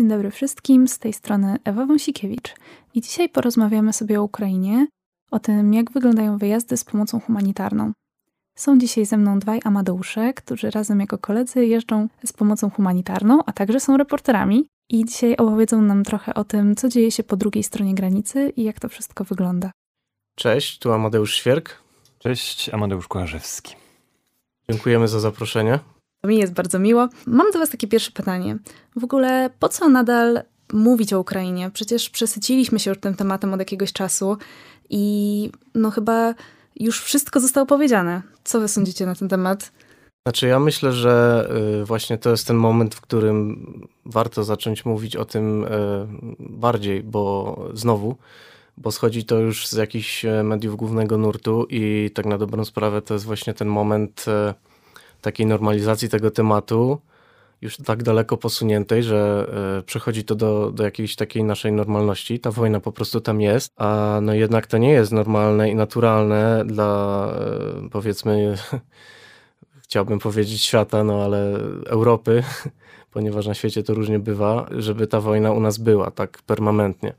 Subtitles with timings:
[0.00, 0.88] dzień dobry wszystkim.
[0.88, 2.54] Z tej strony Ewa Wąsikiewicz.
[2.94, 4.86] I dzisiaj porozmawiamy sobie o Ukrainie,
[5.30, 7.92] o tym, jak wyglądają wyjazdy z pomocą humanitarną.
[8.54, 13.52] Są dzisiaj ze mną dwaj Amadeusze, którzy razem jako koledzy jeżdżą z pomocą humanitarną, a
[13.52, 14.66] także są reporterami.
[14.90, 18.64] I dzisiaj opowiedzą nam trochę o tym, co dzieje się po drugiej stronie granicy i
[18.64, 19.70] jak to wszystko wygląda.
[20.34, 21.76] Cześć, tu Amadeusz Świerk.
[22.18, 23.74] Cześć, Amadeusz Kołarzewski.
[24.70, 25.78] Dziękujemy za zaproszenie.
[26.24, 27.08] Mi jest bardzo miło.
[27.26, 28.58] Mam do Was takie pierwsze pytanie.
[28.96, 30.42] W ogóle po co nadal
[30.72, 31.70] mówić o Ukrainie?
[31.74, 34.36] Przecież przesyciliśmy się już tym tematem od jakiegoś czasu
[34.90, 36.34] i no chyba
[36.76, 38.22] już wszystko zostało powiedziane.
[38.44, 39.72] Co Wy sądzicie na ten temat?
[40.26, 41.48] Znaczy, ja myślę, że
[41.80, 43.66] y, właśnie to jest ten moment, w którym
[44.04, 45.68] warto zacząć mówić o tym y,
[46.38, 48.16] bardziej, bo znowu,
[48.76, 53.02] bo schodzi to już z jakichś e, mediów głównego nurtu i tak na dobrą sprawę
[53.02, 54.54] to jest właśnie ten moment e,
[55.20, 57.00] takiej normalizacji tego tematu,
[57.60, 62.40] już tak daleko posuniętej, że y, przechodzi to do, do jakiejś takiej naszej normalności.
[62.40, 66.64] Ta wojna po prostu tam jest, a no jednak to nie jest normalne i naturalne
[66.66, 67.32] dla
[67.86, 68.54] y, powiedzmy,
[69.84, 72.42] chciałbym powiedzieć świata, no ale Europy,
[73.14, 77.14] ponieważ na świecie to różnie bywa, żeby ta wojna u nas była tak permanentnie.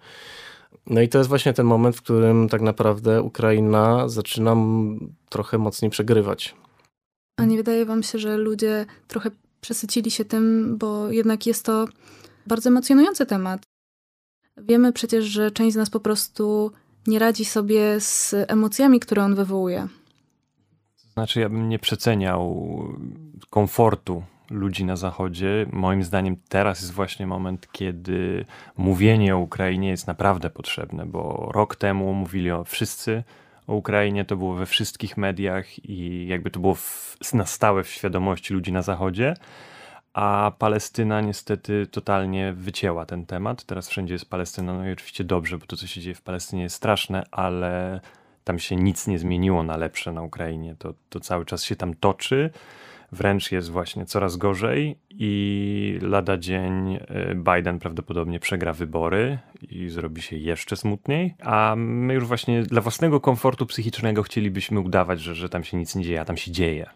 [0.87, 4.55] No i to jest właśnie ten moment, w którym tak naprawdę Ukraina zaczyna
[5.29, 6.55] trochę mocniej przegrywać.
[7.37, 11.87] A nie wydaje wam się, że ludzie trochę przesycili się tym, bo jednak jest to
[12.47, 13.61] bardzo emocjonujący temat.
[14.57, 16.71] Wiemy przecież, że część z nas po prostu
[17.07, 19.87] nie radzi sobie z emocjami, które on wywołuje.
[21.13, 22.67] Znaczy, ja bym nie przeceniał
[23.49, 25.65] komfortu ludzi na Zachodzie.
[25.71, 28.45] Moim zdaniem teraz jest właśnie moment, kiedy
[28.77, 33.23] mówienie o Ukrainie jest naprawdę potrzebne, bo rok temu mówili o wszyscy
[33.67, 37.89] o Ukrainie, to było we wszystkich mediach i jakby to było w, na stałe w
[37.89, 39.33] świadomości ludzi na Zachodzie.
[40.13, 43.63] A Palestyna niestety totalnie wycięła ten temat.
[43.63, 46.63] Teraz wszędzie jest Palestyna, no i oczywiście dobrze, bo to, co się dzieje w Palestynie
[46.63, 48.01] jest straszne, ale
[48.43, 50.75] tam się nic nie zmieniło na lepsze na Ukrainie.
[50.79, 52.49] To, to cały czas się tam toczy
[53.11, 56.99] wręcz jest właśnie coraz gorzej i lada dzień y,
[57.35, 59.39] Biden prawdopodobnie przegra wybory
[59.69, 65.21] i zrobi się jeszcze smutniej, a my już właśnie dla własnego komfortu psychicznego chcielibyśmy udawać,
[65.21, 66.89] że, że tam się nic nie dzieje, a tam się dzieje.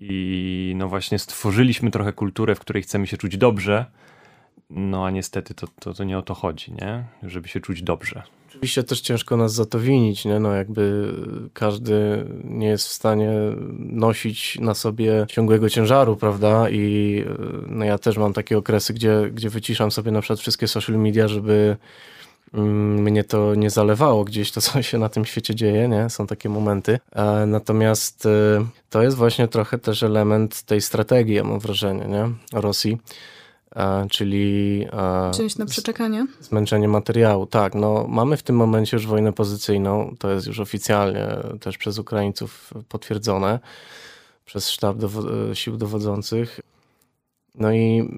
[0.00, 3.86] I no właśnie stworzyliśmy trochę kulturę, w której chcemy się czuć dobrze,
[4.70, 7.04] no a niestety to, to, to nie o to chodzi, nie?
[7.22, 8.22] Żeby się czuć dobrze.
[8.48, 10.40] Oczywiście też ciężko nas za to winić, nie?
[10.40, 11.12] No jakby
[11.52, 13.30] każdy nie jest w stanie
[13.78, 16.70] nosić na sobie ciągłego ciężaru, prawda?
[16.70, 17.24] I
[17.66, 21.28] no ja też mam takie okresy, gdzie, gdzie wyciszam sobie na przykład wszystkie social media,
[21.28, 21.76] żeby
[22.54, 26.10] mm, mnie to nie zalewało gdzieś to, co się na tym świecie dzieje, nie?
[26.10, 26.98] Są takie momenty.
[27.12, 32.30] E, natomiast e, to jest właśnie trochę też element tej strategii, ja mam wrażenie, nie?
[32.60, 32.98] Rosji
[34.10, 34.86] czyli...
[35.32, 36.26] Wziąć na przeczekanie?
[36.40, 37.74] Zmęczenie materiału, tak.
[37.74, 41.26] No, mamy w tym momencie już wojnę pozycyjną, to jest już oficjalnie
[41.60, 43.58] też przez Ukraińców potwierdzone,
[44.44, 46.60] przez sztab dowo- sił dowodzących.
[47.54, 48.10] No i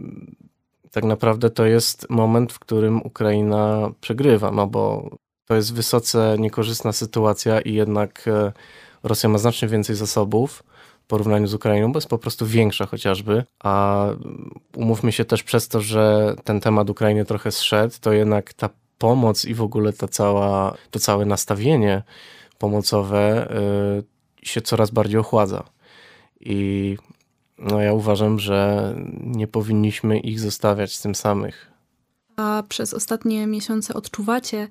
[0.90, 5.10] tak naprawdę to jest moment, w którym Ukraina przegrywa, no bo
[5.46, 8.52] to jest wysoce niekorzystna sytuacja i jednak e,
[9.02, 10.62] Rosja ma znacznie więcej zasobów,
[11.10, 14.04] porównaniu z Ukrainą, bo jest po prostu większa chociażby, a
[14.76, 19.44] umówmy się też przez to, że ten temat Ukrainy trochę zszedł, to jednak ta pomoc
[19.44, 22.02] i w ogóle ta cała, to całe nastawienie
[22.58, 23.48] pomocowe
[24.42, 25.64] y, się coraz bardziej ochładza.
[26.40, 26.96] I
[27.58, 31.70] no ja uważam, że nie powinniśmy ich zostawiać z tym samych.
[32.36, 34.68] A przez ostatnie miesiące odczuwacie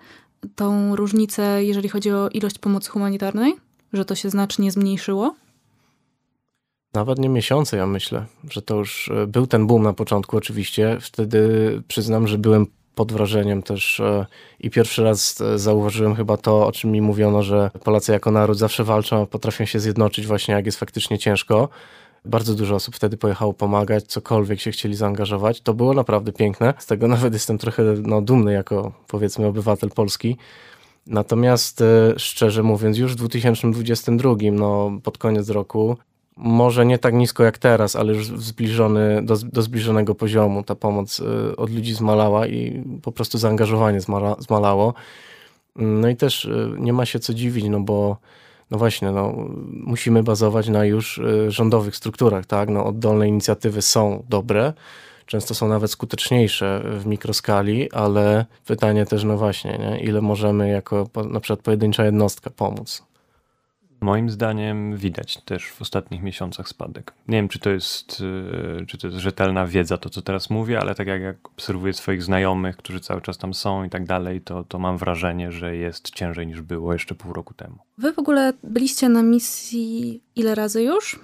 [0.56, 3.56] tą różnicę, jeżeli chodzi o ilość pomocy humanitarnej?
[3.94, 5.36] Że to się znacznie zmniejszyło?
[6.94, 10.98] Nawet nie miesiące, ja myślę, że to już e, był ten boom na początku, oczywiście.
[11.02, 14.26] Wtedy przyznam, że byłem pod wrażeniem też e,
[14.60, 18.58] i pierwszy raz e, zauważyłem chyba to, o czym mi mówiono, że Polacy jako naród
[18.58, 21.70] zawsze walczą, potrafią się zjednoczyć właśnie jak jest faktycznie ciężko.
[22.26, 25.62] Bardzo dużo osób wtedy pojechało pomagać, cokolwiek się chcieli zaangażować.
[25.62, 26.74] To było naprawdę piękne.
[26.78, 30.38] Z tego nawet jestem trochę no, dumny jako powiedzmy obywatel polski.
[31.08, 31.84] Natomiast
[32.18, 35.98] szczerze mówiąc, już w 2022, no, pod koniec roku,
[36.42, 41.20] może nie tak nisko jak teraz, ale już zbliżony, do, do zbliżonego poziomu ta pomoc
[41.20, 44.94] y, od ludzi zmalała i po prostu zaangażowanie zmala, zmalało.
[45.76, 48.18] No i też y, nie ma się co dziwić, no bo
[48.72, 49.34] no właśnie, no,
[49.72, 52.70] musimy bazować na już y, rządowych strukturach, tak?
[52.70, 54.74] No, oddolne inicjatywy są dobre,
[55.26, 60.00] często są nawet skuteczniejsze w mikroskali, ale pytanie też, no właśnie, nie?
[60.00, 63.09] ile możemy jako na przykład pojedyncza jednostka pomóc.
[64.02, 67.14] Moim zdaniem widać też w ostatnich miesiącach spadek.
[67.28, 68.24] Nie wiem, czy to jest,
[68.82, 71.94] e, czy to jest rzetelna wiedza, to co teraz mówię, ale tak jak, jak obserwuję
[71.94, 75.76] swoich znajomych, którzy cały czas tam są i tak dalej, to, to mam wrażenie, że
[75.76, 77.78] jest ciężej niż było jeszcze pół roku temu.
[77.98, 81.20] Wy w ogóle byliście na misji ile razy już?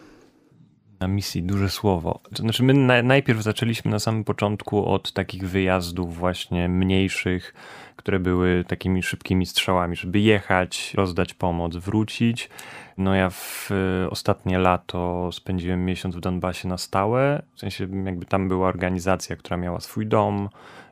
[1.00, 2.20] Na misji, duże słowo.
[2.36, 7.54] To znaczy, my na, najpierw zaczęliśmy na samym początku od takich wyjazdów, właśnie mniejszych,
[7.96, 12.50] które były takimi szybkimi strzałami, żeby jechać, rozdać pomoc, wrócić.
[12.98, 13.70] No ja w
[14.10, 19.58] ostatnie lato spędziłem miesiąc w Donbasie na stałe, w sensie jakby tam była organizacja, która
[19.58, 20.50] miała swój dom,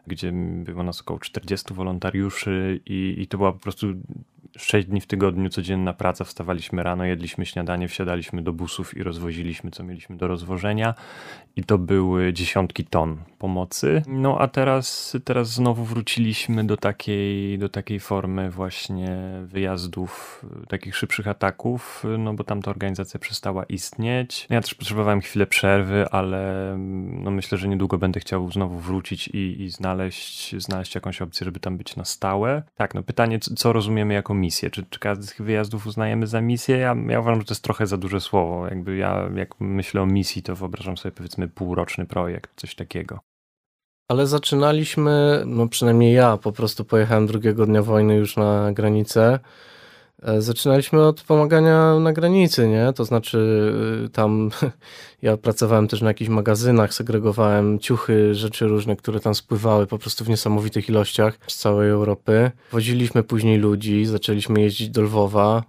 [0.08, 0.32] gdzie
[0.64, 3.88] było nas około 40 wolontariuszy i, i to była po prostu
[4.58, 9.72] 6 dni w tygodniu codzienna praca, wstawaliśmy rano, jedliśmy śniadanie, wsiadaliśmy do busów i rozwoziliśmy,
[9.72, 10.94] co mieliśmy do rozwożenia.
[11.56, 14.02] I to były dziesiątki ton pomocy.
[14.08, 21.28] No a teraz, teraz znowu wróciliśmy do takiej, do takiej formy właśnie wyjazdów, takich szybszych
[21.28, 24.48] ataków, no bo tamta organizacja przestała istnieć.
[24.50, 26.74] Ja też potrzebowałem chwilę przerwy, ale
[27.10, 31.60] no myślę, że niedługo będę chciał znowu wrócić i, i znaleźć, znaleźć jakąś opcję, żeby
[31.60, 32.64] tam być na stałe.
[32.76, 34.70] Tak, no pytanie, co rozumiemy jako misję?
[34.70, 36.78] Czy, czy każdy z tych wyjazdów uznajemy za misję?
[36.78, 38.68] Ja, ja uważam, że to jest trochę za duże słowo.
[38.68, 43.20] Jakby ja, jak myślę o misji, to wyobrażam sobie powiedzmy półroczny projekt, coś takiego.
[44.08, 49.40] Ale zaczynaliśmy, no przynajmniej ja po prostu pojechałem drugiego dnia wojny już na granicę.
[50.24, 52.94] E, zaczynaliśmy od pomagania na granicy, nie?
[52.96, 53.38] To znaczy
[54.06, 54.50] y, tam
[55.22, 60.26] ja pracowałem też na jakichś magazynach, segregowałem ciuchy, rzeczy różne, które tam spływały po prostu
[60.26, 62.52] w niesamowitych ilościach z całej Europy.
[62.72, 65.64] Woziliśmy później ludzi, zaczęliśmy jeździć do Lwowa,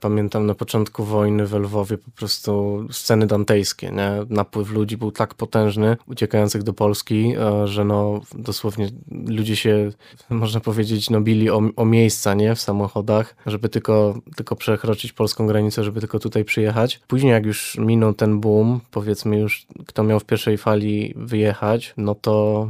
[0.00, 4.10] Pamiętam na początku wojny w Lwowie po prostu sceny dantejskie, nie?
[4.28, 8.88] Napływ ludzi był tak potężny, uciekających do Polski, e, że no dosłownie
[9.28, 9.90] ludzie się,
[10.30, 12.54] można powiedzieć, nobili o, o miejsca, nie?
[12.54, 17.00] W samochodach, żeby tylko, tylko przekroczyć polską granicę, żeby tylko tutaj przyjechać.
[17.06, 22.14] Później jak już minął ten boom, powiedzmy już kto miał w pierwszej fali wyjechać, no
[22.14, 22.68] to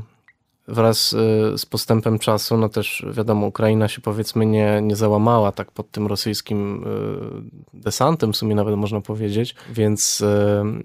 [0.69, 5.73] wraz y, z postępem czasu, no też wiadomo, Ukraina się powiedzmy nie, nie załamała tak
[5.73, 6.85] pod tym rosyjskim
[7.75, 10.27] y, desantem, w sumie nawet można powiedzieć, więc, y,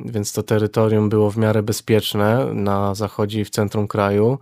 [0.06, 4.38] więc to terytorium było w miarę bezpieczne na zachodzie i w centrum kraju.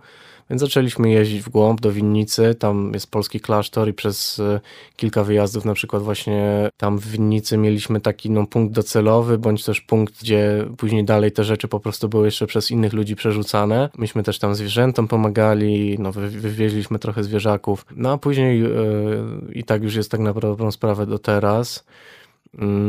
[0.50, 4.60] Więc zaczęliśmy jeździć w głąb do Winnicy, tam jest polski klasztor i przez e,
[4.96, 9.80] kilka wyjazdów na przykład właśnie tam w Winnicy mieliśmy taki no, punkt docelowy, bądź też
[9.80, 13.88] punkt, gdzie później dalej te rzeczy po prostu były jeszcze przez innych ludzi przerzucane.
[13.98, 19.82] Myśmy też tam zwierzętom pomagali, no wywieźliśmy trochę zwierzaków, no a później yy, i tak
[19.82, 21.84] już jest tak na dobrą sprawę do teraz.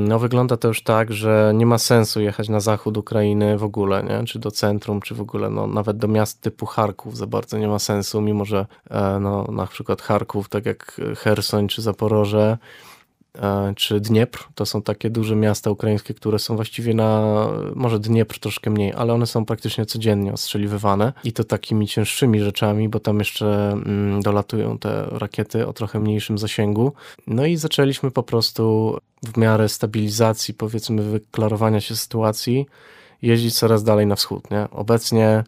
[0.07, 4.03] No wygląda to już tak, że nie ma sensu jechać na zachód Ukrainy w ogóle,
[4.03, 4.23] nie?
[4.25, 7.67] czy do centrum, czy w ogóle no, nawet do miast typu Charków za bardzo nie
[7.67, 12.57] ma sensu, mimo że e, no, na przykład Charków, tak jak Hersoń czy Zaporoże,
[13.75, 18.69] czy Dniepr, to są takie duże miasta ukraińskie, które są właściwie na, może Dniepr troszkę
[18.69, 23.71] mniej, ale one są praktycznie codziennie ostrzeliwywane i to takimi cięższymi rzeczami, bo tam jeszcze
[23.71, 26.93] mm, dolatują te rakiety o trochę mniejszym zasięgu.
[27.27, 32.65] No i zaczęliśmy po prostu w miarę stabilizacji, powiedzmy, wyklarowania się sytuacji,
[33.21, 34.51] jeździć coraz dalej na wschód.
[34.51, 34.67] Nie?
[34.71, 35.43] Obecnie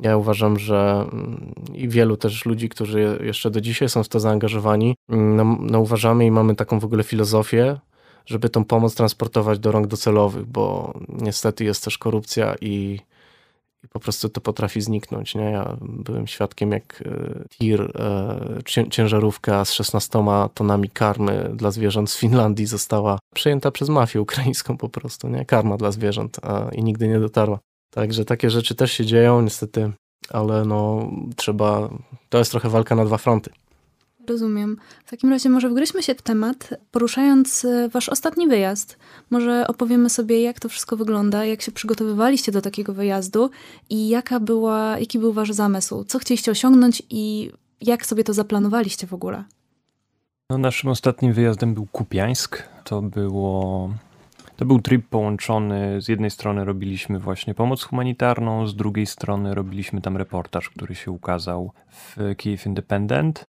[0.00, 4.20] ja uważam, że mm, i wielu też ludzi, którzy jeszcze do dzisiaj są w to
[4.20, 7.78] zaangażowani, no, no uważamy i mamy taką w ogóle filozofię,
[8.26, 12.98] żeby tą pomoc transportować do rąk docelowych, bo niestety jest też korupcja i
[13.84, 15.34] i po prostu to potrafi zniknąć.
[15.34, 15.44] Nie?
[15.44, 20.18] Ja byłem świadkiem, jak e, tir, e, ciężarówka z 16
[20.54, 25.28] tonami karmy dla zwierząt z Finlandii została przejęta przez mafię ukraińską po prostu.
[25.28, 25.44] Nie?
[25.44, 26.40] Karma dla zwierząt
[26.72, 27.58] i nigdy nie dotarła.
[27.90, 29.92] Także takie rzeczy też się dzieją niestety,
[30.28, 31.88] ale no trzeba,
[32.28, 33.50] to jest trochę walka na dwa fronty.
[34.28, 34.76] Rozumiem.
[35.04, 38.98] W takim razie może wgryźmy się w temat, poruszając e, wasz ostatni wyjazd.
[39.30, 43.50] Może opowiemy sobie, jak to wszystko wygląda, jak się przygotowywaliście do takiego wyjazdu
[43.90, 49.06] i jaka była, jaki był wasz zamysł, co chcieliście osiągnąć i jak sobie to zaplanowaliście
[49.06, 49.44] w ogóle.
[50.50, 52.62] No, naszym ostatnim wyjazdem był Kupiańsk.
[52.84, 53.90] To było
[54.58, 56.00] to był trip połączony.
[56.00, 61.10] Z jednej strony robiliśmy właśnie pomoc humanitarną, z drugiej strony robiliśmy tam reportaż, który się
[61.10, 63.44] ukazał w Kiev Independent.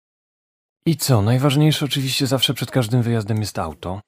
[0.85, 1.21] I co?
[1.21, 4.01] Najważniejsze oczywiście zawsze przed każdym wyjazdem jest auto.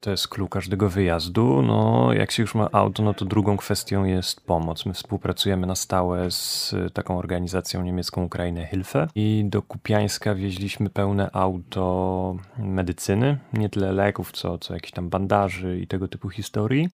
[0.00, 1.62] To jest klucz każdego wyjazdu.
[1.62, 4.86] No, jak się już ma auto, no to drugą kwestią jest pomoc.
[4.86, 11.30] My współpracujemy na stałe z taką organizacją niemiecką Ukrainę Hilfe i do Kupiańska wieźliśmy pełne
[11.32, 16.88] auto medycyny, nie tyle leków, co, co jakieś tam bandaży i tego typu historii.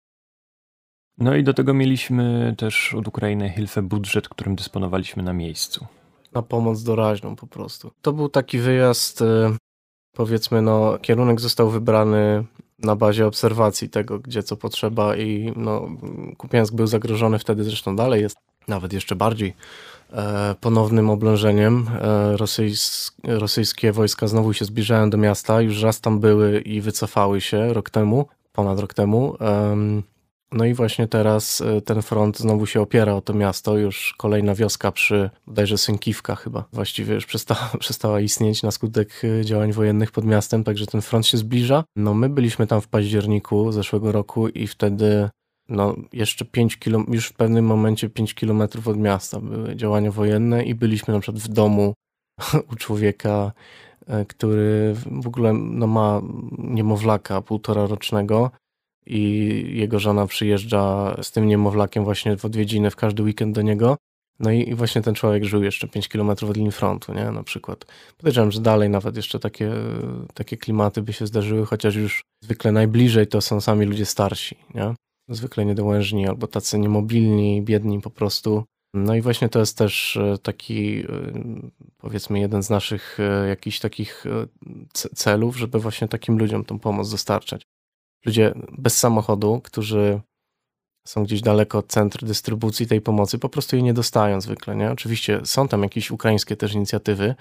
[1.19, 5.87] No i do tego mieliśmy też od Ukrainy Hilfe budżet, którym dysponowaliśmy na miejscu
[6.35, 7.91] na pomoc doraźną po prostu.
[8.03, 9.25] To był taki wyjazd, y,
[10.13, 12.45] powiedzmy, no, kierunek został wybrany
[12.79, 15.89] na bazie obserwacji tego, gdzie co potrzeba i no,
[16.39, 18.37] Kupiańsk był zagrożony wtedy, zresztą dalej jest
[18.69, 19.55] nawet jeszcze bardziej
[20.13, 21.87] e, ponownym oblężeniem.
[22.03, 27.41] E, rosyjs, rosyjskie wojska znowu się zbliżają do miasta, już raz tam były i wycofały
[27.41, 29.37] się rok temu, ponad rok temu.
[30.55, 33.79] No i właśnie teraz e, ten front znowu się opiera o to miasto.
[33.79, 39.45] Już kolejna wioska przy bodajże Sękiwka chyba właściwie już przestała, przestała istnieć na skutek e,
[39.45, 41.85] działań wojennych pod miastem, także ten front się zbliża.
[41.97, 45.29] No my byliśmy tam w październiku zeszłego roku i wtedy
[45.69, 50.65] no jeszcze 5 km, już w pewnym momencie 5 kilometrów od miasta były działania wojenne
[50.65, 51.95] i byliśmy na przykład w domu
[52.73, 53.53] u człowieka,
[54.07, 56.21] e, który w ogóle no, ma
[56.59, 58.51] niemowlaka półtora rocznego
[59.07, 63.97] i jego żona przyjeżdża z tym niemowlakiem właśnie w odwiedziny w każdy weekend do niego.
[64.41, 67.31] No i, i właśnie ten człowiek żył jeszcze 5 km od linii frontu, nie?
[67.31, 67.85] Na przykład.
[68.17, 69.73] Podejrzewam, że dalej nawet jeszcze takie,
[70.35, 74.95] takie klimaty by się zdarzyły, chociaż już zwykle najbliżej to są sami ludzie starsi, nie?
[75.29, 78.65] Zwykle niedołężni albo tacy niemobilni, biedni po prostu.
[78.95, 81.07] No i właśnie to jest też e, taki, e,
[81.99, 84.25] powiedzmy, jeden z naszych e, jakichś takich
[84.93, 87.63] celów, żeby właśnie takim ludziom tą pomoc dostarczać
[88.25, 90.21] ludzie bez samochodu, którzy
[91.07, 94.77] są gdzieś daleko od centr dystrybucji tej pomocy, po prostu jej nie dostają zwykle.
[94.77, 94.91] Nie?
[94.91, 97.35] Oczywiście są tam jakieś ukraińskie też inicjatywy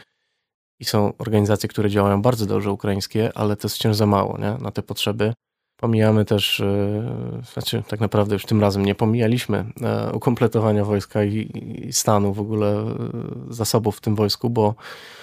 [0.80, 4.58] i są organizacje, które działają bardzo dobrze ukraińskie, ale to jest wciąż za mało nie?
[4.64, 5.34] na te potrzeby.
[5.78, 9.66] Pomijamy też, yy, znaczy tak naprawdę już tym razem nie pomijaliśmy
[10.08, 11.52] yy, ukompletowania wojska i,
[11.88, 12.86] i, stanu w ogóle
[13.48, 14.76] yy, zasobów w tym wojsku, bo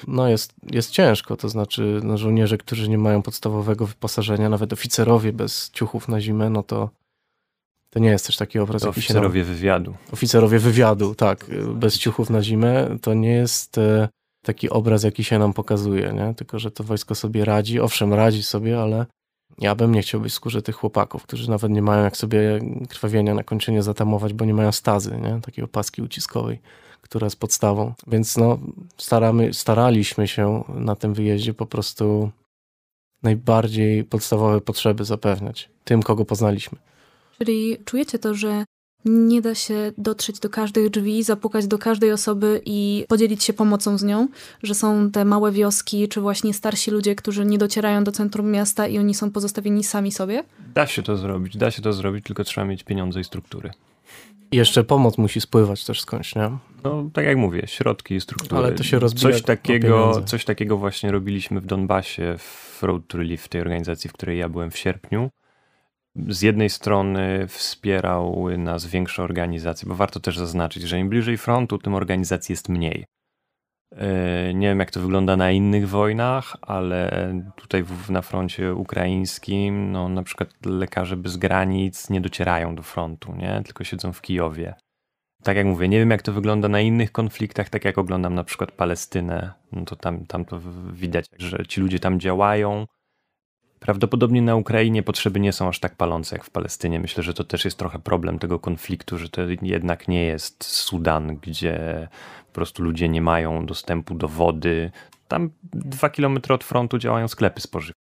[0.09, 5.33] no jest, jest ciężko, to znaczy no, żołnierze, którzy nie mają podstawowego wyposażenia, nawet oficerowie
[5.33, 6.91] bez ciuchów na zimę, no to
[7.91, 9.95] to nie jest też taki obraz, jaki się Oficerowie wywiadu.
[10.13, 11.47] Oficerowie wywiadu, tak.
[11.75, 13.77] Bez ciuchów na zimę to nie jest
[14.43, 16.35] taki obraz, jaki się nam pokazuje, nie?
[16.35, 17.81] Tylko, że to wojsko sobie radzi.
[17.81, 19.07] Owszem, radzi sobie, ale
[19.59, 22.61] ja bym nie chciał być w skórze tych chłopaków, którzy nawet nie mają jak sobie
[22.89, 25.41] krwawienia na kończynie zatamować, bo nie mają stazy, nie?
[25.41, 26.61] takiej opaski uciskowej,
[27.01, 27.95] która jest podstawą.
[28.07, 28.59] Więc no,
[28.97, 32.31] staramy, staraliśmy się na tym wyjeździe po prostu
[33.23, 36.79] najbardziej podstawowe potrzeby zapewniać tym, kogo poznaliśmy.
[37.39, 38.65] Czyli czujecie to, że
[39.05, 43.99] nie da się dotrzeć do każdych drzwi, zapukać do każdej osoby i podzielić się pomocą
[43.99, 44.29] z nią,
[44.63, 48.89] że są te małe wioski, czy właśnie starsi ludzie, którzy nie docierają do centrum miasta
[48.89, 50.45] i oni są pozostawieni sami sobie?
[50.75, 53.71] Da się to zrobić, da się to zrobić, tylko trzeba mieć pieniądze i struktury.
[54.53, 56.51] I jeszcze pomoc musi spływać też skądś, nie?
[56.85, 58.57] No, tak jak mówię, środki i struktury.
[58.57, 63.19] Ale to się rozbija coś takiego, coś takiego właśnie robiliśmy w Donbasie, w Road to
[63.19, 65.31] Relief, w tej organizacji, w której ja byłem w sierpniu
[66.29, 71.79] z jednej strony wspierały nas większe organizacje, bo warto też zaznaczyć, że im bliżej frontu,
[71.79, 73.05] tym organizacji jest mniej.
[73.97, 80.09] E, nie wiem, jak to wygląda na innych wojnach, ale tutaj na froncie ukraińskim, no,
[80.09, 83.63] na przykład lekarze bez granic nie docierają do frontu, nie?
[83.65, 84.75] tylko siedzą w Kijowie.
[85.43, 88.45] Tak jak mówię, nie wiem, jak to wygląda na innych konfliktach, tak jak oglądam na
[88.45, 90.61] przykład Palestynę, no to tam, tam to
[90.93, 92.87] widać, że ci ludzie tam działają,
[93.81, 97.01] Prawdopodobnie na Ukrainie potrzeby nie są aż tak palące jak w Palestynie.
[97.01, 101.37] Myślę, że to też jest trochę problem tego konfliktu, że to jednak nie jest Sudan,
[101.37, 102.09] gdzie
[102.47, 104.91] po prostu ludzie nie mają dostępu do wody.
[105.29, 108.01] Tam dwa kilometry od frontu działają sklepy spożywcze.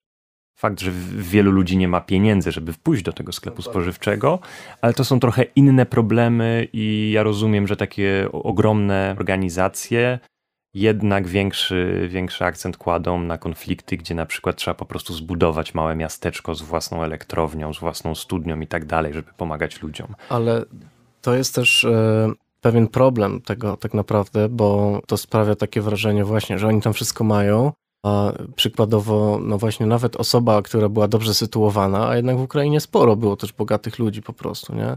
[0.59, 4.39] Fakt, że wielu ludzi nie ma pieniędzy, żeby pójść do tego sklepu spożywczego,
[4.81, 10.19] ale to są trochę inne problemy i ja rozumiem, że takie ogromne organizacje
[10.75, 15.97] jednak większy, większy akcent kładą na konflikty, gdzie na przykład trzeba po prostu zbudować małe
[15.97, 20.15] miasteczko z własną elektrownią, z własną studnią i tak dalej, żeby pomagać ludziom.
[20.29, 20.65] Ale
[21.23, 26.59] to jest też e, pewien problem tego tak naprawdę, bo to sprawia takie wrażenie właśnie,
[26.59, 27.73] że oni tam wszystko mają,
[28.05, 33.17] a przykładowo, no właśnie nawet osoba, która była dobrze sytuowana, a jednak w Ukrainie sporo
[33.17, 34.97] było też bogatych ludzi po prostu, nie?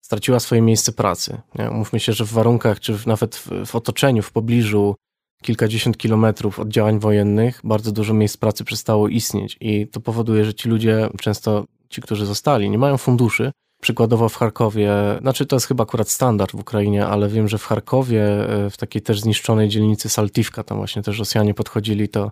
[0.00, 1.40] Straciła swoje miejsce pracy.
[1.58, 1.70] Nie?
[1.70, 4.94] Mówmy się, że w warunkach, czy nawet w, w otoczeniu, w pobliżu
[5.42, 10.54] kilkadziesiąt kilometrów od działań wojennych, bardzo dużo miejsc pracy przestało istnieć i to powoduje, że
[10.54, 13.52] ci ludzie, często ci, którzy zostali, nie mają funduszy.
[13.82, 17.64] Przykładowo w Charkowie, znaczy to jest chyba akurat standard w Ukrainie, ale wiem, że w
[17.64, 22.30] Charkowie, e, w takiej też zniszczonej dzielnicy Saltivka, tam właśnie też Rosjanie podchodzili, to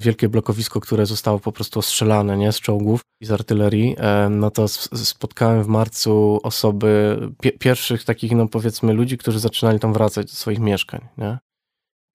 [0.00, 4.50] wielkie blokowisko, które zostało po prostu ostrzelane nie, z czołgów i z artylerii, e, no
[4.50, 7.18] to spotkałem w marcu osoby,
[7.58, 11.38] pierwszych takich, no powiedzmy, ludzi, którzy zaczynali tam wracać do swoich mieszkań, nie?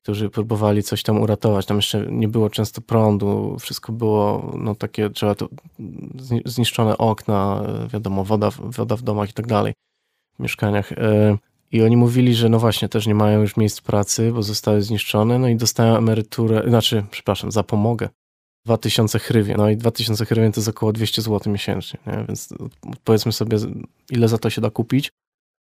[0.04, 1.66] którzy próbowali coś tam uratować.
[1.66, 5.50] Tam jeszcze nie było często prądu, wszystko było no takie, trzeba to
[6.46, 9.74] zniszczone okna, wiadomo, woda, woda w domach i tak dalej,
[10.40, 10.94] w mieszkaniach.
[11.72, 15.40] I oni mówili, że no właśnie też nie mają już miejsc pracy, bo zostały zniszczone,
[15.40, 18.10] no i dostają emeryturę, znaczy, przepraszam, zapomogę
[18.66, 19.58] 2000 hrywien.
[19.58, 22.26] No i 2000 hrywien to jest około 200 zł miesięcznie, nie?
[22.28, 22.50] więc
[23.04, 23.58] powiedzmy sobie,
[24.10, 25.12] ile za to się da kupić,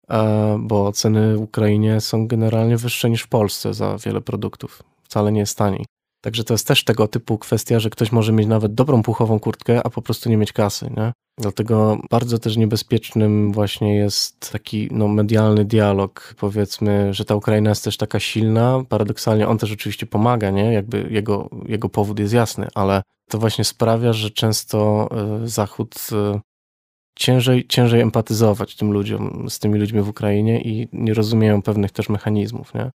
[0.09, 4.83] e, bo ceny w Ukrainie są generalnie wyższe niż w Polsce za wiele produktów.
[5.03, 5.85] Wcale nie jest taniej.
[6.21, 9.81] Także to jest też tego typu kwestia, że ktoś może mieć nawet dobrą puchową kurtkę,
[9.83, 10.89] a po prostu nie mieć kasy.
[10.97, 11.11] Nie?
[11.39, 16.35] Dlatego bardzo też niebezpiecznym właśnie jest taki no, medialny dialog.
[16.37, 18.83] Powiedzmy, że ta Ukraina jest też taka silna.
[18.89, 20.73] Paradoksalnie on też oczywiście pomaga, nie?
[20.73, 25.09] Jakby jego, jego powód jest jasny, ale to właśnie sprawia, że często
[25.43, 25.95] y, Zachód
[26.35, 26.39] y,
[27.15, 32.09] ciężej, ciężej empatyzować tym ludziom, z tymi ludźmi w Ukrainie i nie rozumieją pewnych też
[32.09, 32.91] mechanizmów, nie?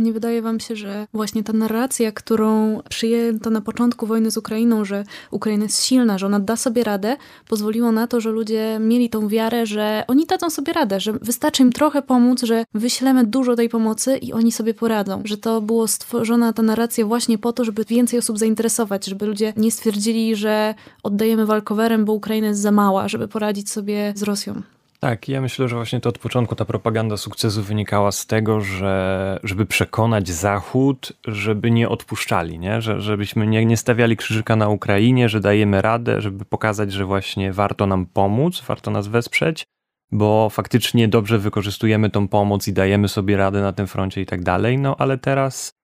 [0.00, 4.84] Nie wydaje wam się, że właśnie ta narracja, którą przyjęto na początku wojny z Ukrainą,
[4.84, 7.16] że Ukraina jest silna, że ona da sobie radę,
[7.48, 11.62] pozwoliło na to, że ludzie mieli tą wiarę, że oni dadzą sobie radę, że wystarczy
[11.62, 15.22] im trochę pomóc, że wyślemy dużo tej pomocy i oni sobie poradzą.
[15.24, 19.52] Że to było stworzona ta narracja właśnie po to, żeby więcej osób zainteresować, żeby ludzie
[19.56, 24.62] nie stwierdzili, że oddajemy walkowerem, bo Ukraina jest za mała, żeby poradzić sobie z Rosją.
[25.00, 29.40] Tak, ja myślę, że właśnie to od początku ta propaganda sukcesu wynikała z tego, że
[29.42, 32.82] żeby przekonać Zachód, żeby nie odpuszczali, nie?
[32.82, 37.52] Że, żebyśmy nie, nie stawiali krzyżyka na Ukrainie, że dajemy radę, żeby pokazać, że właśnie
[37.52, 39.64] warto nam pomóc, warto nas wesprzeć,
[40.12, 44.42] bo faktycznie dobrze wykorzystujemy tą pomoc i dajemy sobie radę na tym froncie i tak
[44.42, 44.78] dalej.
[44.78, 45.77] No ale teraz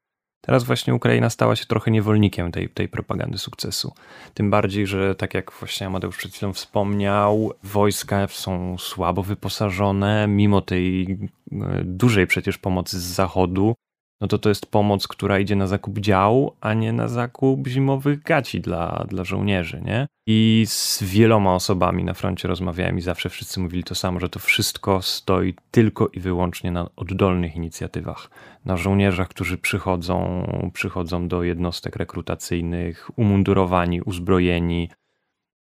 [0.46, 3.92] Teraz właśnie Ukraina stała się trochę niewolnikiem tej, tej propagandy sukcesu.
[4.34, 10.60] Tym bardziej, że tak jak właśnie Amadeusz przed chwilą wspomniał, wojska są słabo wyposażone, mimo
[10.60, 13.74] tej e, dużej przecież pomocy z zachodu
[14.24, 18.22] no to to jest pomoc, która idzie na zakup działu, a nie na zakup zimowych
[18.22, 20.06] gaci dla, dla żołnierzy, nie?
[20.26, 24.38] I z wieloma osobami na froncie rozmawiałem i zawsze wszyscy mówili to samo, że to
[24.38, 28.30] wszystko stoi tylko i wyłącznie na oddolnych inicjatywach.
[28.64, 34.90] Na żołnierzach, którzy przychodzą, przychodzą do jednostek rekrutacyjnych, umundurowani, uzbrojeni,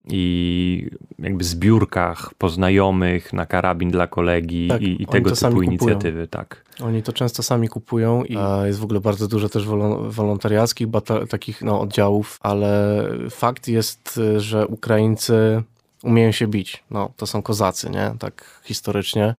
[0.08, 6.66] i jakby zbiórkach poznajomych na karabin dla kolegi tak, i, i tego typu inicjatywy, tak.
[6.82, 9.66] Oni to często sami kupują i jest w ogóle bardzo dużo też
[10.08, 10.88] wolontariackich
[11.30, 15.64] takich no, oddziałów, ale fakt jest, że Ukraińcy
[16.04, 16.84] umieją się bić.
[16.92, 18.16] No, to są kozacy, nie?
[18.20, 19.36] Tak historycznie.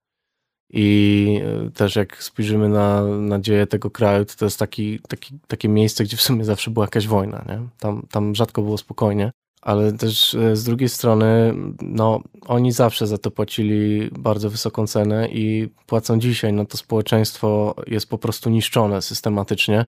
[0.70, 5.38] I e, też jak spojrzymy na, na dzieje tego kraju, to, to jest taki, taki,
[5.46, 7.44] takie miejsce, gdzie w sumie zawsze była jakaś wojna.
[7.48, 7.60] Nie?
[7.78, 9.30] Tam, tam rzadko było spokojnie
[9.64, 15.28] ale też e, z drugiej strony, no, oni zawsze za to płacili bardzo wysoką cenę
[15.28, 16.52] i płacą dzisiaj.
[16.52, 19.84] No to społeczeństwo jest po prostu niszczone systematycznie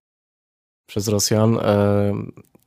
[0.86, 2.12] przez Rosjan e,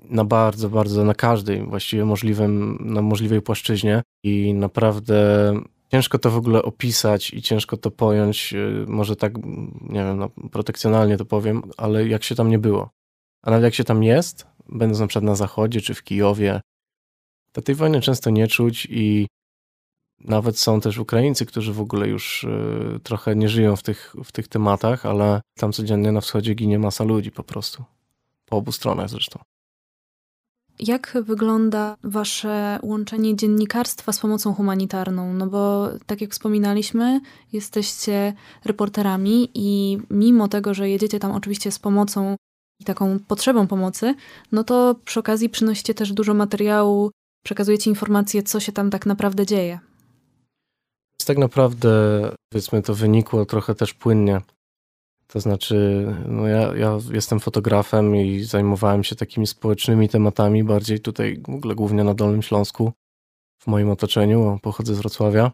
[0.09, 5.53] na bardzo, bardzo, na każdej właściwie możliwym, na możliwej płaszczyźnie i naprawdę
[5.91, 9.33] ciężko to w ogóle opisać i ciężko to pojąć, e, może tak,
[9.81, 12.89] nie wiem, no, protekcjonalnie to powiem, ale jak się tam nie było.
[13.43, 16.61] A nawet jak się tam jest, będąc na przykład na zachodzie czy w Kijowie,
[17.51, 19.27] to tej wojny często nie czuć i
[20.19, 24.31] nawet są też Ukraińcy, którzy w ogóle już y, trochę nie żyją w tych, w
[24.31, 27.83] tych tematach, ale tam codziennie na wschodzie ginie masa ludzi po prostu.
[28.45, 29.39] Po obu stronach zresztą.
[30.79, 35.33] Jak wygląda wasze łączenie dziennikarstwa z pomocą humanitarną?
[35.33, 37.21] No bo tak jak wspominaliśmy,
[37.53, 38.33] jesteście
[38.65, 42.35] reporterami i mimo tego, że jedziecie tam oczywiście z pomocą
[42.79, 44.15] i taką potrzebą pomocy,
[44.51, 47.11] no to przy okazji przynosicie też dużo materiału
[47.43, 49.79] przekazuje ci informacje, co się tam tak naprawdę dzieje.
[51.25, 51.89] Tak naprawdę,
[52.49, 54.41] powiedzmy, to wynikło trochę też płynnie.
[55.27, 61.41] To znaczy, no ja, ja jestem fotografem i zajmowałem się takimi społecznymi tematami, bardziej tutaj
[61.47, 62.91] w ogóle głównie na Dolnym Śląsku,
[63.59, 65.51] w moim otoczeniu, pochodzę z Wrocławia.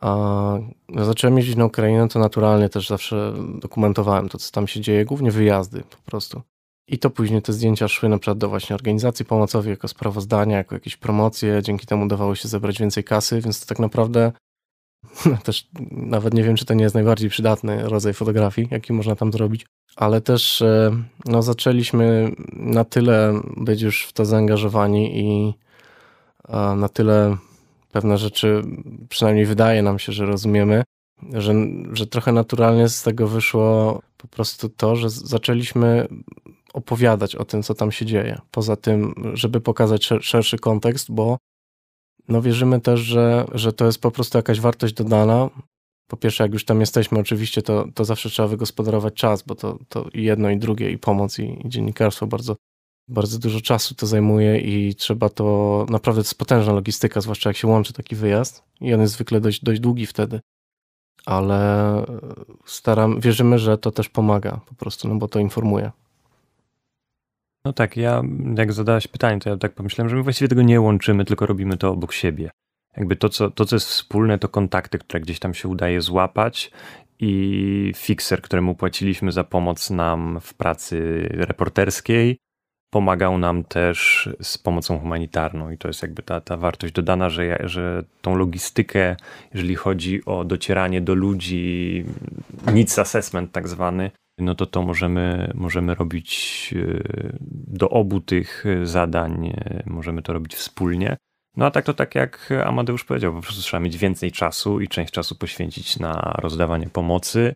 [0.00, 0.58] A
[0.96, 5.30] zacząłem jeździć na Ukrainę, to naturalnie też zawsze dokumentowałem to, co tam się dzieje, głównie
[5.30, 6.42] wyjazdy po prostu.
[6.88, 10.74] I to później te zdjęcia szły na przykład do właśnie organizacji pomocowych jako sprawozdania, jako
[10.74, 11.62] jakieś promocje.
[11.62, 14.32] Dzięki temu udawało się zebrać więcej kasy, więc to tak naprawdę
[15.44, 19.32] też nawet nie wiem, czy to nie jest najbardziej przydatny rodzaj fotografii, jaki można tam
[19.32, 19.66] zrobić.
[19.96, 20.90] Ale też e,
[21.24, 25.54] no, zaczęliśmy na tyle być już w to zaangażowani i
[26.76, 27.36] na tyle
[27.92, 28.62] pewne rzeczy,
[29.08, 30.82] przynajmniej wydaje nam się, że rozumiemy,
[31.32, 31.54] że,
[31.92, 36.08] że trochę naturalnie z tego wyszło po prostu to, że zaczęliśmy
[36.76, 38.40] opowiadać o tym, co tam się dzieje.
[38.50, 41.38] Poza tym, żeby pokazać szerszy kontekst, bo
[42.28, 45.50] no wierzymy też, że, że to jest po prostu jakaś wartość dodana.
[46.08, 49.78] Po pierwsze, jak już tam jesteśmy, oczywiście, to, to zawsze trzeba wygospodarować czas, bo to,
[49.88, 52.56] to i jedno, i drugie, i pomoc, i, i dziennikarstwo bardzo,
[53.08, 57.56] bardzo dużo czasu to zajmuje i trzeba to, naprawdę to jest potężna logistyka, zwłaszcza jak
[57.56, 60.40] się łączy taki wyjazd i on jest zwykle dość, dość długi wtedy.
[61.26, 62.04] Ale
[62.66, 65.90] staram, wierzymy, że to też pomaga po prostu, no bo to informuje.
[67.66, 68.22] No tak, ja
[68.56, 71.76] jak zadałeś pytanie, to ja tak pomyślałem, że my właściwie tego nie łączymy, tylko robimy
[71.76, 72.50] to obok siebie.
[72.96, 76.70] Jakby to, co, to, co jest wspólne, to kontakty, które gdzieś tam się udaje złapać
[77.18, 82.38] i fixer, któremu płaciliśmy za pomoc nam w pracy reporterskiej,
[82.90, 87.58] pomagał nam też z pomocą humanitarną i to jest jakby ta, ta wartość dodana, że,
[87.64, 89.16] że tą logistykę,
[89.54, 92.04] jeżeli chodzi o docieranie do ludzi,
[92.72, 99.46] needs assessment tak zwany, no to to możemy, możemy robić e, do obu tych zadań,
[99.46, 101.16] e, możemy to robić wspólnie.
[101.56, 104.88] No a tak to tak jak Amadeusz powiedział, po prostu trzeba mieć więcej czasu i
[104.88, 107.54] część czasu poświęcić na rozdawanie pomocy,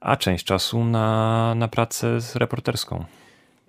[0.00, 3.04] a część czasu na, na pracę z reporterską.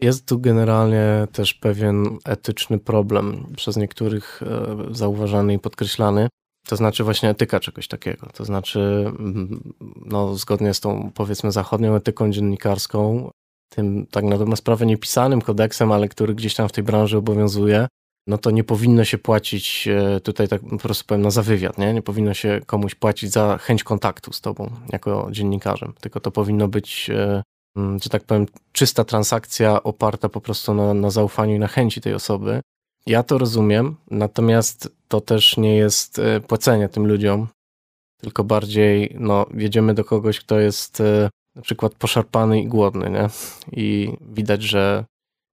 [0.02, 6.28] Jest tu generalnie też pewien etyczny problem, przez niektórych e, zauważany i podkreślany.
[6.68, 8.28] To znaczy właśnie etyka czegoś takiego.
[8.34, 8.80] To znaczy,
[9.20, 9.74] mm,
[10.06, 13.32] no, zgodnie z tą powiedzmy zachodnią etyką dziennikarską,
[13.70, 17.88] tym tak na dobrą sprawę niepisanym kodeksem, ale który gdzieś tam w tej branży obowiązuje,
[18.28, 21.78] no to nie powinno się płacić, e, tutaj tak po prostu powiem, no za wywiad,
[21.78, 21.94] nie?
[21.94, 26.68] Nie powinno się komuś płacić za chęć kontaktu z tobą jako dziennikarzem, tylko to powinno
[26.68, 27.44] być, e,
[27.78, 32.02] mm, że tak powiem, czysta transakcja oparta po prostu na, na zaufaniu i na chęci
[32.02, 32.62] tej osoby.
[33.06, 37.48] Ja to rozumiem, natomiast to też nie jest e, płacenie tym ludziom,
[38.18, 41.04] tylko bardziej, no, jedziemy do kogoś, kto jest
[41.56, 43.30] na przykład poszarpany i głodny, nie?
[43.72, 45.06] I widać, że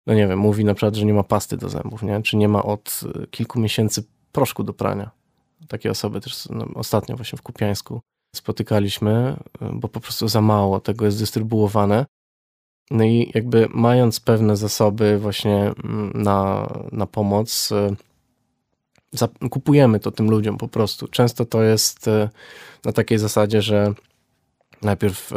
[0.08, 2.22] no nie wiem, mówi na przykład, że nie ma pasty do zębów, nie?
[2.22, 5.12] Czy nie ma od y, kilku miesięcy proszku do prania.
[5.68, 8.02] Takie osoby też no, ostatnio właśnie w Kupiańsku
[8.36, 9.38] spotykaliśmy,
[9.74, 12.06] bo po prostu za mało tego jest dystrybuowane.
[12.92, 20.30] No i jakby mając pewne zasoby właśnie mm, na, na pomoc, y, kupujemy to tym
[20.30, 21.08] ludziom po prostu.
[21.08, 22.10] Często to jest
[22.86, 23.94] na takiej zasadzie, że
[24.82, 25.32] najpierw,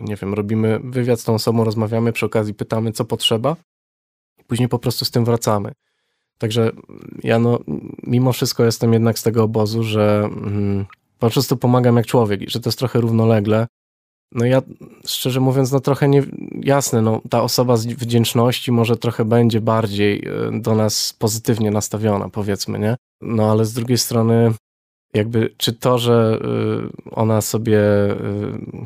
[0.00, 3.56] nie wiem, robimy wywiad z tą osobą, rozmawiamy, przy okazji pytamy, co potrzeba,
[4.46, 5.72] później po prostu z tym wracamy.
[6.38, 6.70] Także
[7.22, 7.58] ja no,
[8.02, 10.86] mimo wszystko jestem jednak z tego obozu, że mm,
[11.18, 13.66] po prostu pomagam jak człowiek i że to jest trochę równolegle.
[14.32, 14.62] No ja
[15.06, 16.22] szczerze mówiąc, no trochę nie,
[16.62, 22.28] jasne, no ta osoba z wdzięczności może trochę będzie bardziej e, do nas pozytywnie nastawiona,
[22.28, 22.96] powiedzmy, nie?
[23.20, 24.52] No ale z drugiej strony
[25.14, 28.16] jakby, czy to, że e, ona sobie, e,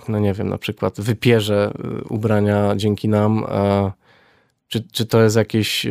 [0.09, 1.73] no nie wiem, na przykład wypierze
[2.09, 3.93] ubrania dzięki nam, a
[4.69, 5.87] czy, czy to jest jakieś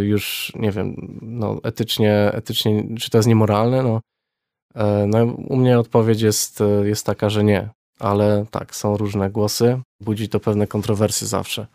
[0.00, 3.82] już, nie wiem, no, etycznie, etycznie, czy to jest niemoralne?
[3.82, 4.00] No,
[5.06, 7.68] no, u mnie odpowiedź jest, jest taka, że nie,
[8.00, 11.66] ale tak, są różne głosy, budzi to pewne kontrowersje zawsze.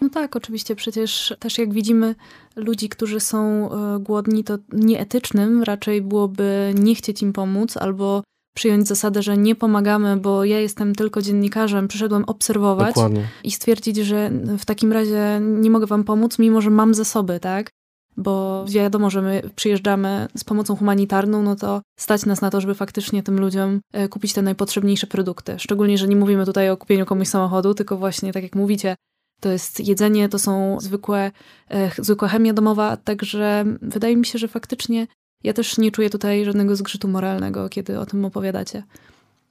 [0.00, 2.14] No tak, oczywiście, przecież też jak widzimy
[2.56, 8.22] ludzi, którzy są głodni, to nieetycznym raczej byłoby nie chcieć im pomóc albo
[8.56, 13.28] przyjąć zasadę, że nie pomagamy, bo ja jestem tylko dziennikarzem, przyszedłem obserwować Dokładnie.
[13.44, 17.70] i stwierdzić, że w takim razie nie mogę wam pomóc, mimo że mam zasoby, tak?
[18.16, 22.74] Bo wiadomo, że my przyjeżdżamy z pomocą humanitarną, no to stać nas na to, żeby
[22.74, 25.58] faktycznie tym ludziom e, kupić te najpotrzebniejsze produkty.
[25.58, 28.96] Szczególnie, że nie mówimy tutaj o kupieniu komuś samochodu, tylko właśnie, tak jak mówicie,
[29.40, 31.32] to jest jedzenie, to są zwykłe,
[31.70, 35.06] e, zwykła chemia domowa, także wydaje mi się, że faktycznie
[35.44, 38.82] ja też nie czuję tutaj żadnego zgrzytu moralnego, kiedy o tym opowiadacie.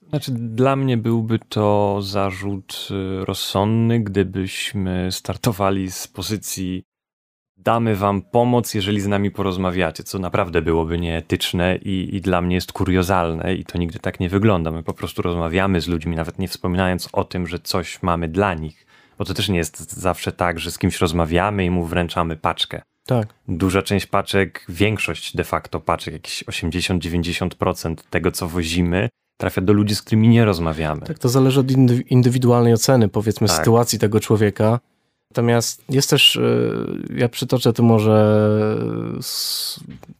[0.08, 6.82] Znaczy, dla mnie byłby to zarzut y, rozsądny, gdybyśmy startowali z pozycji
[7.66, 12.54] damy wam pomoc, jeżeli z nami porozmawiacie, co naprawdę byłoby nieetyczne i, i dla mnie
[12.54, 14.70] jest kuriozalne i to nigdy tak nie wygląda.
[14.70, 18.54] My po prostu rozmawiamy z ludźmi, nawet nie wspominając o tym, że coś mamy dla
[18.54, 18.86] nich.
[19.18, 22.82] Bo to też nie jest zawsze tak, że z kimś rozmawiamy i mu wręczamy paczkę.
[23.06, 23.34] Tak.
[23.48, 29.94] Duża część paczek, większość de facto paczek, jakieś 80-90% tego, co wozimy, trafia do ludzi,
[29.94, 31.00] z którymi nie rozmawiamy.
[31.00, 31.70] Tak, to zależy od
[32.10, 33.56] indywidualnej oceny, powiedzmy, tak.
[33.56, 34.80] sytuacji tego człowieka.
[35.30, 38.48] Natomiast jest też, y, ja przytoczę tu może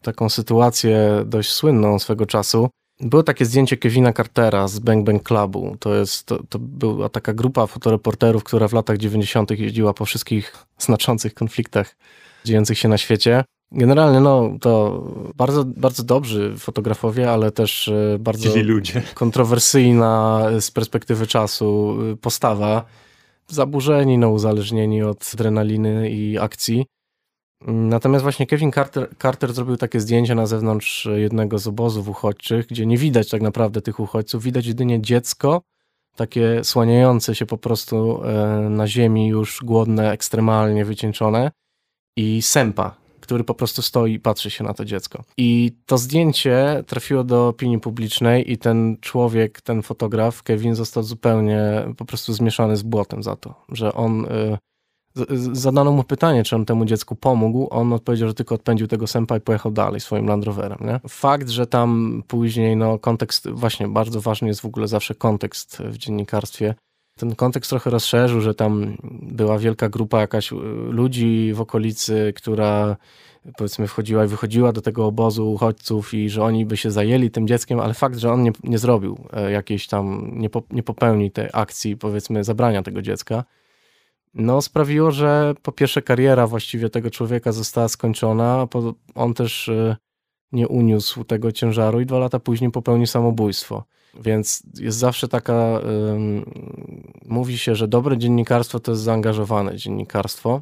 [0.01, 2.69] taką sytuację dość słynną swego czasu.
[2.99, 5.75] Było takie zdjęcie Kevina Cartera z Bang Bang Clubu.
[5.79, 9.51] To, jest, to, to była taka grupa fotoreporterów, która w latach 90.
[9.51, 11.95] jeździła po wszystkich znaczących konfliktach
[12.45, 13.43] dziejących się na świecie.
[13.71, 15.03] Generalnie no, to
[15.35, 18.49] bardzo, bardzo dobrzy fotografowie, ale też e, bardzo
[19.13, 22.85] kontrowersyjna z perspektywy czasu e, postawa.
[23.51, 26.85] Zaburzeni, no, uzależnieni od adrenaliny i akcji.
[27.67, 32.85] Natomiast właśnie Kevin Carter, Carter zrobił takie zdjęcie na zewnątrz jednego z obozów uchodźczych, gdzie
[32.85, 35.61] nie widać tak naprawdę tych uchodźców, widać jedynie dziecko,
[36.15, 41.51] takie słaniające się po prostu e, na ziemi, już głodne, ekstremalnie wycieńczone
[42.17, 42.95] i Sempa,
[43.27, 45.23] który po prostu stoi i patrzy się na to dziecko.
[45.37, 51.61] I to zdjęcie trafiło do opinii publicznej i ten człowiek, ten fotograf, Kevin, został zupełnie
[51.97, 54.57] po prostu zmieszany z błotem za to, że on y,
[55.51, 57.67] zadano mu pytanie, czy on temu dziecku pomógł.
[57.71, 60.79] On odpowiedział, że tylko odpędził tego sępa i pojechał dalej swoim Land Roverem.
[60.81, 60.99] Nie?
[61.09, 65.97] Fakt, że tam później no, kontekst, właśnie bardzo ważny jest w ogóle zawsze kontekst w
[65.97, 66.75] dziennikarstwie.
[67.17, 70.55] Ten kontekst trochę rozszerzył, że tam była wielka grupa jakaś y,
[70.89, 72.97] ludzi w okolicy, która
[73.57, 77.47] powiedzmy wchodziła i wychodziła do tego obozu uchodźców i że oni by się zajęli tym
[77.47, 81.31] dzieckiem, ale fakt, że on nie, nie zrobił e, jakiejś tam, nie, po, nie popełni
[81.31, 83.43] tej akcji powiedzmy zabrania tego dziecka,
[84.33, 88.67] no sprawiło, że po pierwsze kariera właściwie tego człowieka została skończona,
[89.15, 89.95] on też e,
[90.51, 93.83] nie uniósł tego ciężaru i dwa lata później popełnił samobójstwo.
[94.13, 95.81] Więc jest zawsze taka,
[97.25, 100.61] mówi się, że dobre dziennikarstwo to jest zaangażowane dziennikarstwo.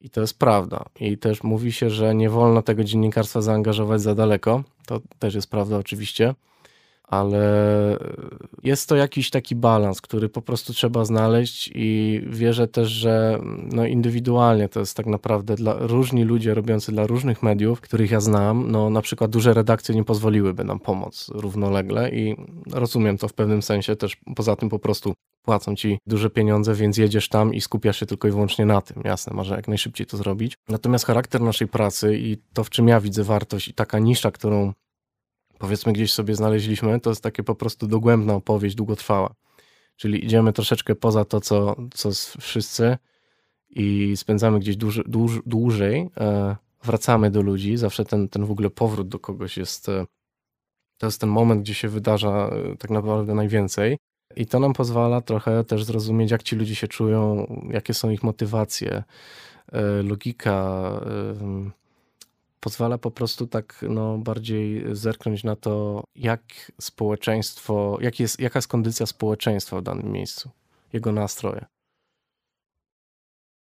[0.00, 0.84] I to jest prawda.
[1.00, 4.64] I też mówi się, że nie wolno tego dziennikarstwa zaangażować za daleko.
[4.86, 6.34] To też jest prawda, oczywiście
[7.08, 7.98] ale
[8.62, 13.38] jest to jakiś taki balans, który po prostu trzeba znaleźć i wierzę też, że
[13.72, 18.20] no indywidualnie to jest tak naprawdę dla różni ludzie robiący dla różnych mediów, których ja
[18.20, 22.36] znam, no na przykład duże redakcje nie pozwoliłyby nam pomóc równolegle i
[22.72, 26.96] rozumiem to w pewnym sensie też poza tym po prostu płacą ci duże pieniądze, więc
[26.96, 29.02] jedziesz tam i skupiasz się tylko i wyłącznie na tym.
[29.04, 30.54] Jasne, może jak najszybciej to zrobić.
[30.68, 34.72] Natomiast charakter naszej pracy i to, w czym ja widzę wartość i taka nisza, którą
[35.58, 39.34] powiedzmy gdzieś sobie znaleźliśmy, to jest takie po prostu dogłębna opowieść, długotrwała.
[39.96, 42.96] Czyli idziemy troszeczkę poza to, co, co wszyscy
[43.70, 48.70] i spędzamy gdzieś dłuż, dłuż, dłużej, e, wracamy do ludzi, zawsze ten, ten w ogóle
[48.70, 50.06] powrót do kogoś jest, e,
[50.98, 53.98] to jest ten moment, gdzie się wydarza e, tak naprawdę najwięcej.
[54.36, 58.22] I to nam pozwala trochę też zrozumieć, jak ci ludzie się czują, jakie są ich
[58.22, 59.04] motywacje,
[60.02, 60.92] logika,
[62.60, 68.68] pozwala po prostu tak no, bardziej zerknąć na to, jak społeczeństwo, jak jest, jaka jest
[68.68, 70.50] kondycja społeczeństwa w danym miejscu,
[70.92, 71.66] jego nastroje.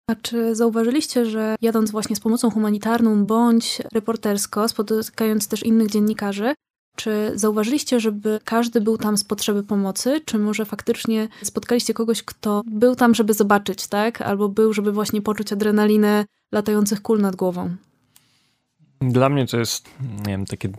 [0.10, 6.54] A czy zauważyliście, że jadąc właśnie z pomocą humanitarną bądź reportersko, spotykając też innych dziennikarzy,
[6.96, 12.62] czy zauważyliście, żeby każdy był tam z potrzeby pomocy, czy może faktycznie spotkaliście kogoś, kto
[12.66, 14.22] był tam, żeby zobaczyć, tak?
[14.22, 17.76] Albo był, żeby właśnie poczuć adrenalinę latających kul nad głową?
[19.02, 19.90] Dla mnie to jest,
[20.26, 20.70] nie wiem, takie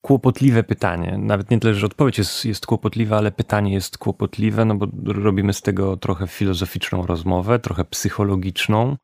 [0.00, 1.18] kłopotliwe pytanie.
[1.18, 5.52] Nawet nie tyle, że odpowiedź jest, jest kłopotliwa, ale pytanie jest kłopotliwe, no bo robimy
[5.52, 8.96] z tego trochę filozoficzną rozmowę, trochę psychologiczną.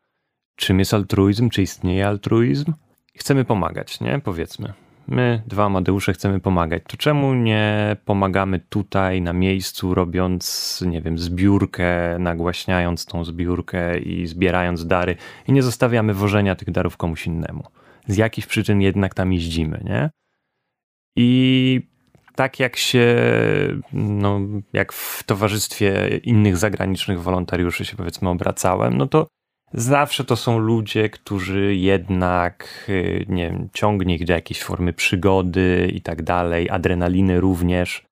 [0.57, 1.51] Czym jest altruizm?
[1.51, 2.73] Czy istnieje altruizm?
[3.17, 4.21] Chcemy pomagać, nie?
[4.25, 4.73] Powiedzmy.
[5.09, 6.83] My, dwa Amadeusze, chcemy pomagać.
[6.89, 14.27] To czemu nie pomagamy tutaj, na miejscu, robiąc, nie wiem, zbiórkę, nagłaśniając tą zbiórkę i
[14.27, 15.17] zbierając dary
[15.49, 17.65] i nie zostawiamy wożenia tych darów komuś innemu?
[18.07, 20.11] Z jakichś przyczyn jednak tam jeździmy, nie?
[21.17, 21.81] I
[22.35, 23.17] tak jak się,
[23.93, 24.41] no,
[24.73, 29.27] jak w towarzystwie innych zagranicznych wolontariuszy się powiedzmy obracałem, no to
[29.73, 35.91] zawsze to są ludzie, którzy jednak, y, nie wiem, ciągnie ich do jakiejś formy przygody
[35.95, 38.07] i tak dalej, adrenaliny również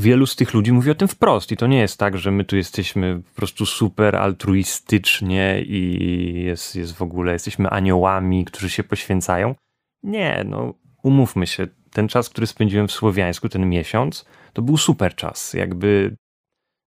[0.00, 2.44] wielu z tych ludzi mówi o tym wprost i to nie jest tak, że my
[2.44, 8.84] tu jesteśmy po prostu super altruistycznie i jest, jest w ogóle, jesteśmy aniołami, którzy się
[8.84, 9.54] poświęcają.
[10.02, 15.14] Nie, no umówmy się, ten czas, który spędziłem w Słowiańsku, ten miesiąc, to był super
[15.14, 15.54] czas.
[15.54, 16.16] Jakby,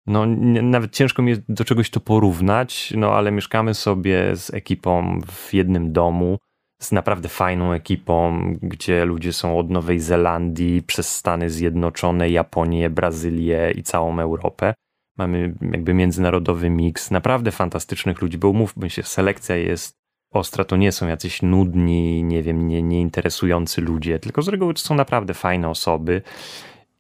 [0.08, 0.26] no
[0.62, 5.94] nawet ciężko mi do czegoś to porównać, no ale mieszkamy sobie z ekipą w jednym
[5.94, 6.38] domu
[6.82, 13.72] z naprawdę fajną ekipą, gdzie ludzie są od Nowej Zelandii przez Stany Zjednoczone, Japonię, Brazylię
[13.76, 14.74] i całą Europę.
[15.18, 20.00] Mamy jakby międzynarodowy miks naprawdę fantastycznych ludzi, bo umówmy się, selekcja jest
[20.34, 24.80] ostra, to nie są jacyś nudni, nie wiem, nie, nieinteresujący ludzie, tylko z reguły to
[24.80, 26.22] są naprawdę fajne osoby.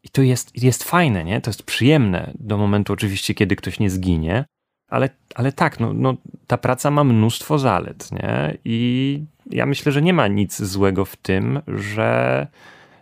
[0.03, 1.41] I to jest, jest fajne, nie?
[1.41, 4.45] To jest przyjemne do momentu oczywiście, kiedy ktoś nie zginie,
[4.89, 6.15] ale, ale tak, no, no,
[6.47, 8.57] ta praca ma mnóstwo zalet, nie?
[8.65, 12.47] I ja myślę, że nie ma nic złego w tym, że,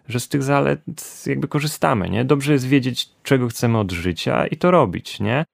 [0.08, 0.82] że z tych zalet
[1.26, 2.26] jakby korzystamy, nie?
[2.26, 5.46] Dobrze jest wiedzieć, czego chcemy od życia i to robić, nie?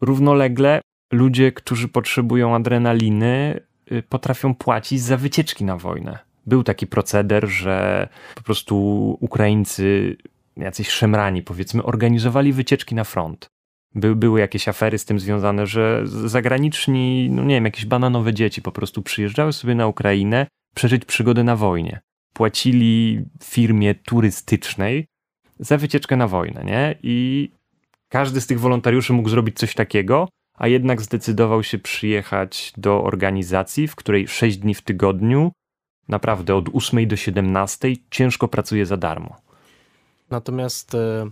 [0.00, 0.80] Równolegle
[1.12, 3.60] ludzie, którzy potrzebują adrenaliny,
[3.92, 6.18] y, potrafią płacić za wycieczki na wojnę.
[6.46, 8.76] Był taki proceder, że po prostu
[9.20, 10.16] Ukraińcy,
[10.56, 13.51] jacyś szemrani powiedzmy, organizowali wycieczki na front.
[13.94, 18.62] By, były jakieś afery z tym związane, że zagraniczni, no nie wiem, jakieś bananowe dzieci
[18.62, 22.00] po prostu przyjeżdżały sobie na Ukrainę przeżyć przygodę na wojnie.
[22.32, 25.06] Płacili firmie turystycznej
[25.58, 26.98] za wycieczkę na wojnę, nie?
[27.02, 27.50] I
[28.08, 33.88] każdy z tych wolontariuszy mógł zrobić coś takiego, a jednak zdecydował się przyjechać do organizacji,
[33.88, 35.52] w której 6 dni w tygodniu,
[36.08, 39.36] naprawdę od 8 do 17, ciężko pracuje za darmo.
[40.30, 41.30] Natomiast e,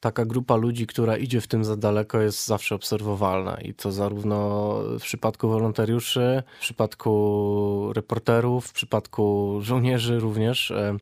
[0.00, 3.60] taka grupa ludzi, która idzie w tym za daleko, jest zawsze obserwowalna.
[3.60, 10.70] I to zarówno w przypadku wolontariuszy, w przypadku reporterów, w przypadku żołnierzy również.
[10.70, 10.96] E,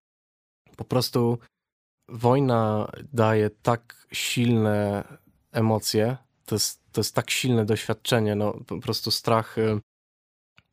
[0.76, 1.38] po prostu
[2.08, 5.04] wojna daje tak silne
[5.52, 9.80] emocje, to jest, to jest tak silne doświadczenie, no po prostu strach e,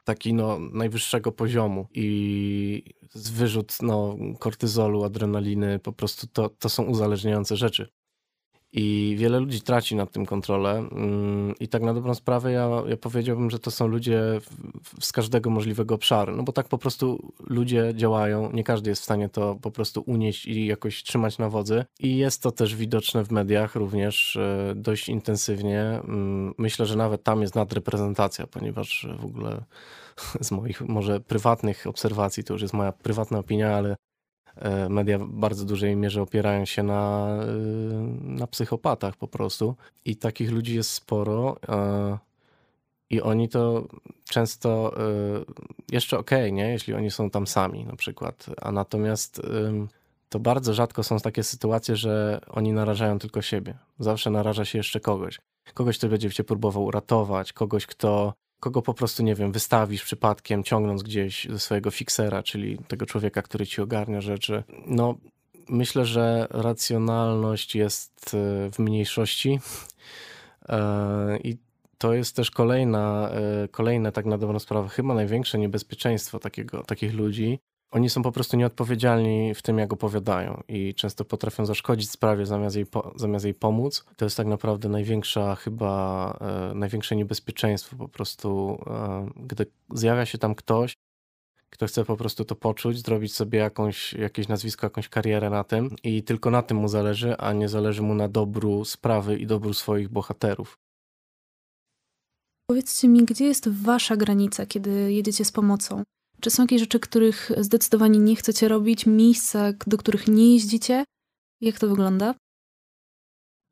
[0.03, 7.55] taki no, najwyższego poziomu i wyrzut no, kortyzolu, adrenaliny, po prostu to, to są uzależniające
[7.55, 7.87] rzeczy.
[8.77, 10.71] I wiele ludzi traci nad tym kontrolę.
[10.91, 14.21] Mm, I tak na dobrą sprawę ja, ja powiedziałbym, że to są ludzie
[14.99, 16.35] z każdego możliwego obszaru.
[16.35, 18.51] No bo tak po prostu ludzie działają.
[18.51, 21.85] Nie każdy jest w stanie to po prostu unieść i jakoś trzymać na wodzy.
[21.99, 25.81] I jest to też widoczne w mediach również e, dość intensywnie.
[25.81, 29.63] Mm, myślę, że nawet tam jest nadreprezentacja, ponieważ w ogóle
[30.41, 33.95] z moich może prywatnych obserwacji, to już jest moja prywatna opinia, ale
[34.89, 37.45] media w bardzo dużej mierze opierają się na, e,
[38.21, 39.75] na psychopatach po prostu.
[40.05, 41.57] I takich ludzi jest sporo.
[41.69, 42.17] E,
[43.09, 43.87] I oni to
[44.29, 44.95] często
[45.91, 46.69] jeszcze okej, okay, nie?
[46.69, 48.45] Jeśli oni są tam sami na przykład.
[48.61, 49.41] A natomiast
[50.29, 53.77] to bardzo rzadko są takie sytuacje, że oni narażają tylko siebie.
[53.99, 55.39] Zawsze naraża się jeszcze kogoś.
[55.73, 60.63] Kogoś, kto będzie cię próbował uratować, kogoś, kto kogo po prostu, nie wiem, wystawisz przypadkiem,
[60.63, 64.63] ciągnąc gdzieś ze swojego fiksera, czyli tego człowieka, który ci ogarnia rzeczy.
[64.87, 65.15] No,
[65.69, 69.59] myślę, że racjonalność jest e, w mniejszości
[70.69, 71.57] e, i
[71.97, 77.13] to jest też kolejna, e, kolejne tak na dobrą sprawę, chyba największe niebezpieczeństwo takiego, takich
[77.13, 77.59] ludzi,
[77.91, 82.75] oni są po prostu nieodpowiedzialni w tym, jak opowiadają i często potrafią zaszkodzić sprawie zamiast
[82.75, 84.05] jej, zamiast jej pomóc.
[84.15, 86.37] To jest tak naprawdę największa chyba,
[86.71, 90.93] e, największe niebezpieczeństwo po prostu, e, gdy zjawia się tam ktoś,
[91.69, 95.95] kto chce po prostu to poczuć, zrobić sobie jakąś, jakieś nazwisko, jakąś karierę na tym
[96.03, 99.73] i tylko na tym mu zależy, a nie zależy mu na dobru sprawy i dobru
[99.73, 100.77] swoich bohaterów.
[102.69, 106.03] Powiedzcie mi, gdzie jest wasza granica, kiedy jedziecie z pomocą?
[106.45, 111.03] Czy są jakieś rzeczy, których zdecydowanie nie chcecie robić, miejsca, do których nie jeździcie?
[111.61, 112.35] Jak to wygląda?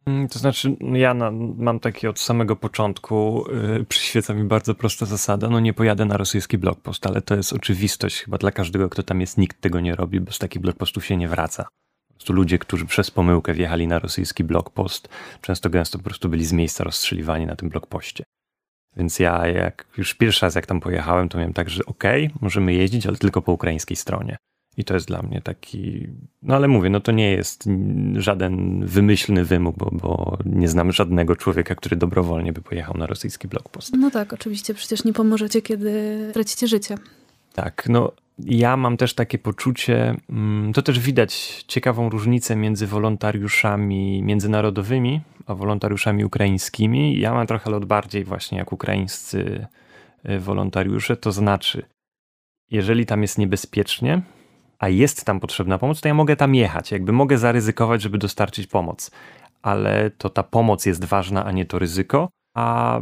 [0.05, 3.45] Mm, to znaczy, ja na, mam takie od samego początku,
[3.77, 7.53] yy, przyświeca mi bardzo prosta zasada, no nie pojadę na rosyjski blogpost, ale to jest
[7.53, 11.05] oczywistość chyba dla każdego, kto tam jest, nikt tego nie robi, bo z takich blogpostów
[11.05, 11.63] się nie wraca.
[12.07, 15.09] Po prostu ludzie, którzy przez pomyłkę wjechali na rosyjski blogpost,
[15.41, 18.23] często gęsto po prostu byli z miejsca rozstrzeliwani na tym blogpoście.
[18.97, 22.37] Więc ja jak już pierwszy raz jak tam pojechałem, to miałem tak, że okej, okay,
[22.41, 24.37] możemy jeździć, ale tylko po ukraińskiej stronie.
[24.77, 26.07] I to jest dla mnie taki,
[26.41, 27.69] no ale mówię, no to nie jest
[28.15, 33.47] żaden wymyślny wymóg, bo, bo nie znam żadnego człowieka, który dobrowolnie by pojechał na rosyjski
[33.47, 33.93] blogpost.
[33.97, 36.97] No tak, oczywiście, przecież nie pomożecie, kiedy tracicie życie.
[37.53, 44.23] Tak, no ja mam też takie poczucie, mm, to też widać ciekawą różnicę między wolontariuszami
[44.23, 47.19] międzynarodowymi, a wolontariuszami ukraińskimi.
[47.19, 49.67] Ja mam trochę lot bardziej właśnie jak ukraińscy
[50.29, 51.85] y, wolontariusze, to znaczy,
[52.71, 54.21] jeżeli tam jest niebezpiecznie,
[54.79, 58.67] a jest tam potrzebna pomoc, to ja mogę tam jechać, jakby mogę zaryzykować, żeby dostarczyć
[58.67, 59.11] pomoc.
[59.61, 62.99] Ale to ta pomoc jest ważna, a nie to ryzyko a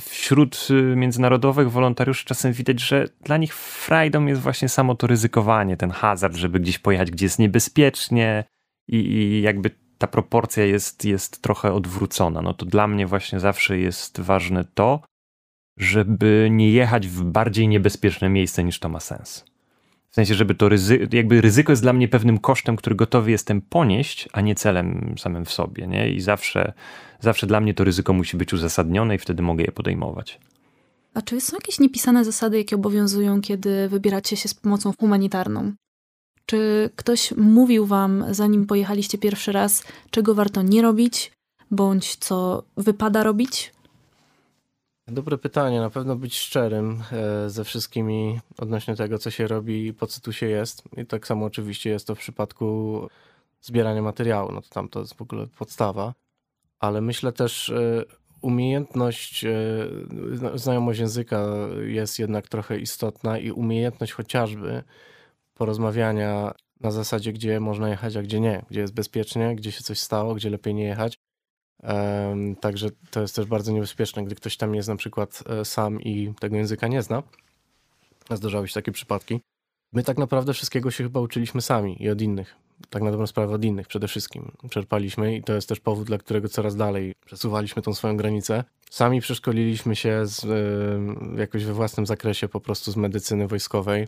[0.00, 5.76] wśród y, międzynarodowych wolontariuszy czasem widać, że dla nich frajdą jest właśnie samo to ryzykowanie,
[5.76, 8.44] ten hazard, żeby gdzieś pojechać, gdzie jest niebezpiecznie
[8.88, 9.70] i, i jakby
[10.02, 12.42] ta proporcja jest, jest trochę odwrócona.
[12.42, 15.00] No to dla mnie właśnie zawsze jest ważne to,
[15.78, 19.44] żeby nie jechać w bardziej niebezpieczne miejsce niż to ma sens.
[20.10, 23.60] W sensie, żeby to ryzyko, jakby ryzyko jest dla mnie pewnym kosztem, który gotowy jestem
[23.60, 26.10] ponieść, a nie celem samym w sobie, nie?
[26.10, 26.72] I zawsze,
[27.20, 30.40] zawsze dla mnie to ryzyko musi być uzasadnione i wtedy mogę je podejmować.
[31.14, 35.72] A czy są jakieś niepisane zasady, jakie obowiązują, kiedy wybieracie się z pomocą humanitarną?
[36.52, 41.32] Czy ktoś mówił wam, zanim pojechaliście pierwszy raz, czego warto nie robić,
[41.70, 43.72] bądź co wypada robić?
[45.08, 45.80] Dobre pytanie.
[45.80, 50.20] Na pewno być szczerym e, ze wszystkimi odnośnie tego, co się robi i po co
[50.20, 50.82] tu się jest.
[50.96, 53.00] I tak samo oczywiście jest to w przypadku
[53.60, 54.52] zbierania materiału.
[54.52, 56.14] No to tam to jest w ogóle podstawa.
[56.80, 58.04] Ale myślę też e,
[58.40, 59.50] umiejętność, e,
[60.54, 61.46] znajomość języka
[61.86, 64.82] jest jednak trochę istotna i umiejętność chociażby
[65.54, 69.98] porozmawiania na zasadzie, gdzie można jechać, a gdzie nie, gdzie jest bezpiecznie, gdzie się coś
[69.98, 71.18] stało, gdzie lepiej nie jechać.
[72.60, 76.34] Także to jest też bardzo niebezpieczne, gdy ktoś tam jest na przykład e, sam i
[76.40, 77.22] tego języka nie zna.
[78.30, 79.40] Zdarzały się takie przypadki.
[79.92, 82.56] My tak naprawdę wszystkiego się chyba uczyliśmy sami i od innych.
[82.90, 84.52] Tak na dobrą sprawę od innych przede wszystkim.
[84.70, 88.64] Czerpaliśmy i to jest też powód, dla którego coraz dalej przesuwaliśmy tą swoją granicę.
[88.90, 90.46] Sami przeszkoliliśmy się z,
[91.38, 94.06] jakoś we własnym zakresie po prostu z medycyny wojskowej.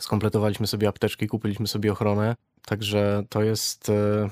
[0.00, 2.36] Skompletowaliśmy sobie apteczki, kupiliśmy sobie ochronę.
[2.66, 4.28] Także to jest e,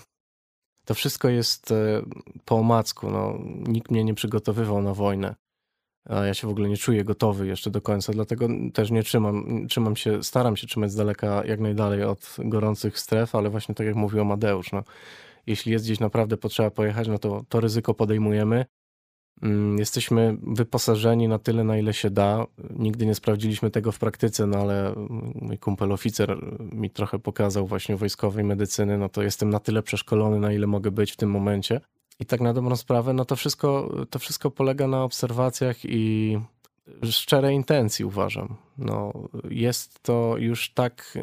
[0.85, 2.03] to wszystko jest e,
[2.45, 3.11] po omacku.
[3.11, 3.39] No,
[3.69, 5.35] nikt mnie nie przygotowywał na wojnę.
[6.11, 9.97] Ja się w ogóle nie czuję gotowy jeszcze do końca, dlatego też nie trzymam, trzymam
[9.97, 13.97] się, staram się trzymać z daleka jak najdalej od gorących stref, ale właśnie tak jak
[13.97, 14.83] mówił Amadeusz, no,
[15.47, 18.67] jeśli jest gdzieś naprawdę potrzeba pojechać, no to to ryzyko podejmujemy.
[19.45, 22.47] Mm, jesteśmy wyposażeni na tyle, na ile się da.
[22.71, 24.95] Nigdy nie sprawdziliśmy tego w praktyce, no ale
[25.35, 26.37] mój kumpel oficer
[26.73, 30.91] mi trochę pokazał właśnie wojskowej medycyny, no to jestem na tyle przeszkolony, na ile mogę
[30.91, 31.81] być w tym momencie.
[32.21, 36.39] I tak na dobrą sprawę, no to wszystko, to wszystko polega na obserwacjach i
[37.11, 38.57] szczerej intencji, uważam.
[38.79, 39.13] No,
[39.51, 41.19] jest to już tak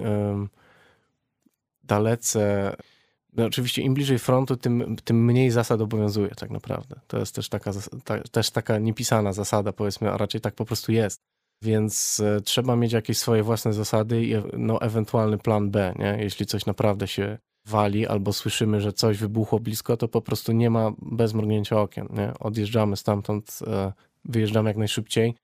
[1.83, 2.75] dalece
[3.33, 6.99] no oczywiście im bliżej frontu, tym, tym mniej zasad obowiązuje tak naprawdę.
[7.07, 7.71] To jest też taka,
[8.03, 11.21] ta, też taka niepisana zasada, powiedzmy, a raczej tak po prostu jest.
[11.63, 16.17] Więc e, trzeba mieć jakieś swoje własne zasady i no, ewentualny plan B, nie?
[16.19, 20.69] Jeśli coś naprawdę się wali albo słyszymy, że coś wybuchło blisko, to po prostu nie
[20.69, 22.33] ma bez mrugnięcia okien, nie?
[22.39, 23.93] Odjeżdżamy stamtąd, e,
[24.25, 25.35] wyjeżdżamy jak najszybciej.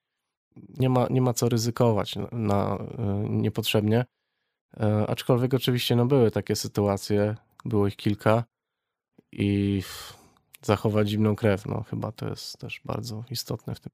[0.79, 4.05] Nie ma, nie ma co ryzykować na, na e, niepotrzebnie.
[5.07, 7.35] Aczkolwiek oczywiście no, były takie sytuacje,
[7.67, 8.43] było ich kilka
[9.31, 9.81] i
[10.61, 13.91] zachować zimną krew, no chyba to jest też bardzo istotne w tym.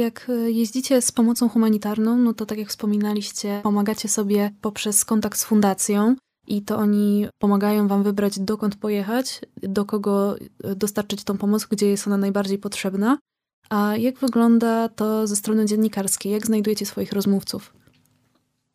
[0.00, 5.38] Jak e, jeździcie z pomocą humanitarną, no to tak jak wspominaliście, pomagacie sobie poprzez kontakt
[5.38, 11.38] z fundacją i to oni pomagają wam wybrać dokąd pojechać, do kogo e, dostarczyć tą
[11.38, 13.18] pomoc, gdzie jest ona najbardziej potrzebna.
[13.70, 16.32] A jak wygląda to ze strony dziennikarskiej?
[16.32, 17.74] Jak znajdujecie swoich rozmówców?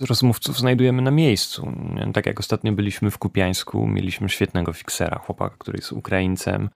[0.07, 1.73] Rozmówców znajdujemy na miejscu.
[2.13, 6.69] Tak jak ostatnio byliśmy w Kupiańsku, mieliśmy świetnego fiksera, chłopaka, który jest Ukraińcem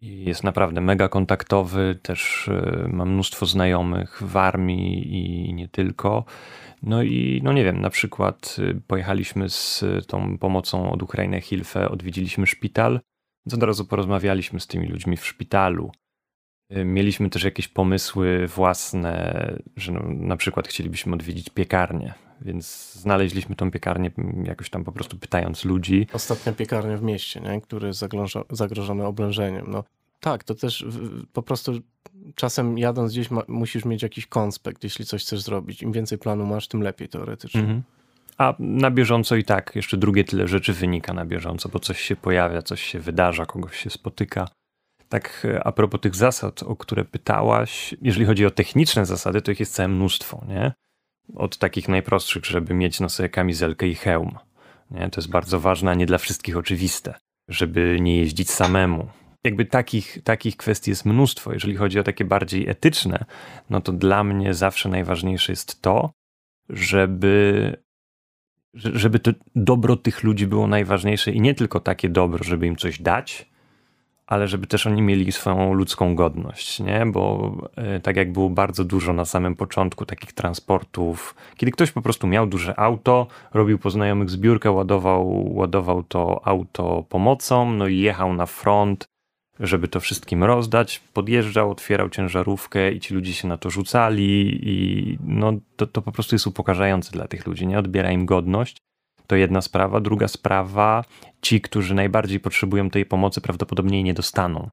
[0.00, 5.14] i jest naprawdę mega kontaktowy, też e, ma mnóstwo znajomych w armii
[5.48, 6.24] i nie tylko.
[6.82, 11.88] No i no nie wiem, na przykład e, pojechaliśmy z tą pomocą od Ukrainy Hilfe,
[11.90, 13.00] odwiedziliśmy szpital,
[13.46, 15.92] więc od razu porozmawialiśmy z tymi ludźmi w szpitalu.
[16.70, 19.34] E, mieliśmy też jakieś pomysły własne,
[19.76, 24.10] że no, na przykład chcielibyśmy odwiedzić piekarnię, więc znaleźliśmy tą piekarnię
[24.44, 26.06] jakoś tam po prostu pytając ludzi.
[26.12, 27.60] Ostatnia piekarnia w mieście, nie?
[27.60, 28.04] który jest
[28.50, 29.64] zagrożony oblężeniem.
[29.68, 29.84] No,
[30.20, 30.86] tak, to też
[31.32, 31.72] po prostu
[32.34, 35.82] czasem jadąc gdzieś ma, musisz mieć jakiś konspekt, jeśli coś chcesz zrobić.
[35.82, 37.60] Im więcej planu masz, tym lepiej teoretycznie.
[37.60, 37.82] Mhm.
[38.38, 42.16] A na bieżąco i tak, jeszcze drugie tyle rzeczy wynika na bieżąco, bo coś się
[42.16, 44.48] pojawia, coś się wydarza, kogoś się spotyka.
[45.08, 49.60] Tak a propos tych zasad, o które pytałaś, jeżeli chodzi o techniczne zasady, to ich
[49.60, 50.72] jest całe mnóstwo, nie?
[51.34, 54.38] Od takich najprostszych, żeby mieć na sobie kamizelkę i hełm.
[54.90, 55.10] Nie?
[55.10, 57.14] To jest bardzo ważne, a nie dla wszystkich oczywiste.
[57.48, 59.08] Żeby nie jeździć samemu.
[59.44, 61.52] Jakby takich, takich kwestii jest mnóstwo.
[61.52, 63.24] Jeżeli chodzi o takie bardziej etyczne,
[63.70, 66.10] no to dla mnie zawsze najważniejsze jest to,
[66.68, 67.76] żeby
[68.74, 73.00] żeby to dobro tych ludzi było najważniejsze i nie tylko takie dobro, żeby im coś
[73.02, 73.51] dać,
[74.32, 77.06] ale żeby też oni mieli swoją ludzką godność, nie?
[77.06, 82.02] Bo e, tak jak było bardzo dużo na samym początku takich transportów, kiedy ktoś po
[82.02, 87.98] prostu miał duże auto, robił po znajomych zbiórkę, ładował, ładował to auto pomocą, no i
[87.98, 89.04] jechał na front,
[89.60, 95.18] żeby to wszystkim rozdać, podjeżdżał, otwierał ciężarówkę i ci ludzie się na to rzucali i
[95.26, 97.78] no to, to po prostu jest upokarzające dla tych ludzi, nie?
[97.78, 98.76] Odbiera im godność.
[99.26, 100.00] To jedna sprawa.
[100.00, 101.04] Druga sprawa,
[101.42, 104.68] ci, którzy najbardziej potrzebują tej pomocy, prawdopodobnie jej nie dostaną.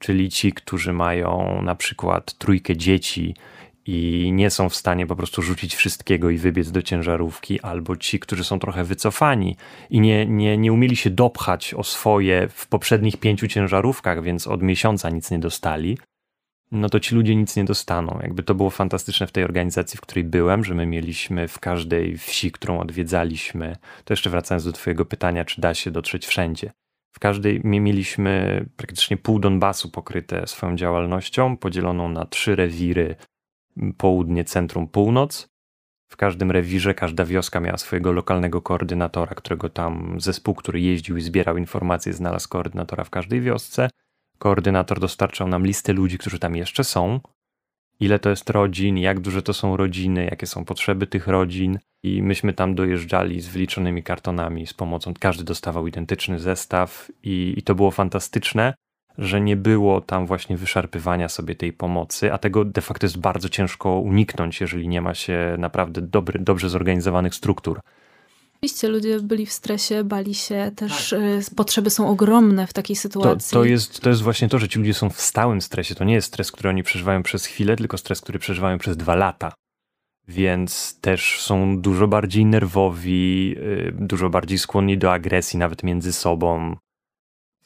[0.00, 3.34] Czyli ci, którzy mają na przykład trójkę dzieci
[3.86, 8.20] i nie są w stanie po prostu rzucić wszystkiego i wybiec do ciężarówki, albo ci,
[8.20, 9.56] którzy są trochę wycofani
[9.90, 14.62] i nie, nie, nie umieli się dopchać o swoje w poprzednich pięciu ciężarówkach, więc od
[14.62, 15.98] miesiąca nic nie dostali,
[16.72, 18.18] no to ci ludzie nic nie dostaną.
[18.22, 22.18] Jakby to było fantastyczne w tej organizacji, w której byłem, że my mieliśmy w każdej
[22.18, 26.72] wsi, którą odwiedzaliśmy, to jeszcze wracając do twojego pytania, czy da się dotrzeć wszędzie.
[27.12, 33.16] W każdej mieliśmy praktycznie pół Donbasu pokryte swoją działalnością, podzieloną na trzy rewiry,
[33.96, 35.50] południe, centrum, północ.
[36.10, 41.22] W każdym rewirze każda wioska miała swojego lokalnego koordynatora, którego tam zespół, który jeździł i
[41.22, 43.90] zbierał informacje, znalazł koordynatora w każdej wiosce
[44.40, 47.20] koordynator dostarczał nam listę ludzi, którzy tam jeszcze są,
[48.00, 51.78] ile to jest rodzin, jak duże to są rodziny, jakie są potrzeby tych rodzin.
[52.02, 55.14] I myśmy tam dojeżdżali z wyliczonymi kartonami z pomocą.
[55.20, 58.74] Każdy dostawał identyczny zestaw, i, i to było fantastyczne,
[59.18, 63.48] że nie było tam właśnie wyszarpywania sobie tej pomocy, a tego de facto jest bardzo
[63.48, 67.80] ciężko uniknąć, jeżeli nie ma się naprawdę dobry, dobrze zorganizowanych struktur.
[68.62, 71.20] Oczywiście ludzie byli w stresie, bali się, też tak.
[71.52, 73.50] Y, potrzeby są ogromne w takiej sytuacji.
[73.50, 75.94] To, to, jest, to jest właśnie to, że ci ludzie są w stałym stresie.
[75.94, 79.14] To nie jest stres, który oni przeżywają przez chwilę, tylko stres, który przeżywają przez dwa
[79.14, 79.52] lata.
[80.28, 86.76] Więc też są dużo bardziej nerwowi, y, dużo bardziej skłonni do agresji, nawet między sobą.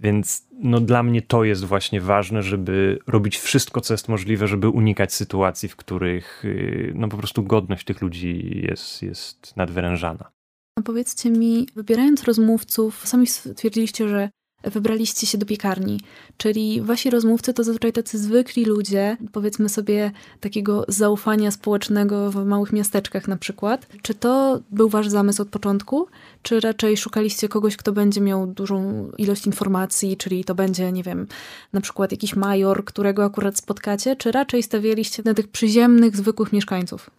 [0.00, 4.68] Więc no, dla mnie to jest właśnie ważne, żeby robić wszystko, co jest możliwe, żeby
[4.68, 10.33] unikać sytuacji, w których y, no, po prostu godność tych ludzi jest, jest nadwyrężana.
[10.78, 14.30] A powiedzcie mi, wybierając rozmówców, sami stwierdziliście, że
[14.64, 16.00] wybraliście się do piekarni,
[16.36, 22.72] czyli wasi rozmówcy to zazwyczaj tacy zwykli ludzie, powiedzmy sobie takiego zaufania społecznego w małych
[22.72, 23.86] miasteczkach na przykład.
[24.02, 26.06] Czy to był wasz zamysł od początku,
[26.42, 31.26] czy raczej szukaliście kogoś, kto będzie miał dużą ilość informacji, czyli to będzie, nie wiem,
[31.72, 37.10] na przykład jakiś major, którego akurat spotkacie, czy raczej stawialiście na tych przyziemnych, zwykłych mieszkańców?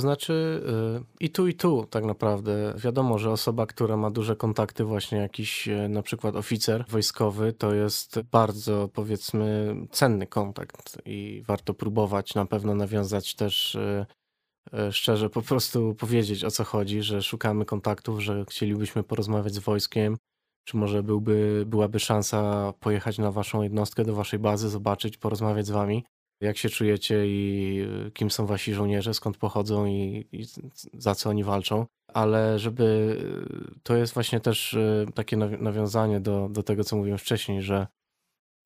[0.00, 0.62] To znaczy
[1.00, 2.74] y, i tu, i tu tak naprawdę.
[2.76, 7.74] Wiadomo, że osoba, która ma duże kontakty, właśnie jakiś y, na przykład oficer wojskowy, to
[7.74, 14.06] jest bardzo powiedzmy cenny kontakt i warto próbować na pewno nawiązać też y,
[14.92, 20.16] szczerze po prostu powiedzieć o co chodzi, że szukamy kontaktów, że chcielibyśmy porozmawiać z wojskiem,
[20.64, 25.70] czy może byłby, byłaby szansa pojechać na waszą jednostkę, do waszej bazy, zobaczyć, porozmawiać z
[25.70, 26.04] wami
[26.40, 30.44] jak się czujecie i y, kim są wasi żołnierze, skąd pochodzą i, i,
[30.94, 31.86] za co oni walczą.
[32.08, 32.84] Ale żeby
[33.76, 37.86] y, to jest właśnie też y, takie nawiązanie do, do tego, co mówiłem wcześniej, że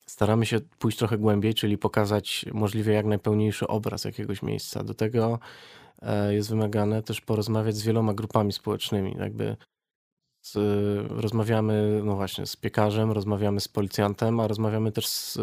[0.07, 4.85] staramy się pójść trochę głębiej, czyli pokazać możliwie jak najpełniejszy obraz jakiegoś miejsca.
[4.85, 5.39] Do tego
[6.03, 9.57] e, jest wymagane też porozmawiać z wieloma grupami społecznymi, jakby
[10.47, 10.57] z,
[11.11, 15.39] rozmawiamy, no właśnie, z piekarzem, rozmawiamy z policjantem, a rozmawiamy też z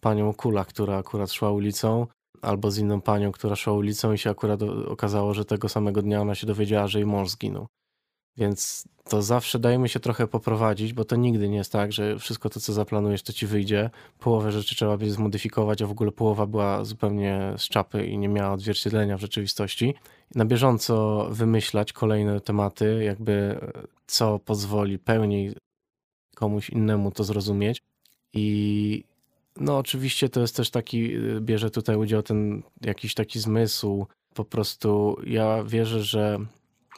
[0.00, 2.06] panią Kula, która akurat szła ulicą,
[2.42, 6.20] albo z inną panią, która szła ulicą i się akurat okazało, że tego samego dnia
[6.20, 7.66] ona się dowiedziała, że jej mąż zginął.
[8.36, 12.50] Więc to zawsze dajemy się trochę poprowadzić, bo to nigdy nie jest tak, że wszystko
[12.50, 13.90] to, co zaplanujesz, to ci wyjdzie.
[14.18, 18.28] Połowę rzeczy trzeba będzie zmodyfikować, a w ogóle połowa była zupełnie z czapy i nie
[18.28, 19.94] miała odzwierciedlenia w rzeczywistości.
[20.34, 23.60] Na bieżąco wymyślać kolejne tematy, jakby
[24.06, 25.54] co pozwoli pełniej
[26.34, 27.82] komuś innemu to zrozumieć.
[28.32, 29.04] I
[29.56, 34.06] no oczywiście to jest też taki, bierze tutaj udział ten jakiś taki zmysł.
[34.34, 36.38] Po prostu ja wierzę, że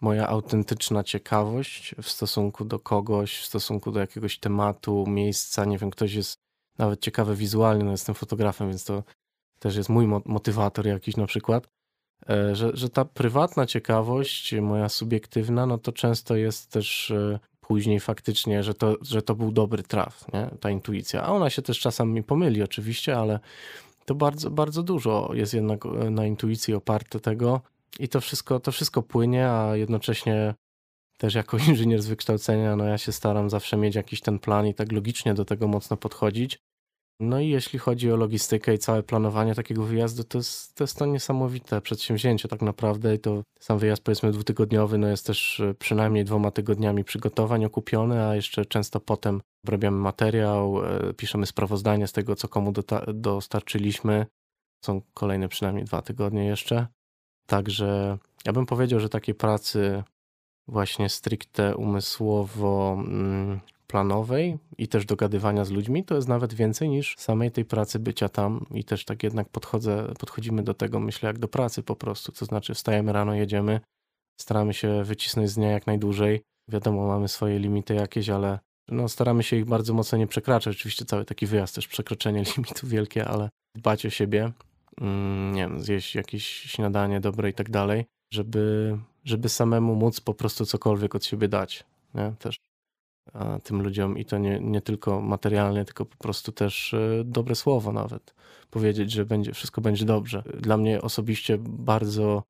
[0.02, 5.64] moja autentyczna ciekawość w stosunku do kogoś, w stosunku do jakiegoś tematu, miejsca.
[5.64, 6.38] Nie wiem, ktoś jest
[6.78, 9.02] nawet ciekawy wizualnie, no jestem fotografem, więc to
[9.58, 11.68] też jest mój motywator jakiś na przykład.
[12.28, 18.00] E, że, że ta prywatna ciekawość, moja subiektywna, no to często jest też e, później
[18.00, 20.50] faktycznie, że to, że to był dobry traf, nie?
[20.60, 21.22] ta intuicja.
[21.22, 23.40] A ona się też czasami pomyli oczywiście, ale
[24.04, 27.60] to bardzo, bardzo dużo jest jednak e, na intuicji oparte tego,
[27.98, 30.54] i to wszystko, to wszystko płynie, a jednocześnie
[31.18, 34.74] też jako inżynier z wykształcenia, no ja się staram zawsze mieć jakiś ten plan i
[34.74, 36.58] tak logicznie do tego mocno podchodzić.
[37.20, 40.98] No i jeśli chodzi o logistykę i całe planowanie takiego wyjazdu, to jest to, jest
[40.98, 45.74] to niesamowite przedsięwzięcie tak naprawdę i to sam wyjazd powiedzmy dwutygodniowy, no jest też e,
[45.74, 52.12] przynajmniej dwoma tygodniami przygotowań okupiony, a jeszcze często potem obrabiamy materiał, e, piszemy sprawozdanie z
[52.12, 52.72] tego, co komu
[53.14, 54.26] dostarczyliśmy.
[54.84, 56.86] Są kolejne przynajmniej dwa tygodnie jeszcze.
[57.46, 60.02] Także ja bym powiedział, że takiej pracy
[60.68, 63.60] właśnie stricte umysłowo mm,
[64.78, 68.66] i też dogadywania z ludźmi, to jest nawet więcej niż samej tej pracy bycia tam.
[68.70, 72.44] I też tak jednak podchodzę, podchodzimy do tego, myślę, jak do pracy po prostu, to
[72.44, 73.80] znaczy wstajemy rano, jedziemy,
[74.40, 79.42] staramy się wycisnąć z dnia jak najdłużej, wiadomo, mamy swoje limity jakieś, ale no, staramy
[79.42, 83.48] się ich bardzo mocno nie przekraczać, oczywiście cały taki wyjazd też przekroczenie limitu wielkie, ale
[83.74, 84.52] dbać o siebie,
[85.52, 90.66] nie wiem, zjeść jakieś śniadanie dobre i tak dalej, żeby, żeby samemu móc po prostu
[90.66, 91.84] cokolwiek od siebie dać,
[92.14, 92.32] nie?
[92.38, 92.60] Też
[93.64, 97.92] tym ludziom i to nie, nie tylko materialnie, tylko po prostu też e, dobre słowo
[97.92, 98.34] nawet.
[98.70, 100.42] Powiedzieć, że będzie, wszystko będzie dobrze.
[100.60, 102.42] Dla mnie osobiście bardzo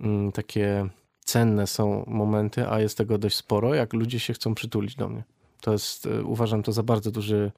[0.00, 0.88] mm, takie
[1.24, 5.24] cenne są momenty, a jest tego dość sporo, jak ludzie się chcą przytulić do mnie.
[5.60, 7.52] To jest, e, uważam to za bardzo duży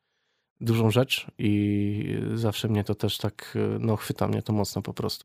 [0.61, 5.25] dużą rzecz i zawsze mnie to też tak, no chwyta mnie to mocno po prostu.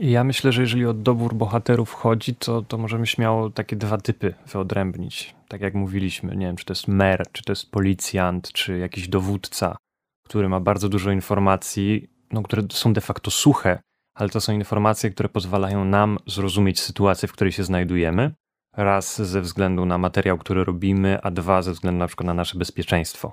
[0.00, 4.34] Ja myślę, że jeżeli o dobór bohaterów chodzi, to, to możemy śmiało takie dwa typy
[4.46, 5.34] wyodrębnić.
[5.48, 9.08] Tak jak mówiliśmy, nie wiem, czy to jest mer, czy to jest policjant, czy jakiś
[9.08, 9.76] dowódca,
[10.24, 13.78] który ma bardzo dużo informacji, no, które są de facto suche,
[14.14, 18.34] ale to są informacje, które pozwalają nam zrozumieć sytuację, w której się znajdujemy.
[18.76, 22.58] Raz ze względu na materiał, który robimy, a dwa ze względu na przykład na nasze
[22.58, 23.32] bezpieczeństwo.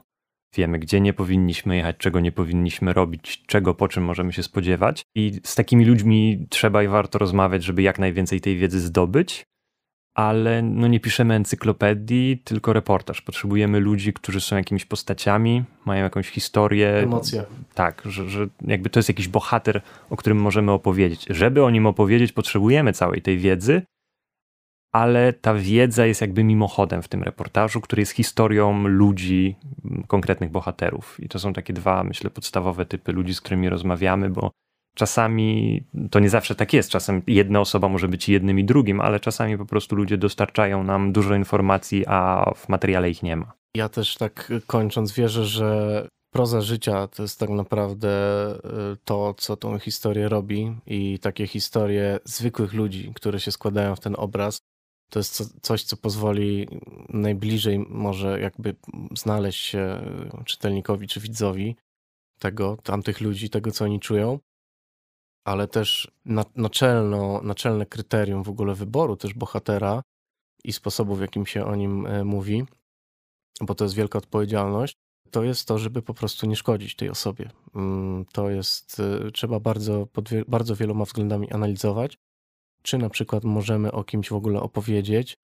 [0.56, 5.02] Wiemy, gdzie nie powinniśmy jechać, czego nie powinniśmy robić, czego po czym możemy się spodziewać.
[5.16, 9.44] I z takimi ludźmi trzeba i warto rozmawiać, żeby jak najwięcej tej wiedzy zdobyć.
[10.16, 13.22] Ale no nie piszemy encyklopedii, tylko reportaż.
[13.22, 16.98] Potrzebujemy ludzi, którzy są jakimiś postaciami, mają jakąś historię.
[16.98, 17.44] Emocje.
[17.74, 21.26] Tak, że, że jakby to jest jakiś bohater, o którym możemy opowiedzieć.
[21.30, 23.82] Żeby o nim opowiedzieć, potrzebujemy całej tej wiedzy,
[24.92, 29.56] ale ta wiedza jest jakby mimochodem w tym reportażu, który jest historią ludzi,
[30.08, 31.20] konkretnych bohaterów.
[31.20, 34.52] I to są takie dwa, myślę, podstawowe typy ludzi, z którymi rozmawiamy, bo
[34.96, 36.90] czasami to nie zawsze tak jest.
[36.90, 41.12] Czasem jedna osoba może być jednym i drugim, ale czasami po prostu ludzie dostarczają nam
[41.12, 43.54] dużo informacji, a w materiale ich nie ma.
[43.76, 48.10] Ja też tak kończąc wierzę, że proza życia to jest tak naprawdę
[48.94, 54.00] y, to, co tą historię robi i takie historie zwykłych ludzi, które się składają w
[54.00, 54.60] ten obraz,
[55.12, 56.68] to jest coś, co pozwoli
[57.10, 58.76] najbliżej może jakby
[59.18, 60.02] znaleźć się
[60.46, 61.76] czytelnikowi czy widzowi
[62.40, 64.40] tego, tamtych ludzi, tego, co oni czują,
[65.46, 66.12] ale też
[66.56, 70.04] naczelno, naczelne kryterium w ogóle wyboru też bohatera
[70.64, 72.64] i sposobu, w jakim się o nim e, mówi,
[73.62, 74.98] bo to jest wielka odpowiedzialność,
[75.32, 77.50] to jest to, żeby po prostu nie szkodzić tej osobie.
[77.76, 82.18] Mm, to jest, e, trzeba bardzo, pod bardzo wieloma względami analizować,
[82.82, 85.38] czy na przykład możemy o kimś w ogóle opowiedzieć,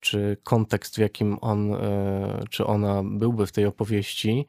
[0.00, 4.46] czy kontekst, w jakim on e, czy ona byłby w tej opowieści,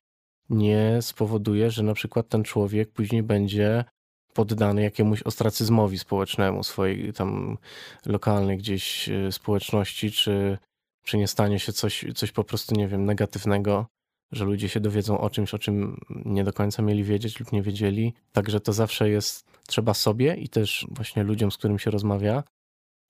[0.50, 3.86] nie spowoduje, że na przykład ten człowiek później będzie
[4.34, 7.58] poddany jakiemuś ostracyzmowi społecznemu swojej tam
[8.06, 10.58] lokalnej gdzieś e, społeczności, czy,
[11.04, 13.86] czy nie stanie się coś, coś po prostu, nie wiem, negatywnego,
[14.32, 17.62] że ludzie się dowiedzą o czymś, o czym nie do końca mieli wiedzieć lub nie
[17.62, 18.14] wiedzieli.
[18.32, 22.44] Także to zawsze jest trzeba sobie i też właśnie ludziom, z którym się rozmawia,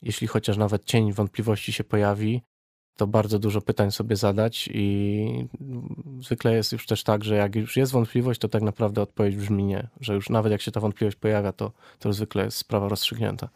[0.01, 2.41] jeśli chociaż nawet cień wątpliwości się pojawi,
[2.97, 5.47] to bardzo dużo pytań sobie zadać i
[6.20, 9.64] zwykle jest już też tak, że jak już jest wątpliwość, to tak naprawdę odpowiedź brzmi
[9.64, 13.49] nie, że już nawet jak się ta wątpliwość pojawia, to, to zwykle jest sprawa rozstrzygnięta.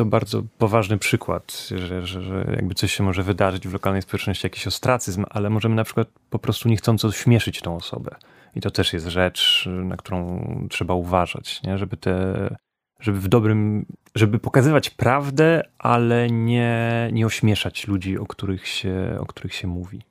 [0.00, 4.46] To bardzo poważny przykład, że, że, że jakby coś się może wydarzyć w lokalnej społeczności,
[4.46, 8.16] jakiś ostracyzm, ale możemy na przykład po prostu niechcąco śmieszyć tą osobę.
[8.56, 11.78] I to też jest rzecz, na którą trzeba uważać, nie?
[11.78, 12.56] żeby te
[13.02, 19.26] żeby w dobrym, żeby pokazywać prawdę, ale nie, nie ośmieszać ludzi, o których, się, o
[19.26, 20.02] których się mówi.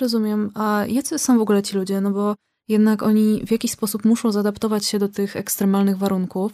[0.00, 0.50] Rozumiem.
[0.54, 2.00] A jacy są w ogóle ci ludzie?
[2.00, 2.34] No bo
[2.68, 6.52] jednak oni w jakiś sposób muszą zaadaptować się do tych ekstremalnych warunków.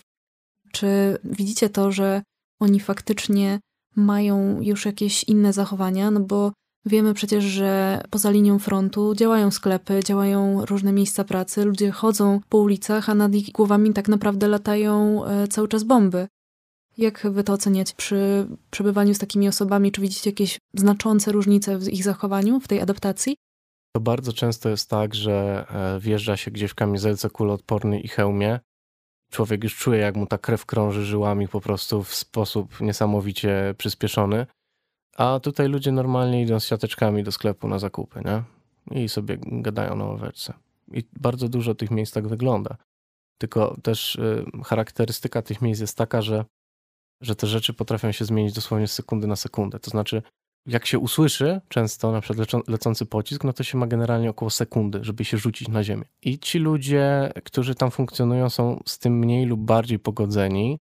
[0.72, 2.22] Czy widzicie to, że
[2.60, 3.60] oni faktycznie
[3.96, 6.10] mają już jakieś inne zachowania?
[6.10, 6.52] No bo
[6.86, 12.58] Wiemy przecież, że poza linią frontu działają sklepy, działają różne miejsca pracy, ludzie chodzą po
[12.58, 16.28] ulicach, a nad ich głowami tak naprawdę latają e, cały czas bomby.
[16.98, 19.92] Jak wy to oceniacie przy przebywaniu z takimi osobami?
[19.92, 23.36] Czy widzicie jakieś znaczące różnice w ich zachowaniu, w tej adaptacji?
[23.96, 28.60] To bardzo często jest tak, że e, wjeżdża się gdzieś w kamizelce kuloodpornej i hełmie.
[29.30, 34.46] Człowiek już czuje, jak mu ta krew krąży żyłami po prostu w sposób niesamowicie przyspieszony.
[35.16, 38.42] A tutaj ludzie normalnie idą z siateczkami do sklepu na zakupy, nie?
[39.02, 40.54] I sobie gadają na ławeczce.
[40.92, 42.76] I bardzo dużo tych miejsc tak wygląda.
[43.38, 46.44] Tylko też y, charakterystyka tych miejsc jest taka, że,
[47.20, 49.78] że te rzeczy potrafią się zmienić dosłownie z sekundy na sekundę.
[49.78, 50.22] To znaczy,
[50.66, 55.04] jak się usłyszy często na przykład lecący pocisk, no to się ma generalnie około sekundy,
[55.04, 56.04] żeby się rzucić na ziemię.
[56.22, 60.78] I ci ludzie, którzy tam funkcjonują, są z tym mniej lub bardziej pogodzeni,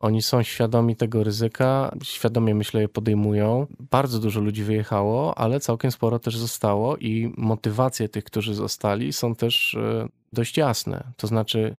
[0.00, 3.66] oni są świadomi tego ryzyka, świadomie myślę je podejmują.
[3.90, 9.34] Bardzo dużo ludzi wyjechało, ale całkiem sporo też zostało i motywacje tych, którzy zostali są
[9.34, 11.12] też e, dość jasne.
[11.16, 11.74] To znaczy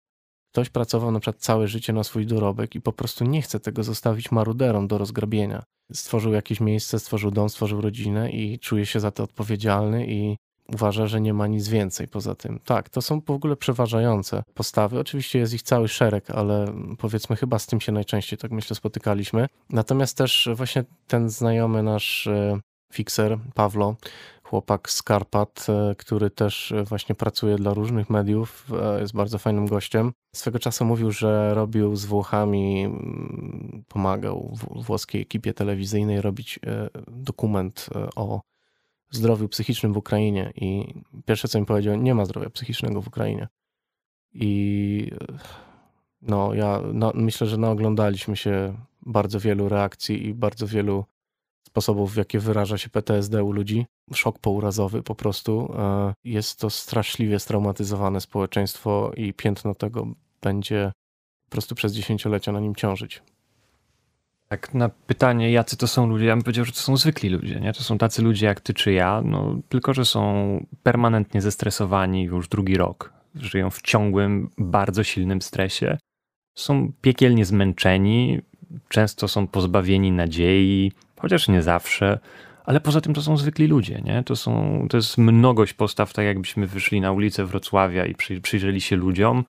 [0.54, 3.84] ktoś pracował na przykład całe życie na swój dorobek i po prostu nie chce tego
[3.84, 5.64] zostawić maruderom do rozgrabienia.
[5.94, 10.38] Stworzył jakieś miejsce, stworzył dom, stworzył rodzinę i czuje się za to odpowiedzialny i
[10.74, 12.60] uważa, że nie ma nic więcej poza tym.
[12.66, 15.00] Tak, to są w ogóle przeważające postawy.
[15.00, 16.66] Oczywiście jest ich cały szereg, ale
[16.98, 19.48] powiedzmy chyba z tym się najczęściej, tak myślę, spotykaliśmy.
[19.70, 22.60] Natomiast też właśnie ten znajomy nasz e,
[22.94, 23.96] fixer, Pawlo,
[24.44, 29.66] chłopak z Karpat, e, który też właśnie pracuje dla różnych mediów, e, jest bardzo fajnym
[29.66, 30.12] gościem.
[30.36, 36.60] Swego czasu mówił, że robił z Włochami, mm, pomagał włoskiej ekipie telewizyjnej robić
[37.08, 38.42] dokument o
[39.12, 40.94] zdrowiu psychicznym w Ukrainie i
[41.26, 43.48] pierwsze co mi powiedział, nie ma zdrowia psychicznego w Ukrainie.
[44.34, 45.12] I
[46.22, 51.06] no, ja no, myślę, że naoglądaliśmy się bardzo wielu reakcji i bardzo wielu
[51.68, 53.86] sposobów, w jakie wyraża się PTSD u ludzi.
[54.14, 55.74] Szok pourazowy po prostu.
[55.78, 60.08] E, jest to straszliwie straumatyzowane społeczeństwo i piętno tego
[60.42, 60.92] będzie
[61.46, 63.22] po prostu przez dziesięciolecia na nim ciążyć.
[64.48, 67.60] Tak, na pytanie, jacy to są ludzie, ja bym powiedział, że to są zwykli ludzie,
[67.60, 67.74] nie?
[67.74, 72.48] To są tacy ludzie jak ty czy ja, no, tylko że są permanentnie zestresowani już
[72.48, 73.14] drugi rok.
[73.36, 75.98] Żyją w ciągłym, bardzo silnym stresie.
[76.58, 78.42] Są piekielnie zmęczeni,
[78.90, 82.20] często są pozbawieni nadziei, chociaż nie zawsze,
[82.66, 84.24] ale poza tym to są zwykli ludzie, nie?
[84.24, 88.82] To, są, to jest mnogość postaw, tak jakbyśmy wyszli na ulicę Wrocławia i przy, przyjrzeli
[88.82, 89.44] się ludziom,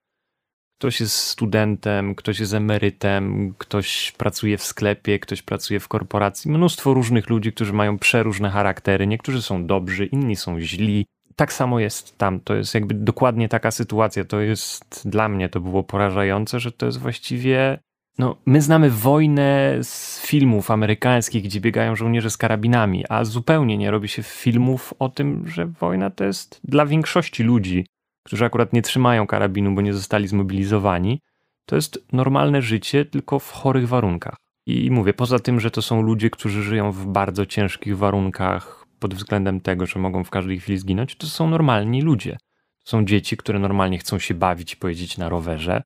[0.79, 6.51] Ktoś jest studentem, ktoś jest emerytem, ktoś pracuje w sklepie, ktoś pracuje w korporacji.
[6.51, 9.07] Mnóstwo różnych ludzi, którzy mają przeróżne charaktery.
[9.07, 11.07] Niektórzy są dobrzy, inni są źli.
[11.37, 12.41] Tak samo jest tam.
[12.41, 14.25] To jest jakby dokładnie taka sytuacja.
[14.25, 17.79] To jest dla mnie to było porażające, że to jest właściwie.
[18.19, 23.91] No, my znamy wojnę z filmów amerykańskich, gdzie biegają żołnierze z karabinami, a zupełnie nie
[23.91, 27.85] robi się filmów o tym, że wojna to jest dla większości ludzi
[28.29, 31.21] którzy akurat nie trzymają karabinu, bo nie zostali zmobilizowani,
[31.67, 34.37] to jest normalne życie, tylko w chorych warunkach.
[34.67, 39.15] I mówię, poza tym, że to są ludzie, którzy żyją w bardzo ciężkich warunkach pod
[39.15, 42.37] względem tego, że mogą w każdej chwili zginąć, to są normalni ludzie.
[42.85, 45.83] To są dzieci, które normalnie chcą się bawić i pojeździć na rowerze.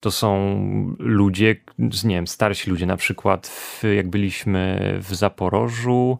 [0.00, 0.56] To są
[0.98, 1.56] ludzie,
[2.04, 6.18] nie wiem, starsi ludzie, na przykład w, jak byliśmy w Zaporożu,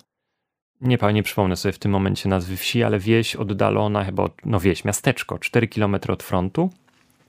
[0.82, 4.84] nie, nie przypomnę sobie w tym momencie nazwy wsi, ale wieś oddalona chyba, no wieś,
[4.84, 6.70] miasteczko, 4 km od frontu.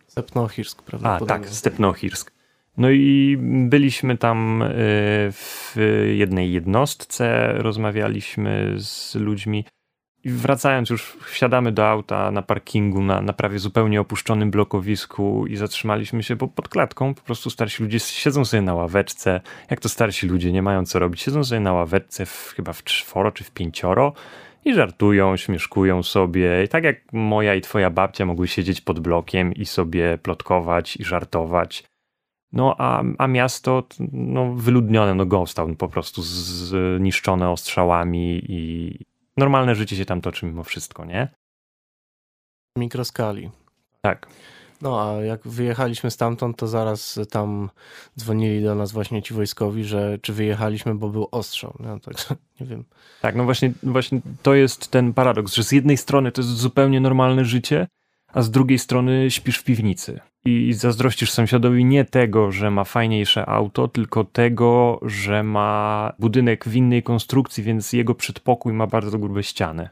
[0.08, 1.10] Stepnochirsk, prawda?
[1.10, 2.32] A, tak, Stepnochirsk.
[2.78, 3.38] No i
[3.70, 4.68] byliśmy tam y,
[5.32, 5.76] w
[6.14, 9.66] jednej jednostce, rozmawialiśmy z ludźmi
[10.24, 15.56] i wracając już, wsiadamy do auta na parkingu, na, na prawie zupełnie opuszczonym blokowisku i
[15.56, 19.90] zatrzymaliśmy się, bo pod klatką po prostu starsi ludzie siedzą sobie na ławeczce, jak to
[19.90, 23.44] starsi ludzie, nie mają co robić, siedzą sobie na ławeczce w, chyba w czworo czy
[23.44, 24.14] w pięcioro
[24.66, 26.64] i żartują, śmieszkują sobie.
[26.64, 31.04] I tak jak moja i twoja babcia mogły siedzieć pod blokiem i sobie plotkować i
[31.04, 31.84] żartować.
[32.52, 39.00] No a, a miasto no, wyludnione, no ghost po prostu zniszczone ostrzałami i,
[39.38, 41.28] normalne życie się tam toczy mimo wszystko, nie?
[42.78, 43.52] Mikroskali.
[44.02, 44.28] Tak.
[44.82, 47.70] No a jak wyjechaliśmy stamtąd, to zaraz tam
[48.20, 51.76] dzwonili do nas właśnie ci wojskowi, że czy wyjechaliśmy, bo był ostrzał.
[51.80, 52.26] No, także
[52.60, 52.86] nie wiem.
[53.22, 57.00] Tak, no właśnie, właśnie to jest ten paradoks, że z jednej strony to jest zupełnie
[57.00, 57.88] normalne życie,
[58.28, 60.20] a z drugiej strony śpisz w piwnicy.
[60.46, 66.76] I zazdrościsz sąsiadowi nie tego, że ma fajniejsze auto, tylko tego, że ma budynek w
[66.76, 69.90] innej konstrukcji, więc jego przedpokój ma bardzo grube ściany.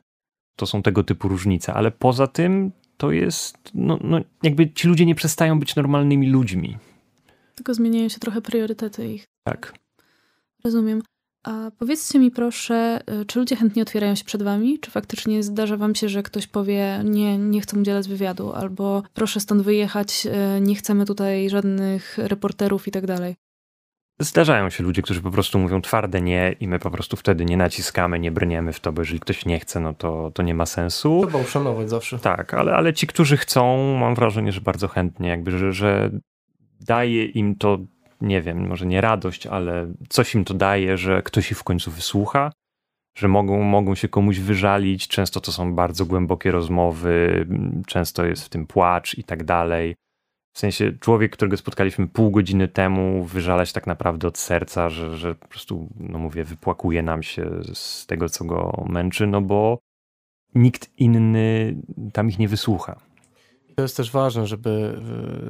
[0.55, 5.05] To są tego typu różnice, ale poza tym to jest, no, no jakby ci ludzie
[5.05, 6.77] nie przestają być normalnymi ludźmi.
[7.55, 9.25] Tylko zmieniają się trochę priorytety ich.
[9.43, 9.73] Tak.
[10.63, 11.01] Rozumiem.
[11.43, 14.79] A powiedzcie mi proszę, y, czy ludzie chętnie otwierają się przed wami?
[14.79, 19.39] Czy faktycznie zdarza wam się, że ktoś powie, nie, nie chcę udzielać wywiadu, albo proszę
[19.39, 20.27] stąd wyjechać,
[20.57, 23.35] y, nie chcemy tutaj żadnych reporterów i tak dalej?
[24.19, 27.57] Zdarzają się ludzie, którzy po prostu mówią twarde nie i my po prostu wtedy nie
[27.57, 30.65] naciskamy, nie brniemy w to, bo jeżeli ktoś nie chce, no to, to nie ma
[30.65, 31.21] sensu.
[31.23, 32.19] Trzeba uszanować zawsze.
[32.19, 36.11] Tak, ale, ale ci, którzy chcą, mam wrażenie, że bardzo chętnie, jakby, że, że
[36.81, 37.77] daje im to
[38.21, 41.91] nie wiem, może nie radość, ale coś im to daje, że ktoś ich w końcu
[41.91, 42.51] wysłucha,
[43.17, 45.07] że mogą, mogą się komuś wyżalić.
[45.07, 47.45] Często to są bardzo głębokie rozmowy,
[47.87, 49.95] często jest w tym płacz i tak dalej.
[50.53, 55.35] W sensie człowiek, którego spotkaliśmy pół godziny temu, wyżalać tak naprawdę od serca, że, że
[55.35, 59.79] po prostu, no mówię, wypłakuje nam się z tego, co go męczy, no bo
[60.55, 61.75] nikt inny
[62.13, 62.99] tam ich nie wysłucha.
[63.75, 64.97] To jest też ważne, żeby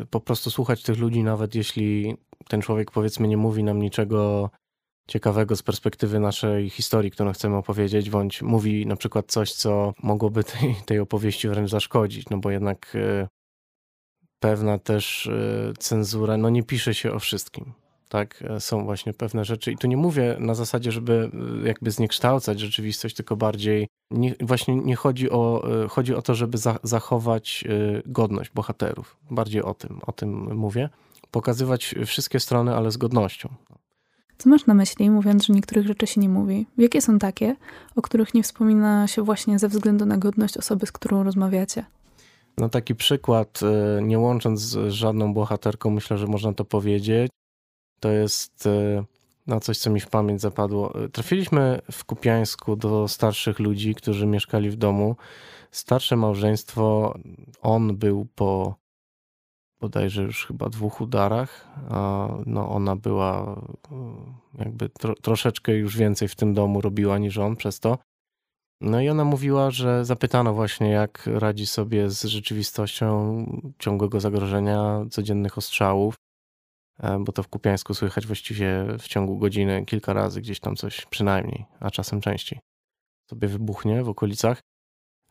[0.01, 2.17] y, po prostu słuchać tych ludzi, nawet jeśli
[2.51, 4.49] ten człowiek powiedzmy nie mówi nam niczego
[5.07, 10.43] ciekawego z perspektywy naszej historii, którą chcemy opowiedzieć, bądź mówi na przykład coś, co mogłoby
[10.43, 13.27] tej, tej opowieści wręcz zaszkodzić, no bo jednak y,
[14.39, 17.73] pewna też y, cenzura, no nie pisze się o wszystkim.
[18.09, 21.31] Tak, są właśnie pewne rzeczy i tu nie mówię na zasadzie, żeby
[21.65, 26.79] jakby zniekształcać rzeczywistość, tylko bardziej nie, właśnie nie chodzi o, chodzi o to, żeby za,
[26.83, 27.63] zachować
[28.05, 29.17] godność bohaterów.
[29.29, 30.89] Bardziej o tym, o tym mówię
[31.31, 33.49] pokazywać wszystkie strony, ale z godnością.
[34.37, 36.67] Co masz na myśli, mówiąc, że niektórych rzeczy się nie mówi?
[36.77, 37.55] Jakie są takie,
[37.95, 41.85] o których nie wspomina się właśnie ze względu na godność osoby, z którą rozmawiacie?
[42.57, 47.31] No taki przykład, e, nie łącząc z żadną bohaterką, myślę, że można to powiedzieć.
[47.99, 49.03] To jest e,
[49.47, 51.03] no coś, co mi w pamięć zapadło.
[51.03, 55.15] E, trafiliśmy w Kupiańsku do starszych ludzi, którzy mieszkali w domu.
[55.71, 57.15] Starsze małżeństwo,
[57.61, 58.80] on był po
[59.81, 61.67] bodajże już chyba dwóch udarach.
[62.45, 63.61] No ona była
[63.91, 67.97] e, jakby tro, troszeczkę już więcej w tym domu robiła niż on przez to.
[68.81, 73.45] No i ona mówiła, że zapytano właśnie, jak radzi sobie z rzeczywistością
[73.79, 76.15] ciągłego zagrożenia, codziennych ostrzałów,
[76.99, 81.05] e, bo to w Kupiańsku słychać właściwie w ciągu godziny kilka razy gdzieś tam coś
[81.05, 82.59] przynajmniej, a czasem częściej
[83.29, 84.59] sobie wybuchnie w okolicach.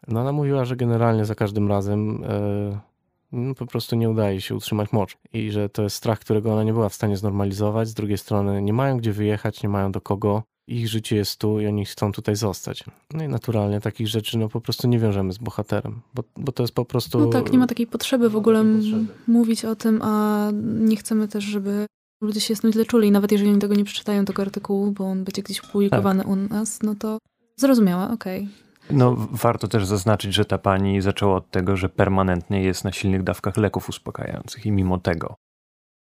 [0.08, 2.89] No ona mówiła, że generalnie za każdym razem e,
[3.32, 5.18] no, po prostu nie udaje się utrzymać moczu.
[5.32, 7.88] I że to jest strach, którego ona nie była w stanie znormalizować.
[7.88, 10.42] Z drugiej strony nie mają gdzie wyjechać, nie mają do kogo.
[10.66, 12.84] ich życie jest tu i oni chcą tutaj zostać.
[13.14, 16.62] No i naturalnie takich rzeczy no po prostu nie wiążemy z bohaterem, bo, bo to
[16.62, 17.20] jest po prostu...
[17.20, 19.06] No tak, nie ma takiej potrzeby w ogóle potrzeby.
[19.26, 21.86] mówić o tym, a nie chcemy też, żeby
[22.20, 23.10] ludzie się źle czuli.
[23.10, 26.32] Nawet jeżeli oni tego nie przeczytają, tego artykułu, bo on będzie gdzieś opublikowany tak.
[26.32, 27.18] u nas, no to
[27.56, 28.42] zrozumiała, okej.
[28.42, 28.69] Okay.
[28.92, 33.22] No, warto też zaznaczyć, że ta pani zaczęła od tego, że permanentnie jest na silnych
[33.22, 35.36] dawkach leków uspokajających i mimo tego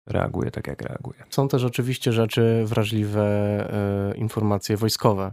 [0.06, 1.24] reaguje tak, jak reaguje.
[1.30, 3.22] Są też oczywiście rzeczy wrażliwe,
[4.12, 5.32] e, informacje wojskowe.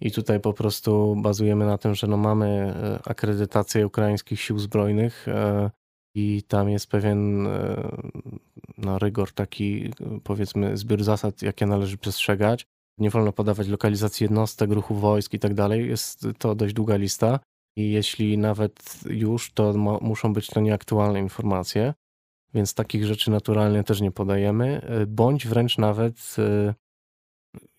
[0.00, 5.28] I tutaj po prostu bazujemy na tym, że no mamy e, akredytację ukraińskich sił zbrojnych
[5.28, 5.70] e,
[6.14, 7.48] i tam jest pewien
[8.78, 9.90] no, rygor, taki
[10.24, 12.66] powiedzmy zbiór zasad, jakie należy przestrzegać.
[12.98, 15.88] Nie wolno podawać lokalizacji jednostek, ruchu wojsk i tak dalej.
[15.88, 17.40] Jest to dość długa lista.
[17.76, 21.94] I jeśli nawet już, to muszą być to nieaktualne informacje
[22.54, 26.74] więc takich rzeczy naturalnie też nie podajemy, e, bądź wręcz nawet e,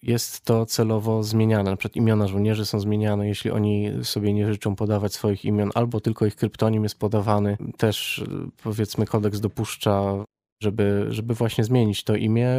[0.02, 1.72] jest to celowo zmieniane.
[1.72, 6.02] Na przykład imiona żołnierzy są zmieniane, jeśli oni sobie nie życzą podawać swoich imion, albo
[6.02, 7.58] tylko ich kryptonim jest podawany.
[7.78, 10.26] Też e, powiedzmy kodeks dopuszcza,
[10.66, 12.50] żeby, żeby właśnie zmienić to imię,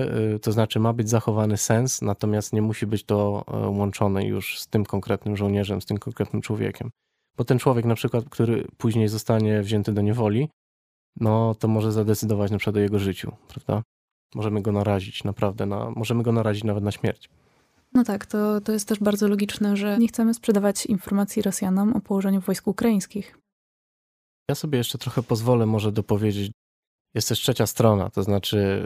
[0.42, 4.84] to znaczy ma być zachowany sens, natomiast nie musi być to łączone już z tym
[4.84, 6.90] konkretnym żołnierzem, z tym konkretnym człowiekiem.
[7.36, 10.48] Bo ten człowiek na przykład, który później zostanie wzięty do niewoli,
[11.20, 13.82] no to może zadecydować na przykład o jego życiu, prawda?
[14.34, 17.28] Możemy go narazić naprawdę, na, możemy go narazić nawet na śmierć.
[17.92, 22.00] No tak, to, to jest też bardzo logiczne, że nie chcemy sprzedawać informacji Rosjanom o
[22.00, 23.38] położeniu wojsk ukraińskich.
[24.50, 26.52] Ja sobie jeszcze trochę pozwolę może dopowiedzieć.
[27.16, 28.82] Jest też trzecia strona, to znaczy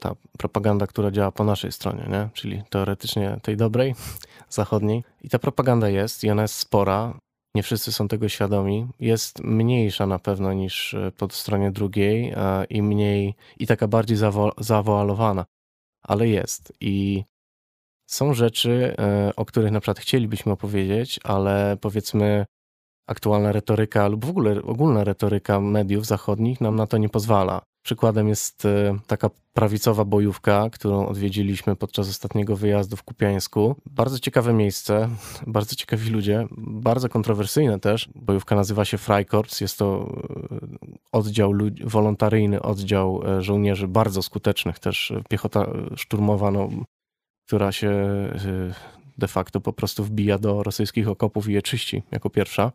[0.00, 2.28] ta propaganda, która działa po naszej stronie, nie?
[2.32, 3.94] czyli teoretycznie tej dobrej,
[4.48, 5.04] zachodniej.
[5.22, 7.14] I ta propaganda jest i ona jest spora
[7.54, 12.34] nie wszyscy są tego świadomi, jest mniejsza na pewno niż e, po stronie drugiej
[12.70, 15.44] i mniej, i taka bardziej zawo zawoalowana,
[16.02, 16.72] ale jest.
[16.80, 17.24] I
[18.06, 22.44] są rzeczy, e, o których na przykład chcielibyśmy opowiedzieć, ale powiedzmy
[23.06, 27.62] aktualna retoryka lub w ogóle ogólna retoryka mediów zachodnich nam na to nie pozwala.
[27.84, 33.76] Przykładem jest e, taka prawicowa bojówka, którą odwiedziliśmy podczas ostatniego wyjazdu w Kupiańsku.
[33.86, 35.08] Bardzo ciekawe miejsce,
[35.46, 38.08] bardzo ciekawi ludzie, bardzo kontrowersyjne też.
[38.14, 40.14] Bojówka nazywa się Freikorps, jest to
[40.52, 40.58] e,
[41.12, 41.52] oddział
[41.84, 46.68] wolontaryjny, oddział e, żołnierzy bardzo skutecznych, też piechota szturmowa, no,
[47.46, 47.92] która się
[49.18, 52.72] de facto po prostu wbija do rosyjskich okopów i je czyści jako pierwsza.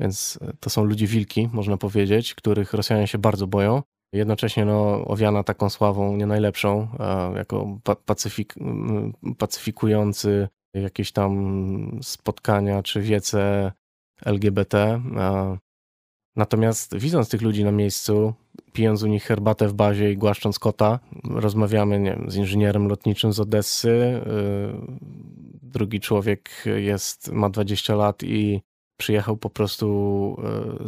[0.00, 3.82] Więc to są ludzie wilki, można powiedzieć, których Rosjanie się bardzo boją.
[4.12, 6.88] Jednocześnie no, owiana taką sławą nie najlepszą,
[7.36, 8.54] jako pacyfik,
[9.38, 13.72] pacyfikujący jakieś tam spotkania czy wiece
[14.24, 15.00] LGBT.
[16.36, 18.34] Natomiast widząc tych ludzi na miejscu,
[18.72, 23.32] pijąc u nich herbatę w bazie i głaszcząc kota, rozmawiamy nie wiem, z inżynierem lotniczym
[23.32, 23.88] z Odessy.
[23.88, 24.22] Y,
[25.62, 28.60] drugi człowiek jest, ma 20 lat i
[28.96, 30.36] przyjechał po prostu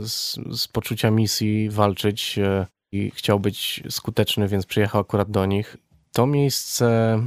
[0.03, 5.47] y, z, z poczucia misji walczyć y, i chciał być skuteczny, więc przyjechał akurat do
[5.47, 5.77] nich.
[6.13, 7.19] To miejsce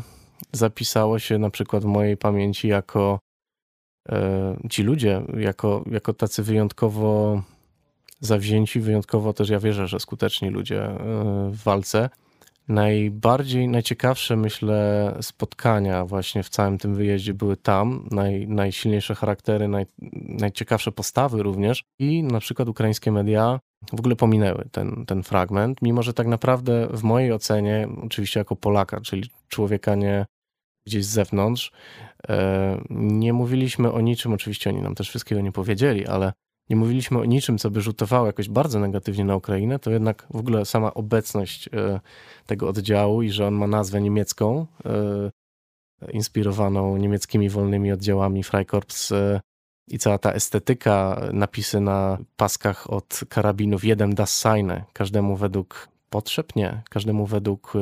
[0.52, 3.20] zapisało się na przykład w mojej pamięci jako
[4.10, 7.42] e, ci ludzie, jako, jako tacy wyjątkowo
[8.20, 10.96] zawzięci, wyjątkowo też ja wierzę, że skuteczni ludzie e,
[11.52, 12.10] w walce.
[12.70, 19.86] Najbardziej, najciekawsze myślę spotkania właśnie w całym tym wyjeździe były tam, naj, najsilniejsze charaktery, naj,
[20.40, 21.84] najciekawsze postawy również.
[22.00, 23.60] I na przykład ukraińskie media
[23.94, 28.56] w ogóle pominęły ten, ten fragment, mimo że tak naprawdę w mojej ocenie, oczywiście jako
[28.56, 30.26] Polaka, czyli człowieka nie
[30.88, 31.72] gdzieś z zewnątrz,
[32.30, 36.34] e, nie mówiliśmy o niczym, oczywiście oni nam też wszystkiego nie powiedzieli, ale
[36.70, 40.36] nie mówiliśmy o niczym, co by rzutowało jakoś bardzo negatywnie na Ukrainę, to jednak w
[40.36, 42.00] ogóle sama obecność e,
[42.46, 49.14] tego oddziału i że on ma nazwę niemiecką, e, inspirowaną niemieckimi wolnymi oddziałami Freikorps
[49.88, 56.56] i cała ta estetyka, napisy na paskach od karabinów, jeden das seine, każdemu według potrzeb,
[56.56, 57.74] nie, każdemu według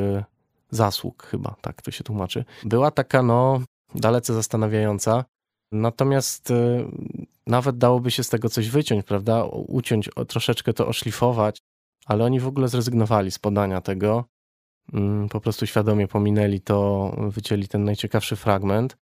[0.71, 2.45] zasług chyba, tak to się tłumaczy.
[2.63, 3.61] Była taka, no,
[3.95, 5.25] dalece zastanawiająca,
[5.71, 6.53] natomiast
[7.47, 11.59] nawet dałoby się z tego coś wyciąć, prawda, uciąć, troszeczkę to oszlifować,
[12.05, 14.25] ale oni w ogóle zrezygnowali z podania tego,
[14.93, 18.97] mm, po prostu świadomie pominęli to, wycięli ten najciekawszy fragment.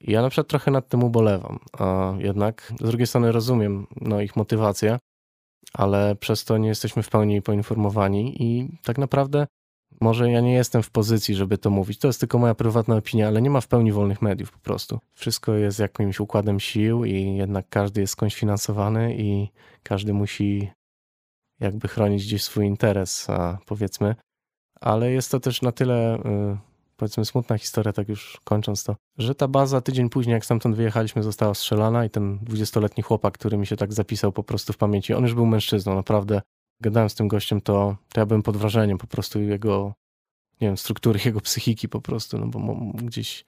[0.00, 4.36] Ja na przykład trochę nad tym ubolewam, a jednak z drugiej strony rozumiem no, ich
[4.36, 4.98] motywację,
[5.72, 9.46] ale przez to nie jesteśmy w pełni poinformowani i tak naprawdę
[10.00, 11.98] może ja nie jestem w pozycji, żeby to mówić.
[11.98, 14.98] To jest tylko moja prywatna opinia, ale nie ma w pełni wolnych mediów po prostu.
[15.14, 19.48] Wszystko jest jakimś układem sił i jednak każdy jest skądś finansowany i
[19.82, 20.70] każdy musi
[21.60, 24.14] jakby chronić gdzieś swój interes, a powiedzmy.
[24.80, 26.56] Ale jest to też na tyle y,
[26.96, 31.22] powiedzmy smutna historia, tak już kończąc to, że ta baza tydzień później, jak stamtąd wyjechaliśmy,
[31.22, 35.14] została strzelana i ten dwudziestoletni chłopak, który mi się tak zapisał po prostu w pamięci,
[35.14, 36.42] on już był mężczyzną, naprawdę.
[36.84, 39.94] Gadałem z tym gościem, to, to ja byłem pod wrażeniem po prostu jego,
[40.60, 43.44] nie wiem, struktury jego psychiki po prostu, no bo gdzieś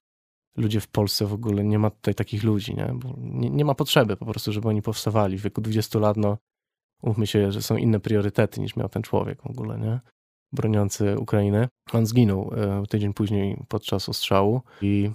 [0.57, 2.93] ludzie w Polsce w ogóle, nie ma tutaj takich ludzi, nie?
[2.95, 5.39] Bo nie, nie ma potrzeby po prostu, żeby oni powstawali.
[5.39, 6.39] W wieku 20 lat, no,
[7.03, 10.01] umówmy się, że są inne priorytety niż miał ten człowiek w ogóle, nie?
[10.53, 11.69] Broniący Ukrainy.
[11.93, 15.11] On zginął e, tydzień później podczas ostrzału i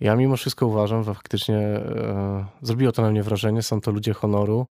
[0.00, 3.62] ja mimo wszystko uważam, że faktycznie e, zrobiło to na mnie wrażenie.
[3.62, 4.66] Są to ludzie honoru.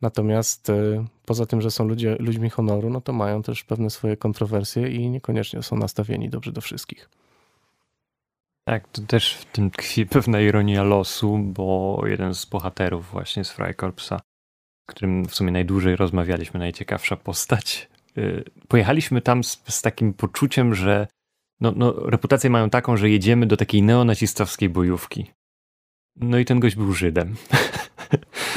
[0.00, 4.16] Natomiast e, poza tym, że są ludzie, ludźmi honoru, no to mają też pewne swoje
[4.16, 7.08] kontrowersje i niekoniecznie są nastawieni dobrze do wszystkich.
[8.68, 13.50] Tak, to też w tym tkwi pewna ironia losu, bo jeden z bohaterów właśnie z
[13.50, 14.20] Freikorpsa,
[14.88, 17.88] którym w sumie najdłużej rozmawialiśmy, najciekawsza postać,
[18.18, 21.06] y, pojechaliśmy tam z, z takim poczuciem, że
[21.60, 25.30] no, no, reputację mają taką, że jedziemy do takiej neonazistowskiej bojówki.
[26.16, 27.34] No i ten gość był Żydem.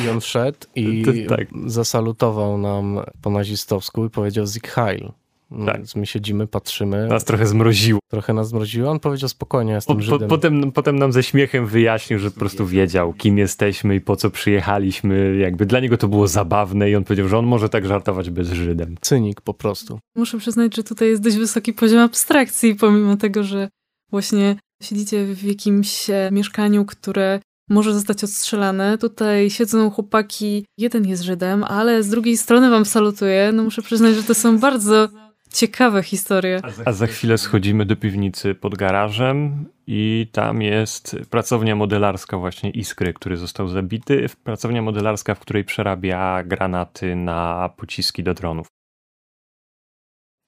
[0.06, 1.48] I on wszedł i to, tak.
[1.66, 5.12] zasalutował nam po nazistowsku i powiedział Sieg Heil.
[5.52, 5.78] No, tak.
[5.78, 7.08] Więc my siedzimy, patrzymy.
[7.08, 8.00] Nas trochę zmroziło.
[8.12, 8.92] Trochę nas zmroziło.
[8.92, 12.66] On powiedział spokojnie, jestem po, po, potem, potem nam ze śmiechem wyjaśnił, że po prostu
[12.66, 15.38] wiedział, kim jesteśmy i po co przyjechaliśmy.
[15.38, 18.52] Jakby dla niego to było zabawne i on powiedział, że on może tak żartować bez
[18.52, 18.96] Żydem.
[19.02, 20.00] Cynik po prostu.
[20.16, 23.70] Muszę przyznać, że tutaj jest dość wysoki poziom abstrakcji, pomimo tego, że
[24.12, 27.40] właśnie siedzicie w jakimś e, mieszkaniu, które
[27.72, 28.98] może zostać odstrzelane.
[28.98, 33.52] Tutaj siedzą chłopaki, jeden jest Żydem, ale z drugiej strony wam salutuje.
[33.54, 35.08] No muszę przyznać, że to są bardzo
[35.54, 36.62] Ciekawe historie.
[36.86, 43.14] A za chwilę schodzimy do piwnicy pod garażem i tam jest pracownia modelarska właśnie Iskry,
[43.14, 44.26] który został zabity.
[44.44, 48.68] Pracownia modelarska, w której przerabia granaty na pociski do dronów.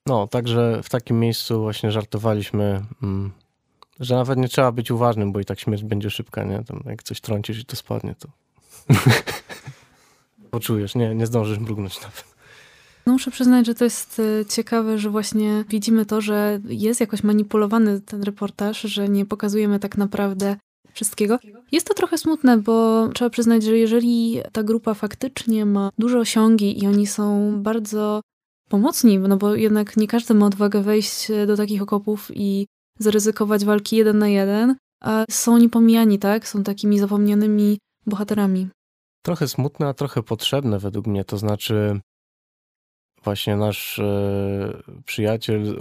[0.08, 3.32] No, także w takim miejscu właśnie żartowaliśmy, mm,
[4.00, 6.64] że nawet nie trzeba być uważnym, bo i tak śmierć będzie szybka, nie?
[6.64, 8.28] Tam jak coś trącisz i to spadnie, to
[10.52, 12.34] poczujesz, nie, nie zdążysz mrugnąć nawet.
[13.06, 17.24] No muszę przyznać, że to jest e, ciekawe, że właśnie widzimy to, że jest jakoś
[17.24, 20.56] manipulowany ten reportaż, że nie pokazujemy tak naprawdę
[20.94, 21.40] wszystkiego.
[21.72, 26.84] Jest to trochę smutne, bo trzeba przyznać, że jeżeli ta grupa faktycznie ma duże osiągi
[26.84, 28.22] i oni są bardzo
[28.70, 32.68] pomocni, no bo jednak nie każdy ma odwagę wejść do takich okopów i
[33.00, 36.48] zaryzykować walki jeden na jeden, a są oni pomijani, tak?
[36.48, 38.68] Są takimi zapomnianymi bohaterami.
[39.26, 41.26] Trochę smutne, a trochę potrzebne według mnie.
[41.26, 42.00] To znaczy,
[43.24, 45.78] Właśnie nasz e, przyjaciel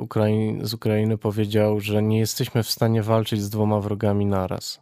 [0.62, 4.80] z Ukrainy powiedział, że nie jesteśmy w stanie walczyć z dwoma wrogami naraz.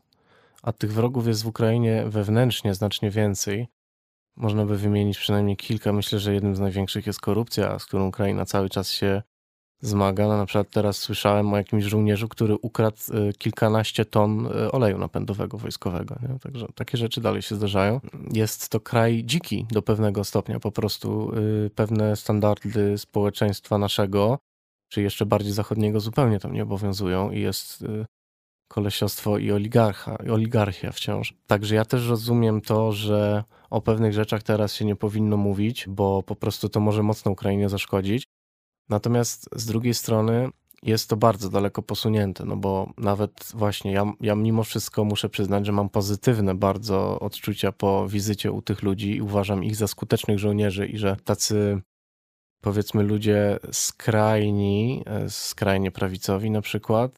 [0.63, 3.69] A tych wrogów jest w Ukrainie wewnętrznie znacznie więcej.
[4.37, 5.93] Można by wymienić przynajmniej kilka.
[5.93, 9.23] Myślę, że jednym z największych jest korupcja, z którą Ukraina cały czas się
[9.81, 10.29] zmaga.
[10.29, 12.97] No, na przykład teraz słyszałem o jakimś żołnierzu, który ukradł
[13.29, 16.17] y, kilkanaście ton y, oleju napędowego wojskowego.
[16.23, 16.39] Nie?
[16.39, 18.01] Także takie rzeczy dalej się zdarzają.
[18.33, 20.61] Jest to kraj dziki do pewnego stopnia.
[20.61, 21.33] Po prostu
[21.67, 24.39] y, pewne standardy społeczeństwa naszego,
[24.89, 27.85] czy jeszcze bardziej zachodniego, zupełnie tam nie obowiązują i jest
[28.69, 31.35] kolesiostwo i oligarcha, i oligarchia wciąż.
[31.47, 36.23] Także ja też rozumiem to, że o pewnych rzeczach teraz się nie powinno mówić, bo
[36.23, 38.25] po prostu to może mocno Ukrainie zaszkodzić.
[38.91, 40.49] Natomiast z drugiej strony
[40.83, 45.67] jest to bardzo daleko posunięte, no bo nawet właśnie ja, ja mimo wszystko muszę przyznać,
[45.67, 50.39] że mam pozytywne bardzo odczucia po wizycie u tych ludzi i uważam ich za skutecznych
[50.39, 51.83] żołnierzy i że tacy
[52.61, 57.13] powiedzmy ludzie skrajni, e, skrajnie prawicowi na przykład,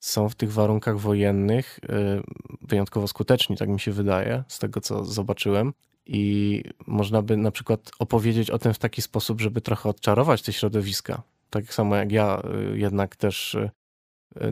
[0.00, 2.22] są w tych warunkach wojennych e,
[2.60, 5.72] wyjątkowo skuteczni, tak mi się wydaje, z tego co zobaczyłem.
[6.06, 10.52] I można by na przykład opowiedzieć o tym w taki sposób, żeby trochę odczarować te
[10.52, 11.22] środowiska.
[11.50, 12.42] Tak samo jak ja
[12.74, 13.70] y, jednak też y,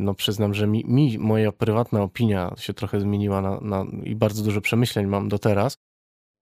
[0.00, 4.42] no przyznam, że mi, mi moja prywatna opinia się trochę zmieniła na, na, i bardzo
[4.42, 5.76] dużo przemyśleń mam do teraz.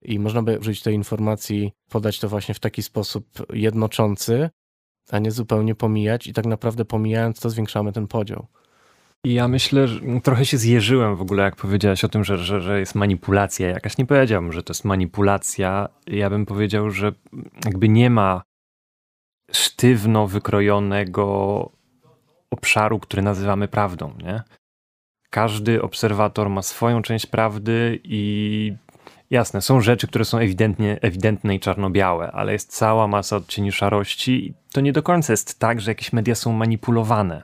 [0.03, 4.51] I można by użyć tej informacji, podać to właśnie w taki sposób jednoczący,
[5.11, 8.47] a nie zupełnie pomijać i tak naprawdę pomijając to zwiększamy ten podział.
[9.25, 12.81] Ja myślę, że trochę się zjeżyłem w ogóle, jak powiedziałeś o tym, że, że, że
[12.81, 13.99] jest manipulacja jakaś.
[13.99, 15.89] Nie powiedziałbym, że to jest manipulacja.
[16.07, 17.13] Ja bym powiedział, że
[17.65, 18.43] jakby nie ma
[19.53, 21.71] sztywno wykrojonego
[22.51, 24.43] obszaru, który nazywamy prawdą, nie?
[25.31, 28.73] Każdy obserwator ma swoją część prawdy i
[29.31, 34.47] jasne, są rzeczy, które są ewidentnie, ewidentne i czarno-białe, ale jest cała masa odcieni szarości
[34.47, 37.43] i to nie do końca jest tak, że jakieś media są manipulowane.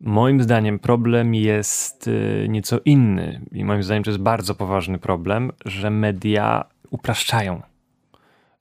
[0.00, 5.52] Moim zdaniem problem jest y, nieco inny i moim zdaniem to jest bardzo poważny problem,
[5.64, 7.62] że media upraszczają.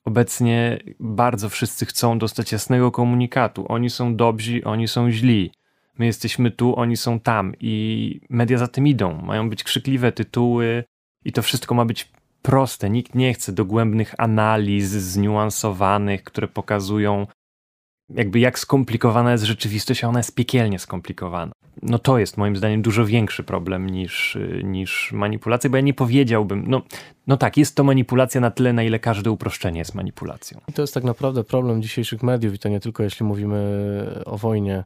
[0.06, 3.66] Obecnie bardzo wszyscy chcą dostać jasnego komunikatu.
[3.72, 5.52] Oni są dobrzy, oni są źli.
[5.98, 9.22] My jesteśmy tu, oni są tam i media za tym idą.
[9.22, 10.84] Mają być krzykliwe tytuły
[11.26, 12.12] i to wszystko ma być
[12.42, 12.90] proste.
[12.90, 17.28] Nikt nie chce dogłębnych analiz zniuansowanych, które pokazują
[18.14, 21.51] jakby jak skomplikowana jest rzeczywistość, a ona jest piekielnie skomplikowana.
[21.82, 26.64] No to jest moim zdaniem dużo większy problem niż, niż manipulacja, bo ja nie powiedziałbym,
[26.68, 26.82] no,
[27.28, 30.59] no tak, jest to manipulacja na tyle, na ile każde uproszczenie jest manipulacją.
[30.68, 34.38] I to jest tak naprawdę problem dzisiejszych mediów i to nie tylko jeśli mówimy o
[34.38, 34.84] wojnie.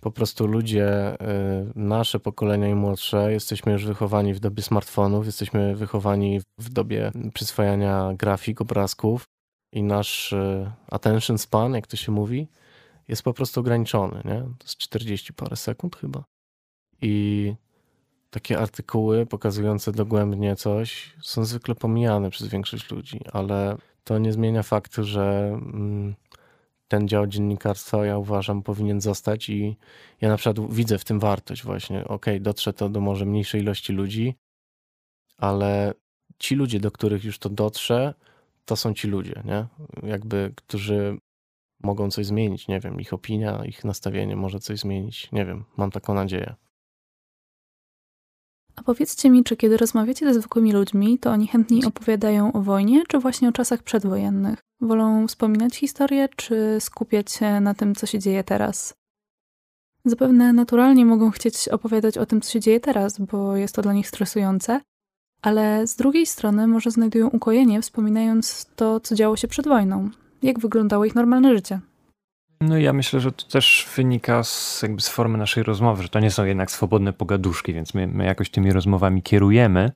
[0.00, 1.16] Po prostu ludzie, y,
[1.74, 8.12] nasze pokolenia i młodsze, jesteśmy już wychowani w dobie smartfonów, jesteśmy wychowani w dobie przyswajania
[8.18, 9.24] grafik, obrazków
[9.72, 12.48] i nasz y, attention span, jak to się mówi,
[13.08, 14.40] jest po prostu ograniczony, nie?
[14.40, 16.24] To jest 40 parę sekund chyba.
[17.02, 17.54] I
[18.30, 24.62] takie artykuły pokazujące dogłębnie coś są zwykle pomijane przez większość ludzi, ale to nie zmienia
[24.62, 26.14] faktu, że mm,
[26.88, 29.76] ten dział dziennikarstwa ja uważam powinien zostać i
[30.20, 32.04] ja na przykład widzę w tym wartość właśnie.
[32.04, 34.34] Ok, dotrze to do może mniejszej ilości ludzi,
[35.36, 35.94] ale
[36.38, 38.14] ci ludzie, do których już to dotrze,
[38.64, 39.66] to są ci ludzie, nie?
[40.02, 41.18] Jakby, którzy
[41.82, 45.90] mogą coś zmienić, nie wiem, ich opinia, ich nastawienie może coś zmienić, nie wiem, mam
[45.90, 46.54] taką nadzieję.
[48.76, 53.02] A powiedzcie mi, czy kiedy rozmawiacie ze zwykłymi ludźmi, to oni chętniej opowiadają o wojnie,
[53.08, 54.58] czy właśnie o czasach przedwojennych?
[54.80, 58.94] Wolą wspominać historię, czy skupiać się na tym, co się dzieje teraz?
[60.04, 63.92] Zapewne naturalnie mogą chcieć opowiadać o tym, co się dzieje teraz, bo jest to dla
[63.92, 64.80] nich stresujące,
[65.42, 70.10] ale z drugiej strony może znajdują ukojenie, wspominając to, co działo się przed wojną,
[70.42, 71.80] jak wyglądało ich normalne życie.
[72.60, 76.20] No ja myślę, że to też wynika z, jakby z formy naszej rozmowy, że to
[76.20, 79.90] nie są jednak swobodne pogaduszki, więc my, my jakoś tymi rozmowami kierujemy.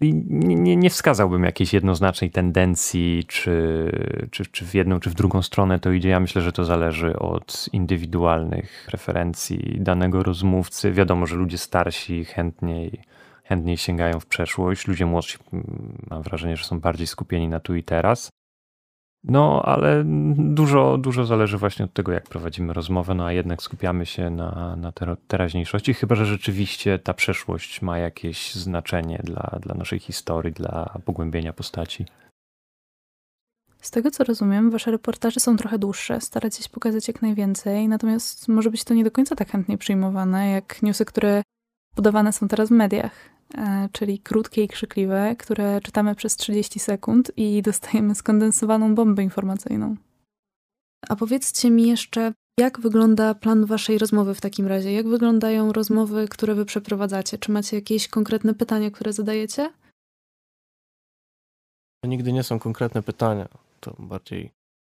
[0.00, 3.90] I nie, nie, nie wskazałbym jakiejś jednoznacznej tendencji, czy,
[4.30, 6.08] czy, czy w jedną, czy w drugą stronę to idzie.
[6.08, 10.92] Ja myślę, że to zależy od indywidualnych preferencji danego rozmówcy.
[10.92, 13.00] Wiadomo, że ludzie starsi chętniej,
[13.44, 17.74] chętniej sięgają w przeszłość, ludzie młodsi mm, mam wrażenie, że są bardziej skupieni na tu
[17.74, 18.30] i teraz.
[19.24, 20.04] No, ale
[20.36, 24.76] dużo, dużo zależy właśnie od tego, jak prowadzimy rozmowę, no a jednak skupiamy się na,
[24.76, 24.92] na
[25.28, 31.52] teraźniejszości, chyba że rzeczywiście ta przeszłość ma jakieś znaczenie dla, dla naszej historii, dla pogłębienia
[31.52, 32.06] postaci.
[33.80, 38.48] Z tego co rozumiem, wasze reportaże są trochę dłuższe, staracie się pokazać jak najwięcej, natomiast
[38.48, 41.42] może być to nie do końca tak chętnie przyjmowane, jak newsy, które
[41.94, 43.31] podawane są teraz w mediach.
[43.58, 49.96] E, czyli krótkie i krzykliwe, które czytamy przez 30 sekund i dostajemy skondensowaną bombę informacyjną.
[51.08, 54.92] A powiedzcie mi jeszcze, jak wygląda plan waszej rozmowy w takim razie?
[54.92, 57.38] Jak wyglądają rozmowy, które wy przeprowadzacie?
[57.38, 59.72] Czy macie jakieś konkretne pytania, które zadajecie?
[62.04, 63.48] To nigdy nie są konkretne pytania.
[63.80, 64.50] To bardziej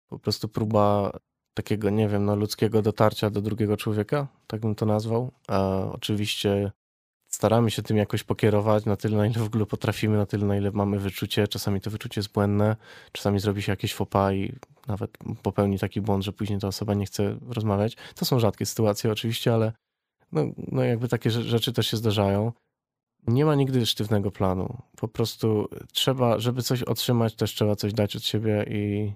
[0.10, 1.12] po prostu próba
[1.54, 5.32] takiego, nie wiem, no, ludzkiego dotarcia do drugiego człowieka, tak bym to nazwał.
[5.48, 6.72] A oczywiście
[7.42, 10.58] staramy się tym jakoś pokierować na tyle, na ile w ogóle potrafimy, na tyle, na
[10.58, 11.48] ile mamy wyczucie.
[11.48, 12.76] Czasami to wyczucie jest błędne,
[13.12, 14.54] czasami zrobi się jakieś fopa i
[14.88, 17.98] nawet popełni taki błąd, że później ta osoba nie chce rozmawiać.
[18.16, 19.74] To są rzadkie sytuacje oczywiście, ale
[20.32, 22.52] no, no jakby takie rzeczy też się zdarzają.
[23.28, 24.78] Nie ma nigdy sztywnego planu.
[24.98, 29.14] Po prostu trzeba, żeby coś otrzymać, też trzeba coś dać od siebie i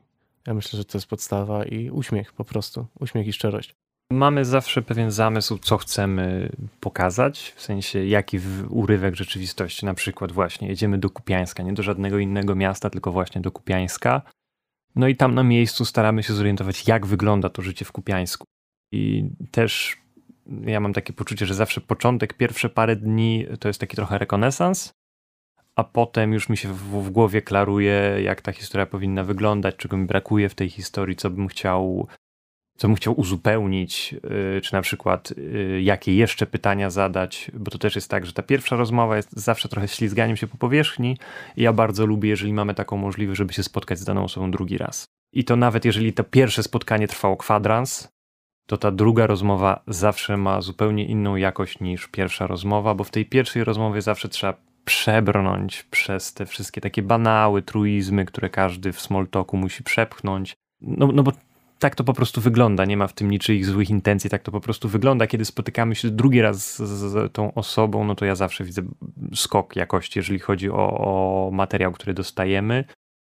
[0.47, 2.85] ja myślę, że to jest podstawa i uśmiech po prostu.
[2.99, 3.75] Uśmiech i szczerość.
[4.11, 6.49] Mamy zawsze pewien zamysł, co chcemy
[6.79, 8.39] pokazać, w sensie jaki
[8.69, 9.85] urywek rzeczywistości.
[9.85, 14.21] Na przykład właśnie jedziemy do Kupiańska, nie do żadnego innego miasta, tylko właśnie do Kupiańska.
[14.95, 18.45] No i tam na miejscu staramy się zorientować, jak wygląda to życie w Kupiańsku.
[18.91, 19.97] I też
[20.61, 24.93] ja mam takie poczucie, że zawsze początek, pierwsze parę dni to jest taki trochę rekonesans,
[25.75, 29.97] a potem już mi się w, w, głowie klaruje, jak ta historia powinna wyglądać, czego
[29.97, 32.07] mi brakuje w tej historii, co bym chciał
[32.77, 34.15] co bym chciał uzupełnić,
[34.57, 38.33] y, czy na przykład y, jakie jeszcze pytania zadać, bo to też jest tak, że
[38.33, 41.17] ta pierwsza rozmowa jest zawsze trochę ślizganiem się po powierzchni
[41.57, 44.77] i ja bardzo lubię, jeżeli mamy taką możliwość, żeby się spotkać z daną osobą drugi
[44.77, 45.05] raz.
[45.33, 48.07] I to nawet jeżeli to pierwsze spotkanie trwało kwadrans,
[48.67, 53.25] to ta druga rozmowa zawsze ma zupełnie inną jakość niż pierwsza rozmowa, bo w tej
[53.25, 54.53] pierwszej rozmowie zawsze trzeba
[54.85, 60.53] przebrnąć przez te wszystkie takie banały, truizmy, które każdy w small talku musi przepchnąć.
[60.81, 61.31] No, no bo
[61.79, 62.85] tak to po prostu wygląda.
[62.85, 65.27] Nie ma w tym niczyich złych intencji, tak to po prostu wygląda.
[65.27, 68.81] Kiedy spotykamy się drugi raz z, z tą osobą, no to ja zawsze widzę
[69.35, 72.83] skok jakości, jeżeli chodzi o, o materiał, który dostajemy.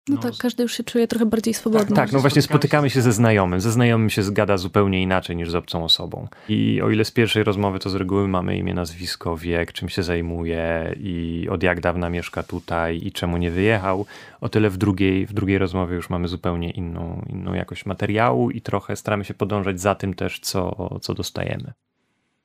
[0.09, 1.97] No, no tak, każdy już się czuje trochę bardziej swobodny.
[1.97, 3.61] Tak, tak no właśnie spotykamy się ze znajomym.
[3.61, 6.29] Ze znajomym się zgada zupełnie inaczej niż z obcą osobą.
[6.49, 10.03] I o ile z pierwszej rozmowy to z reguły mamy imię, nazwisko, wiek, czym się
[10.03, 14.07] zajmuje i od jak dawna mieszka tutaj i czemu nie wyjechał,
[14.41, 18.61] o tyle w drugiej, w drugiej rozmowie już mamy zupełnie inną, inną jakość materiału i
[18.61, 21.73] trochę staramy się podążać za tym też, co, co dostajemy.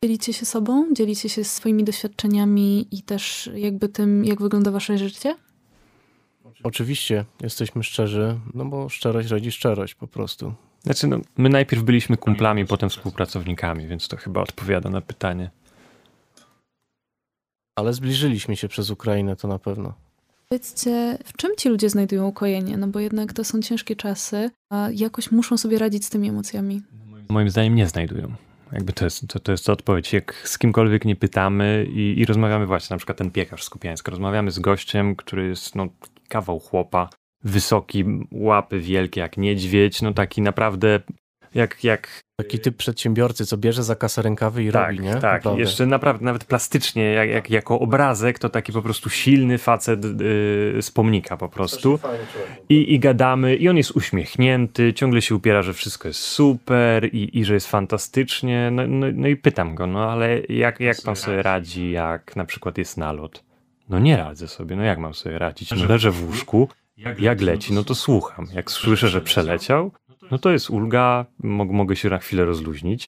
[0.03, 0.93] Dzielicie się sobą?
[0.93, 5.35] Dzielicie się swoimi doświadczeniami i też jakby tym, jak wygląda wasze życie?
[6.63, 10.53] Oczywiście jesteśmy szczerzy, no bo szczerość rodzi szczerość po prostu.
[10.83, 15.49] Znaczy, no, my najpierw byliśmy kumplami, potem współpracownikami, więc to chyba odpowiada na pytanie.
[17.75, 19.93] Ale zbliżyliśmy się przez Ukrainę, to na pewno.
[20.49, 22.77] Powiedzcie, w czym ci ludzie znajdują ukojenie?
[22.77, 26.81] No bo jednak to są ciężkie czasy, a jakoś muszą sobie radzić z tymi emocjami.
[27.29, 28.35] Moim zdaniem nie znajdują.
[28.71, 30.13] Jakby to jest, to, to jest odpowiedź.
[30.13, 34.51] Jak z kimkolwiek nie pytamy i, i rozmawiamy właśnie, na przykład ten piekarz skupiański, rozmawiamy
[34.51, 35.87] z gościem, który jest no,
[36.33, 37.09] kawał chłopa,
[37.43, 40.99] wysoki, łapy wielkie jak niedźwiedź, no taki naprawdę
[41.55, 45.13] jak, jak Taki typ przedsiębiorcy, co bierze za kasę rękawy i tak, robi, nie?
[45.13, 45.61] Tak, Naprawdę.
[45.61, 50.81] jeszcze naprawdę, nawet plastycznie, jak, jak, jako obrazek, to taki po prostu silny facet yy,
[50.81, 51.99] z pomnika po prostu.
[52.69, 57.39] I, I gadamy, i on jest uśmiechnięty, ciągle się upiera, że wszystko jest super i,
[57.39, 58.71] i że jest fantastycznie.
[58.71, 62.45] No, no, no i pytam go, no ale jak, jak pan sobie radzi, jak na
[62.45, 63.43] przykład jest nalot?
[63.89, 65.71] No nie radzę sobie, no jak mam sobie radzić?
[65.71, 66.69] No leżę w łóżku,
[67.19, 68.47] jak leci, no to słucham.
[68.53, 69.91] Jak słyszę, że przeleciał,
[70.31, 73.05] no to jest ulga, mog, mogę się na chwilę rozluźnić.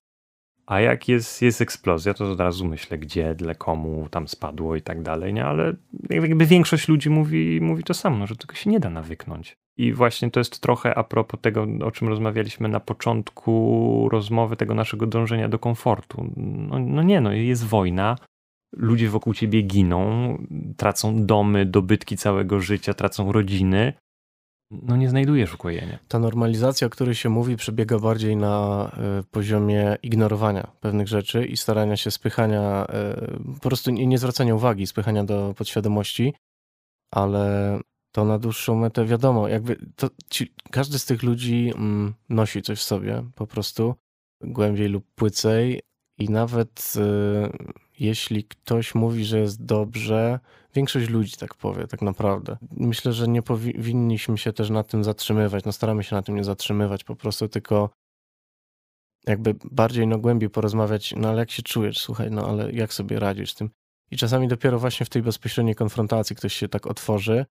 [0.65, 4.81] A jak jest, jest eksplozja, to od razu myślę, gdzie, dla komu tam spadło i
[4.81, 5.45] tak dalej, nie?
[5.45, 5.75] Ale
[6.09, 9.57] jakby większość ludzi mówi, mówi to samo, no, że tego się nie da nawyknąć.
[9.77, 14.75] I właśnie to jest trochę a propos tego, o czym rozmawialiśmy na początku rozmowy, tego
[14.75, 16.31] naszego dążenia do komfortu.
[16.37, 18.15] No, no nie, no jest wojna,
[18.75, 20.37] ludzie wokół ciebie giną,
[20.77, 23.93] tracą domy, dobytki całego życia, tracą rodziny
[24.71, 25.99] no nie znajdujesz ukojenia.
[26.07, 28.85] Ta normalizacja, o której się mówi, przebiega bardziej na
[29.19, 32.87] y, poziomie ignorowania pewnych rzeczy i starania się spychania,
[33.53, 36.33] y, po prostu nie, zwracania uwagi, spychania do podświadomości,
[37.11, 37.79] ale
[38.11, 42.79] to na dłuższą metę wiadomo, jakby to ci, każdy z tych ludzi mm, nosi coś
[42.79, 43.95] w sobie po prostu,
[44.41, 45.81] głębiej lub płycej
[46.19, 50.39] i nawet y, jeśli ktoś mówi, że jest dobrze,
[50.75, 52.57] większość ludzi tak powie, tak naprawdę.
[52.71, 55.65] Myślę, że nie powinniśmy się też na tym zatrzymywać.
[55.65, 57.89] No staramy się na tym nie zatrzymywać, po prostu tylko
[59.27, 63.19] jakby bardziej no głębiej porozmawiać, no ale jak się czujesz, słuchaj, no ale jak sobie
[63.19, 63.69] radzisz z tym?
[64.11, 67.45] I czasami dopiero właśnie w tej bezpośredniej konfrontacji ktoś się tak otworzy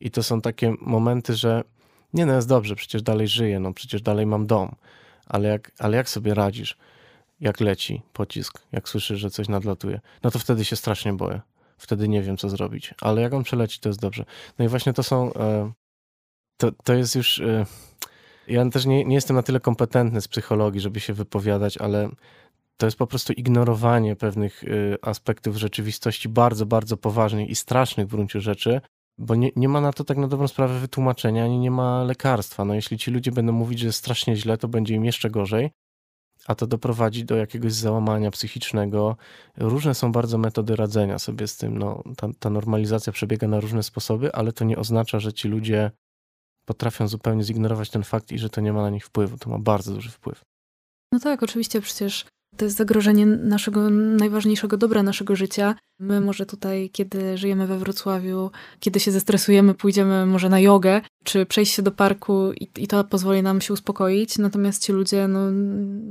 [0.00, 1.64] i to są takie momenty, że
[2.12, 4.74] nie no jest dobrze, przecież dalej żyję, no przecież dalej mam dom,
[5.26, 6.78] ale jak, ale jak sobie radzisz?
[7.40, 11.40] Jak leci pocisk, jak słyszysz, że coś nadlatuje, no to wtedy się strasznie boję
[11.78, 12.94] wtedy nie wiem, co zrobić.
[13.00, 14.24] Ale jak on przeleci, to jest dobrze.
[14.58, 15.34] No i właśnie to są.
[15.34, 15.72] E,
[16.56, 17.40] to, to jest już.
[17.40, 17.66] E,
[18.48, 22.10] ja też nie, nie jestem na tyle kompetentny z psychologii, żeby się wypowiadać, ale
[22.76, 24.68] to jest po prostu ignorowanie pewnych e,
[25.02, 28.80] aspektów rzeczywistości bardzo, bardzo poważnych i strasznych w gruncie rzeczy,
[29.18, 32.64] bo nie, nie ma na to tak na dobrą sprawę wytłumaczenia, ani nie ma lekarstwa.
[32.64, 35.70] No jeśli ci ludzie będą mówić, że jest strasznie źle, to będzie im jeszcze gorzej,
[36.48, 39.16] a to doprowadzi do jakiegoś załamania psychicznego.
[39.56, 41.78] Różne są bardzo metody radzenia sobie z tym.
[41.78, 45.90] No, ta, ta normalizacja przebiega na różne sposoby, ale to nie oznacza, że ci ludzie
[46.64, 49.38] potrafią zupełnie zignorować ten fakt i że to nie ma na nich wpływu.
[49.38, 50.44] To ma bardzo duży wpływ.
[51.12, 52.26] No tak, oczywiście, przecież
[52.58, 55.74] to jest zagrożenie naszego najważniejszego dobra naszego życia.
[55.98, 61.46] My może tutaj, kiedy żyjemy we Wrocławiu, kiedy się zestresujemy, pójdziemy może na jogę, czy
[61.46, 64.38] przejść się do parku i, i to pozwoli nam się uspokoić.
[64.38, 65.50] Natomiast ci ludzie no,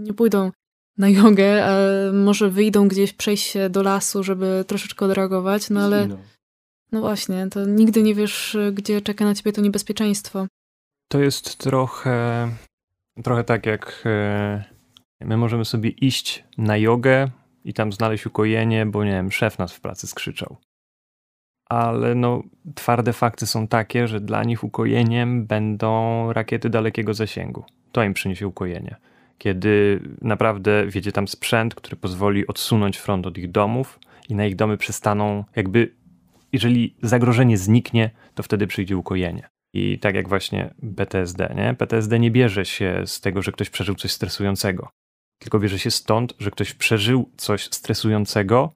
[0.04, 0.52] nie pójdą
[0.98, 1.78] na jogę, a
[2.14, 6.08] może wyjdą gdzieś przejść się do lasu, żeby troszeczkę odreagować, no ale
[6.92, 10.48] no właśnie, to nigdy nie wiesz, gdzie czeka na ciebie to niebezpieczeństwo.
[11.08, 12.50] To jest trochę,
[13.24, 14.77] trochę tak jak e,
[15.22, 17.30] My możemy sobie iść na jogę
[17.64, 20.58] i tam znaleźć ukojenie, bo nie wiem, szef nas w pracy skrzyczał.
[21.70, 22.44] Ale no,
[22.76, 27.66] twarde fakty są takie, że dla nich ukojeniem będą rakiety dalekiego zasięgu.
[27.92, 28.96] To im przyniesie ukojenie.
[29.38, 34.00] Kiedy naprawdę wiedzie tam sprzęt, który pozwoli odsunąć front od ich domów
[34.30, 35.96] i na ich domy przestaną, jakby,
[36.52, 39.50] jeżeli zagrożenie zniknie, to wtedy przyjdzie ukojenie.
[39.74, 41.74] I tak jak właśnie PTSD, nie?
[41.74, 44.90] PTSD nie bierze się z tego, że ktoś przeżył coś stresującego
[45.40, 48.74] tylko bierze się stąd, że ktoś przeżył coś stresującego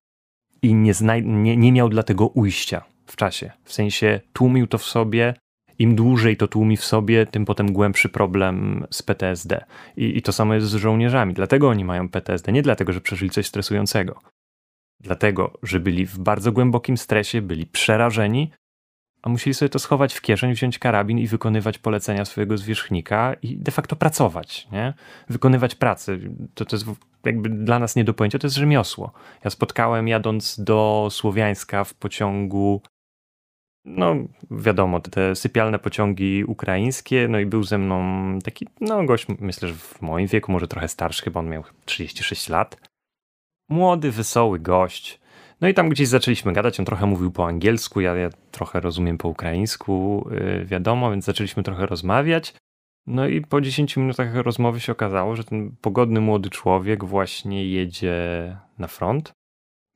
[0.62, 0.94] i nie,
[1.24, 3.52] nie, nie miał dla tego ujścia w czasie.
[3.64, 5.34] W sensie tłumił to w sobie,
[5.80, 9.66] im dłużej to tłumi w sobie, tym potem głębszy problem z PTSD.
[9.98, 11.34] I, I, to samo jest z żołnierzami.
[11.34, 12.52] Dlatego oni mają PTSD.
[12.52, 14.20] Nie dlatego, że przeżyli coś stresującego.
[15.00, 18.52] Dlatego, że byli w bardzo głębokim stresie, byli przerażeni
[19.22, 23.58] a musieli sobie to schować w kieszeń, wziąć karabin i wykonywać polecenia swojego zwierzchnika i
[23.58, 24.94] de facto pracować, nie?
[25.30, 26.18] Wykonywać pracę.
[26.56, 26.86] To, to jest
[27.26, 29.12] jakby dla nas nie do pojęcia, to jest rzemiosło.
[29.44, 32.82] Ja spotkałem jadąc do Słowiańska w pociągu
[33.86, 34.16] no
[34.52, 39.74] wiadomo, te sypialne pociągi ukraińskie, no i był ze mną taki, no gość, myślę, że
[39.74, 42.78] w moim wieku, może trochę starszy, chyba on miał 36 lat.
[43.70, 45.21] młody, wesoły gość.
[45.62, 49.18] No i tam gdzieś zaczęliśmy gadać, on trochę mówił po angielsku, ja, ja trochę rozumiem
[49.18, 52.54] po ukraińsku, yy, wiadomo, więc zaczęliśmy trochę rozmawiać.
[53.08, 58.18] No i po 10 minutach rozmowy się okazało, że ten pogodny młody człowiek właśnie jedzie
[58.78, 59.32] na front,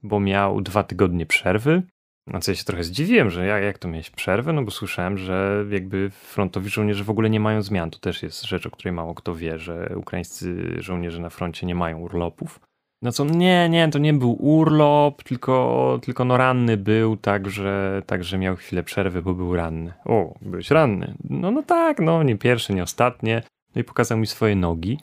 [0.04, 1.84] bo miał dwa tygodnie przerwy.
[2.28, 5.18] Na co ja się trochę zdziwiłem, że jak, jak to mieć przerwę, no bo słyszałem,
[5.18, 7.92] że jakby frontowi żołnierze w ogóle nie mają zmian.
[7.92, 11.76] To też jest rzecz, o której mało kto wie, że ukraińscy żołnierze na froncie nie
[11.76, 12.60] mają urlopów.
[13.02, 18.38] No co, nie, nie, to nie był urlop, tylko, tylko no ranny był, także, także
[18.38, 19.94] miał chwilę przerwy, bo był ranny.
[20.06, 21.14] O, byłeś ranny.
[21.30, 23.42] No, no tak, no nie pierwsze, nie ostatnie.
[23.76, 25.00] No i pokazał mi swoje nogi.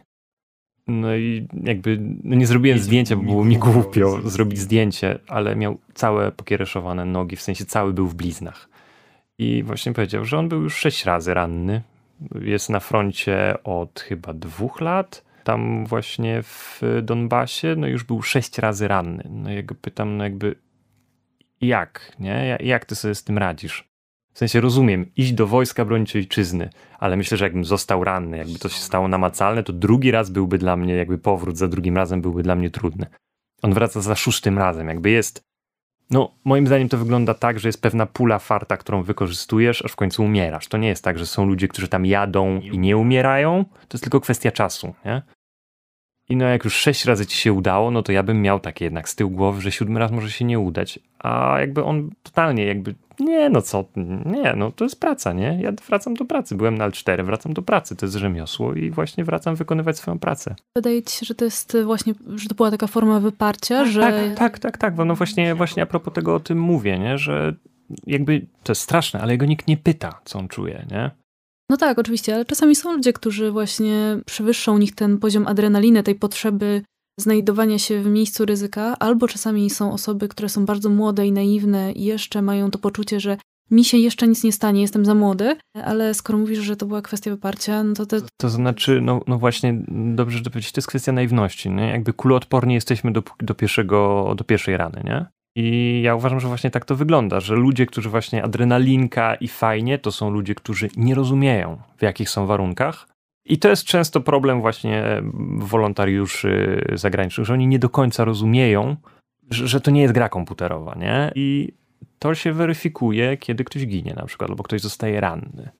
[0.86, 5.78] No i jakby no nie zrobiłem zdjęcia, bo było mi głupio zrobić zdjęcie, ale miał
[5.94, 8.68] całe pokiereszowane nogi, w sensie cały był w bliznach.
[9.38, 11.82] I właśnie powiedział, że on był już sześć razy ranny.
[12.40, 18.58] Jest na froncie od chyba dwóch lat tam właśnie w Donbasie, no już był sześć
[18.58, 19.24] razy ranny.
[19.30, 20.54] No ja go pytam, no jakby
[21.60, 22.58] jak, nie?
[22.60, 23.92] Jak ty sobie z tym radzisz?
[24.34, 28.58] W sensie rozumiem, iść do wojska, bronić ojczyzny, ale myślę, że jakbym został ranny, jakby
[28.58, 32.22] to się stało namacalne, to drugi raz byłby dla mnie, jakby powrót za drugim razem
[32.22, 33.06] byłby dla mnie trudny.
[33.62, 35.42] On wraca za szóstym razem, jakby jest.
[36.12, 39.96] No, moim zdaniem to wygląda tak, że jest pewna pula farta, którą wykorzystujesz, aż w
[39.96, 40.68] końcu umierasz.
[40.68, 44.04] To nie jest tak, że są ludzie, którzy tam jadą i nie umierają, to jest
[44.04, 45.22] tylko kwestia czasu, nie?
[46.28, 48.84] I no jak już sześć razy ci się udało, no to ja bym miał takie
[48.84, 50.98] jednak z tyłu głowy, że siódmy raz może się nie udać.
[51.18, 52.94] A jakby on totalnie jakby,
[53.24, 53.84] nie no co,
[54.26, 55.58] nie no to jest praca, nie?
[55.62, 59.24] Ja wracam do pracy, byłem na L4, wracam do pracy, to jest rzemiosło i właśnie
[59.24, 60.54] wracam wykonywać swoją pracę.
[60.76, 64.00] Wydaje ci się, że to jest właśnie, że to była taka forma wyparcia, tak, że...
[64.00, 67.18] Tak, tak, tak, tak, no właśnie, właśnie a propos tego o tym mówię, nie?
[67.18, 67.54] Że
[68.06, 71.10] jakby to jest straszne, ale jego nikt nie pyta, co on czuje, nie?
[71.70, 76.02] No tak, oczywiście, ale czasami są ludzie, którzy właśnie przewyższą u nich ten poziom adrenaliny,
[76.02, 76.82] tej potrzeby
[77.22, 81.92] znajdowania się w miejscu ryzyka, albo czasami są osoby, które są bardzo młode i naiwne
[81.92, 83.36] i jeszcze mają to poczucie, że
[83.70, 87.02] mi się jeszcze nic nie stanie, jestem za młody, ale skoro mówisz, że to była
[87.02, 88.06] kwestia wyparcia, no to...
[88.06, 88.20] Te...
[88.40, 91.88] To znaczy, no, no właśnie, dobrze, że to powiedzieć, to jest kwestia naiwności, nie?
[91.88, 95.26] Jakby kuloodporni jesteśmy do, do, pierwszego, do pierwszej rany, nie?
[95.56, 99.98] I ja uważam, że właśnie tak to wygląda, że ludzie, którzy właśnie adrenalinka i fajnie,
[99.98, 103.06] to są ludzie, którzy nie rozumieją, w jakich są warunkach.
[103.44, 105.22] I to jest często problem właśnie
[105.56, 108.96] wolontariuszy zagranicznych, że oni nie do końca rozumieją,
[109.50, 111.32] że, że to nie jest gra komputerowa, nie?
[111.34, 111.72] I
[112.18, 115.70] to się weryfikuje, kiedy ktoś ginie na przykład, albo ktoś zostaje ranny.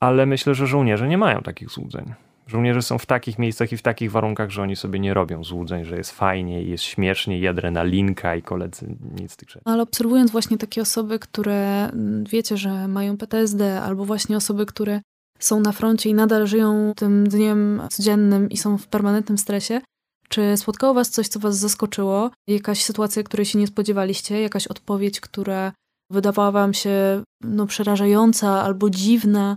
[0.00, 2.14] Ale myślę, że żołnierze nie mają takich złudzeń.
[2.46, 5.84] Żołnierze są w takich miejscach i w takich warunkach, że oni sobie nie robią złudzeń,
[5.84, 9.64] że jest fajnie, jest śmiesznie, i adrenalinka i koledzy, nic z tych rzeczy.
[9.64, 15.00] Ale obserwując właśnie takie osoby, które mm, wiecie, że mają PTSD, albo właśnie osoby, które
[15.40, 19.80] są na froncie i nadal żyją tym dniem codziennym i są w permanentnym stresie,
[20.28, 22.30] czy spotkało was coś, co was zaskoczyło?
[22.46, 24.40] Jakaś sytuacja, której się nie spodziewaliście?
[24.42, 25.72] Jakaś odpowiedź, która
[26.10, 29.56] wydawała wam się no, przerażająca albo dziwna?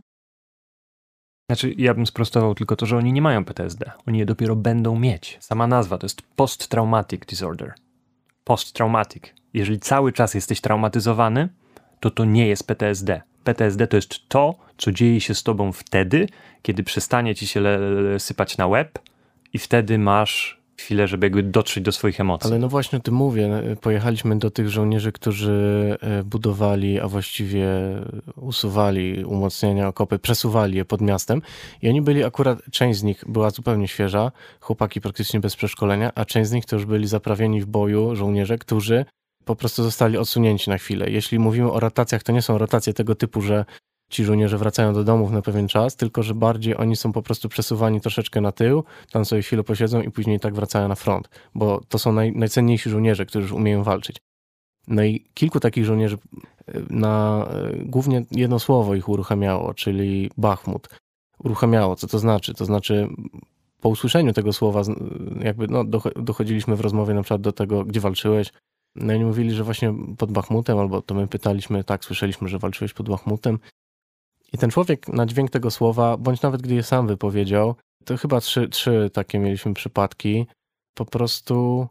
[1.49, 3.91] Znaczy, ja bym sprostował tylko to, że oni nie mają PTSD.
[4.07, 5.37] Oni je dopiero będą mieć.
[5.41, 7.73] Sama nazwa to jest post-traumatic disorder.
[8.43, 9.23] Post-traumatic.
[9.53, 11.49] Jeżeli cały czas jesteś traumatyzowany,
[12.03, 13.21] to to nie jest PTSD.
[13.43, 16.27] PTSD to jest to, co dzieje się z tobą wtedy,
[16.61, 17.63] kiedy przestanie ci się
[18.17, 18.99] sypać na łeb
[19.53, 22.49] i wtedy masz chwilę, żeby jakby dotrzeć do swoich emocji.
[22.49, 23.49] Ale no właśnie o tym mówię.
[23.81, 27.67] Pojechaliśmy do tych żołnierzy, którzy e, budowali, a właściwie
[28.35, 31.41] usuwali umocnienia okopy, przesuwali je pod miastem
[31.81, 36.25] i oni byli akurat, część z nich była zupełnie świeża, chłopaki praktycznie bez przeszkolenia, a
[36.25, 39.05] część z nich to już byli zaprawieni w boju żołnierze, którzy
[39.45, 41.09] po prostu zostali odsunięci na chwilę.
[41.09, 43.65] Jeśli mówimy o rotacjach, to nie są rotacje tego typu, że
[44.09, 47.49] ci żołnierze wracają do domów na pewien czas, tylko że bardziej oni są po prostu
[47.49, 51.81] przesuwani troszeczkę na tył, tam sobie chwilę posiedzą i później tak wracają na front, bo
[51.89, 54.17] to są naj, najcenniejsi żołnierze, którzy już umieją walczyć.
[54.87, 56.17] No i kilku takich żołnierzy
[56.67, 60.89] e, na e, głównie jedno słowo ich uruchamiało, czyli Bachmut.
[61.43, 62.53] Uruchamiało, co to znaczy?
[62.53, 63.09] To znaczy
[63.81, 64.81] po usłyszeniu tego słowa
[65.41, 65.83] jakby no,
[66.15, 68.51] dochodziliśmy w rozmowie na przykład do tego, gdzie walczyłeś.
[68.95, 72.93] No i mówili, że właśnie pod Bachmutem, albo to my pytaliśmy, tak, słyszeliśmy, że walczyłeś
[72.93, 73.59] pod Bachmutem.
[74.53, 77.75] I ten człowiek na dźwięk tego słowa, bądź nawet gdy je sam wypowiedział,
[78.05, 80.45] to chyba trzy, trzy takie mieliśmy przypadki,
[80.93, 81.87] po prostu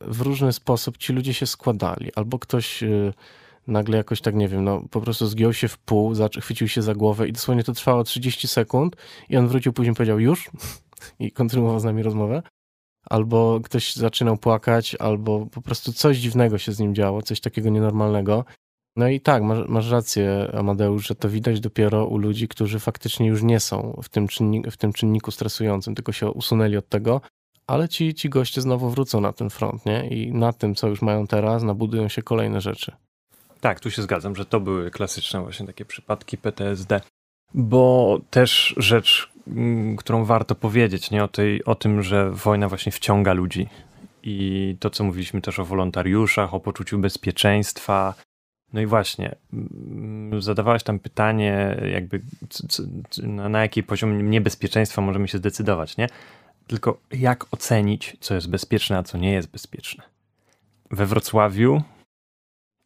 [0.00, 2.10] w różny sposób ci ludzie się składali.
[2.14, 3.12] Albo ktoś y,
[3.66, 6.94] nagle jakoś tak, nie wiem, no po prostu zgiął się w pół, chwycił się za
[6.94, 8.96] głowę i dosłownie to trwało 30 sekund
[9.28, 10.50] i on wrócił później powiedział już
[11.18, 12.42] i kontynuował z nami rozmowę.
[13.10, 17.70] Albo ktoś zaczynał płakać, albo po prostu coś dziwnego się z nim działo, coś takiego
[17.70, 18.44] nienormalnego.
[18.96, 23.26] No i tak, masz, masz, rację, Amadeusz, że to widać dopiero u ludzi, którzy faktycznie
[23.26, 27.20] już nie są w tym, czynniku, w tym czynniku stresującym, tylko się usunęli od tego,
[27.66, 30.08] ale ci, ci goście znowu wrócą na ten front, nie?
[30.08, 32.92] I na tym, co już mają teraz, nabudują się kolejne rzeczy.
[33.60, 37.00] Tak, tu się zgadzam, że to były klasyczne właśnie takie przypadki PTSD.
[37.54, 39.31] Bo też rzecz,
[39.96, 41.24] którą warto powiedzieć, nie?
[41.24, 43.68] O, tej, o tym, że wojna właśnie wciąga ludzi.
[44.22, 48.14] I to, co mówiliśmy też o wolontariuszach, o poczuciu bezpieczeństwa.
[48.72, 52.20] No i właśnie, mm, zadawałeś tam pytanie, jakby
[53.22, 56.06] na, na jaki poziom niebezpieczeństwa możemy się zdecydować, nie?
[56.66, 60.04] Tylko jak ocenić, co jest bezpieczne, a co nie jest bezpieczne?
[60.90, 61.82] We Wrocławiu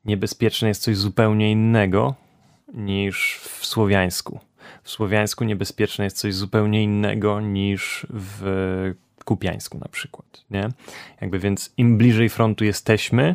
[0.05, 2.15] niebezpieczne jest coś zupełnie innego
[2.74, 4.41] niż w Słowiańsku.
[4.82, 8.94] W Słowiańsku niebezpieczne jest coś zupełnie innego niż w
[9.24, 10.68] Kupiańsku na przykład, nie?
[11.20, 13.34] Jakby więc im bliżej frontu jesteśmy,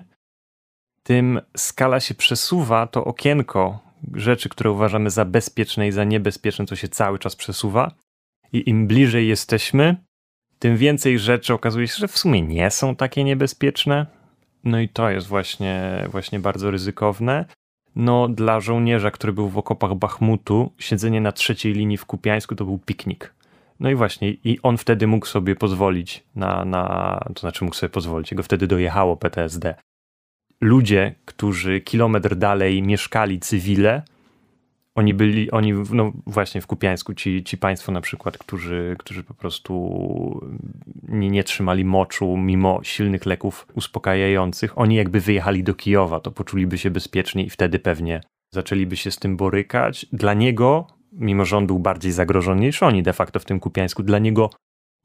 [1.04, 3.80] tym skala się przesuwa, to okienko
[4.14, 7.92] rzeczy, które uważamy za bezpieczne i za niebezpieczne, to się cały czas przesuwa.
[8.54, 9.96] I im bliżej jesteśmy,
[10.60, 14.06] tym więcej rzeczy okazuje się, że w sumie nie są takie niebezpieczne.
[14.64, 17.46] No i to jest właśnie, właśnie bardzo ryzykowne.
[17.96, 22.66] No, dla żołnierza, który był w okopach Bachmutu, siedzenie na trzeciej linii w Kupiańsku to
[22.66, 23.34] był piknik.
[23.80, 27.90] No i właśnie, i on wtedy mógł sobie pozwolić na, na to znaczy mógł sobie
[27.90, 29.76] pozwolić, jego wtedy dojechało PTSD.
[30.62, 34.04] Ludzie, którzy kilometr dalej mieszkali cywile,
[34.96, 39.34] oni byli, oni, no właśnie w Kupiańsku, ci, ci państwo na przykład, którzy, którzy po
[39.34, 40.48] prostu
[41.04, 46.78] nie, nie trzymali moczu mimo silnych leków uspokajających, oni jakby wyjechali do Kijowa, to poczuliby
[46.78, 48.22] się bezpiecznie i wtedy pewnie
[48.54, 50.06] zaczęliby się z tym borykać.
[50.14, 54.04] Dla niego, mimo że on był bardziej zagrożony niż oni de facto w tym Kupiańsku,
[54.04, 54.50] dla niego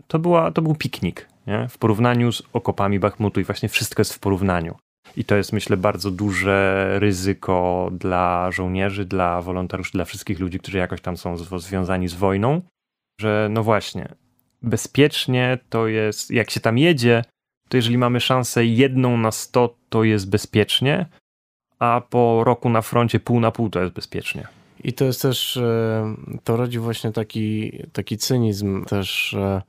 [0.07, 1.69] to, była, to był piknik nie?
[1.69, 4.75] w porównaniu z okopami Bachmutu i właśnie wszystko jest w porównaniu.
[5.17, 10.79] I to jest, myślę, bardzo duże ryzyko dla żołnierzy, dla wolontariuszy, dla wszystkich ludzi, którzy
[10.79, 12.63] jakoś tam są związani z wojną,
[13.21, 14.09] że no właśnie,
[14.63, 17.25] bezpiecznie to jest, jak się tam jedzie,
[17.69, 21.07] to jeżeli mamy szansę jedną na sto, to jest bezpiecznie,
[21.79, 24.47] a po roku na froncie pół na pół to jest bezpiecznie.
[24.85, 26.15] I to jest też, e,
[26.45, 29.63] to rodzi właśnie taki, taki cynizm też e,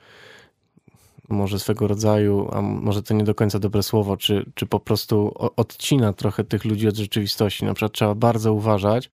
[1.29, 5.33] może swego rodzaju, a może to nie do końca dobre słowo, czy, czy po prostu
[5.55, 7.65] odcina trochę tych ludzi od rzeczywistości.
[7.65, 9.09] Na przykład trzeba bardzo uważać,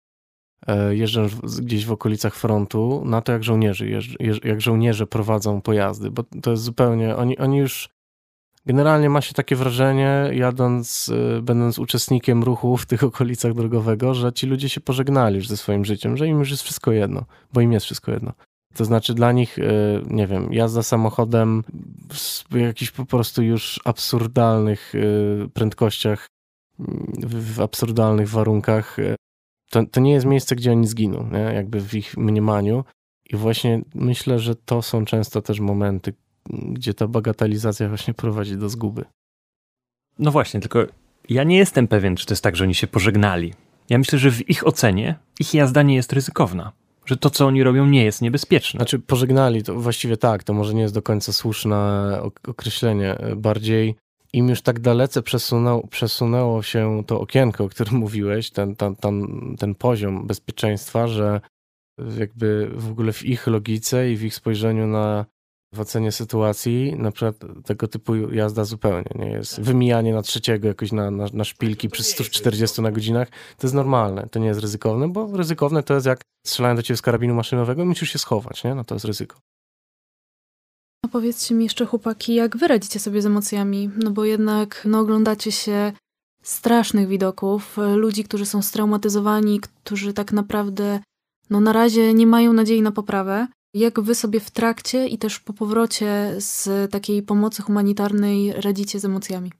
[0.66, 4.02] e, jeżdżąc gdzieś w okolicach frontu, na to jak żołnierzy,
[4.44, 7.88] jak żołnierze prowadzą pojazdy, bo to jest zupełnie, oni, oni już
[8.66, 14.32] generalnie ma się takie wrażenie, jadąc, e, będąc uczestnikiem ruchu w tych okolicach drogowego, że
[14.32, 17.60] ci ludzie się pożegnali już ze swoim życiem, że im już jest wszystko jedno, bo
[17.60, 18.32] im jest wszystko jedno.
[18.74, 19.62] To znaczy dla nich, e,
[20.10, 21.64] nie wiem, jazda samochodem
[22.50, 26.26] w jakichś po prostu już absurdalnych e, prędkościach,
[27.18, 29.16] w absurdalnych warunkach, e,
[29.70, 31.38] to, to nie jest miejsce, gdzie oni zginą, nie?
[31.38, 32.84] jakby w ich mniemaniu.
[33.30, 36.14] I właśnie myślę, że to są często też momenty,
[36.50, 39.04] gdzie ta bagatelizacja właśnie prowadzi do zguby.
[40.18, 40.86] No właśnie, tylko
[41.28, 43.54] ja nie jestem pewien, czy to jest tak, że oni się pożegnali.
[43.90, 46.72] Ja myślę, że w ich ocenie ich jazda nie jest ryzykowna
[47.06, 48.78] że to, co oni robią, nie jest niebezpieczne.
[48.78, 53.16] Znaczy, pożegnali, to właściwie tak, to może nie jest do końca słuszne określenie.
[53.36, 53.94] Bardziej
[54.32, 59.26] im już tak dalece przesunął, przesunęło się to okienko, o którym mówiłeś, ten, ten, ten,
[59.58, 61.40] ten poziom bezpieczeństwa, że
[62.18, 65.26] jakby w ogóle w ich logice i w ich spojrzeniu na
[65.72, 69.60] w ocenie sytuacji, na przykład tego typu jazda zupełnie nie jest.
[69.60, 74.28] Wymijanie na trzeciego jakoś na, na, na szpilki przy 140 na godzinach, to jest normalne,
[74.30, 77.82] to nie jest ryzykowne, bo ryzykowne to jest jak strzelają do ciebie z karabinu maszynowego
[77.82, 78.74] i musisz się schować, nie?
[78.74, 79.36] No to jest ryzyko.
[81.04, 83.90] No powiedzcie mi jeszcze chłopaki, jak wy radzicie sobie z emocjami?
[83.96, 85.92] No bo jednak no, oglądacie się
[86.42, 91.00] strasznych widoków, ludzi, którzy są straumatyzowani, którzy tak naprawdę
[91.50, 93.46] no na razie nie mają nadziei na poprawę.
[93.74, 99.04] Jak wy sobie w trakcie i też po powrocie z takiej pomocy humanitarnej radzicie z
[99.04, 99.50] emocjami?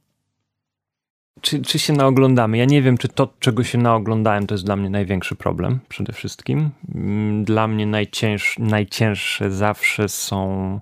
[1.41, 2.59] Czy, czy się naoglądamy?
[2.59, 6.13] Ja nie wiem, czy to, czego się naoglądałem, to jest dla mnie największy problem przede
[6.13, 6.71] wszystkim.
[6.95, 10.81] Mm, dla mnie najcięż, najcięższe zawsze są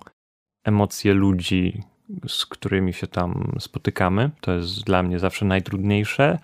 [0.63, 1.83] emocje ludzi,
[2.27, 4.29] z którymi się tam spotykamy.
[4.41, 6.39] To jest dla mnie zawsze najtrudniejsze.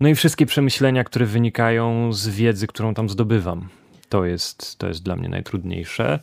[0.00, 3.68] No i wszystkie przemyślenia, które wynikają z wiedzy, którą tam zdobywam.
[4.12, 6.20] To jest, to jest dla mnie najtrudniejsze.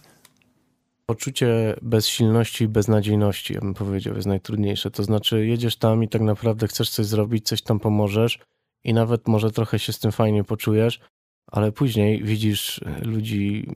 [1.06, 4.91] Poczucie bezsilności i beznadziejności, ja bym powiedział, jest najtrudniejsze.
[4.91, 8.40] To znaczy, jedziesz tam i tak naprawdę chcesz coś zrobić, coś tam pomożesz
[8.84, 10.99] i nawet może trochę się z tym fajnie poczujesz,
[11.48, 13.72] ale później widzisz ludzi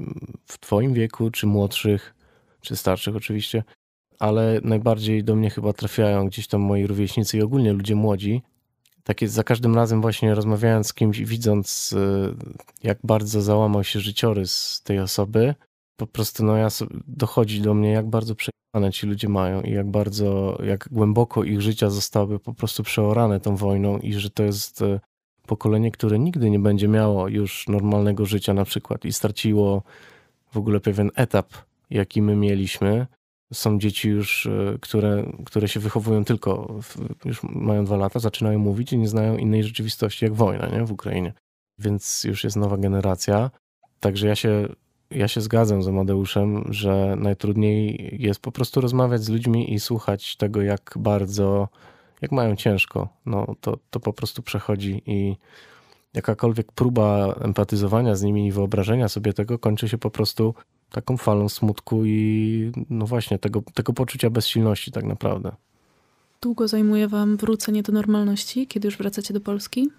[0.45, 2.15] w Twoim wieku, czy młodszych,
[2.61, 3.63] czy starszych oczywiście,
[4.19, 8.41] ale najbardziej do mnie chyba trafiają gdzieś tam moi rówieśnicy i ogólnie ludzie młodzi,
[9.03, 12.35] takie za każdym razem właśnie rozmawiając z kimś, widząc y,
[12.83, 15.55] jak bardzo załamał się życiorys tej osoby,
[15.95, 16.67] po prostu no ja
[17.07, 21.61] dochodzi do mnie, jak bardzo przejechane ci ludzie mają i jak bardzo, jak głęboko ich
[21.61, 24.99] życia zostały po prostu przeorane tą wojną i że to jest e,
[25.47, 29.83] pokolenie, które nigdy nie będzie miało już normalnego życia na przykład i straciło
[30.51, 31.53] w ogóle pewien etap,
[31.89, 33.07] jaki my mieliśmy.
[33.53, 38.59] Są dzieci już, e, które, które się wychowują tylko, w, już mają dwa lata, zaczynają
[38.59, 40.85] mówić i nie znają innej rzeczywistości jak wojna nie?
[40.85, 41.33] w Ukrainie.
[41.79, 43.51] Więc już jest nowa generacja.
[43.99, 44.67] Także ja się
[45.11, 50.35] ja się zgadzam z Amadeuszem, że najtrudniej jest po prostu rozmawiać z ludźmi i słuchać
[50.35, 51.67] tego, jak bardzo,
[52.21, 53.09] jak mają ciężko.
[53.25, 55.35] No, to, to po prostu przechodzi i
[56.13, 60.53] jakakolwiek próba empatyzowania z nimi i wyobrażenia sobie tego kończy się po prostu
[60.93, 65.51] taką falą smutku i no właśnie tego, tego poczucia bezsilności tak naprawdę.
[66.41, 69.89] Długo zajmuje wam wrócenie do normalności, kiedy już wracacie do Polski?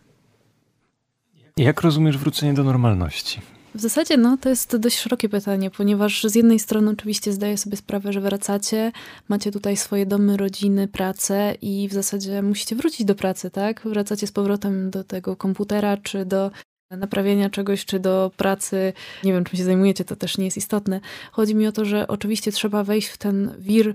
[1.56, 3.40] Jak rozumiesz wrócenie do normalności?
[3.74, 7.76] W zasadzie no, to jest dość szerokie pytanie, ponieważ z jednej strony oczywiście zdaję sobie
[7.76, 8.92] sprawę, że wracacie,
[9.28, 13.80] macie tutaj swoje domy, rodziny, pracę i w zasadzie musicie wrócić do pracy, tak?
[13.84, 16.50] Wracacie z powrotem do tego komputera, czy do
[16.90, 18.92] naprawienia czegoś, czy do pracy,
[19.24, 21.00] nie wiem czym się zajmujecie, to też nie jest istotne.
[21.32, 23.94] Chodzi mi o to, że oczywiście trzeba wejść w ten wir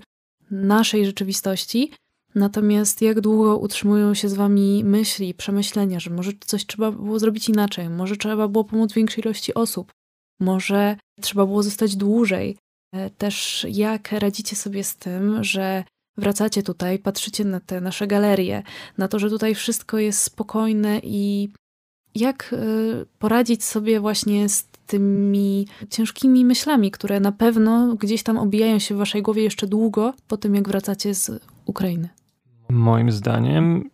[0.51, 1.91] naszej rzeczywistości,
[2.35, 7.49] Natomiast jak długo utrzymują się z wami myśli, przemyślenia, że może coś trzeba było zrobić
[7.49, 9.91] inaczej, może trzeba było pomóc większej ilości osób,
[10.39, 12.57] może trzeba było zostać dłużej.
[12.93, 15.83] E, też jak radzicie sobie z tym, że
[16.17, 18.63] wracacie tutaj, patrzycie na te nasze galerie,
[18.97, 21.49] na to, że tutaj wszystko jest spokojne i
[22.19, 22.57] jak e,
[23.19, 28.97] poradzić sobie właśnie z tymi ciężkimi myślami, które na pewno gdzieś tam obijają się w
[28.97, 31.31] waszej głowie jeszcze długo po tym, jak wracacie z
[31.65, 32.09] Ukrainy?
[32.69, 33.89] Moim zdaniem,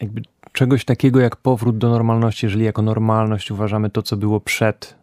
[0.00, 0.22] jakby
[0.52, 4.94] czegoś takiego jak powrót do normalności, jeżeli jako normalność uważamy to, co było przed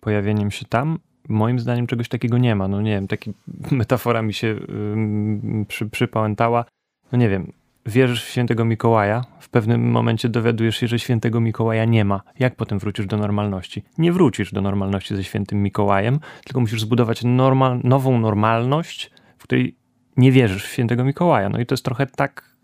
[0.00, 0.98] pojawieniem się tam,
[1.28, 2.68] moim zdaniem czegoś takiego nie ma.
[2.68, 3.30] No nie wiem, taka
[3.70, 6.64] metafora mi się yy, przy, przypałętała.
[7.12, 7.52] No nie wiem,
[7.86, 12.20] wierzysz w świętego Mikołaja, w pewnym momencie dowiadujesz się, że świętego Mikołaja nie ma.
[12.38, 13.82] Jak potem wrócisz do normalności?
[13.98, 19.76] Nie wrócisz do normalności ze świętym Mikołajem, tylko musisz zbudować normal, nową normalność, w której
[20.16, 21.48] nie wierzysz w świętego Mikołaja.
[21.48, 22.56] No i to jest trochę tak,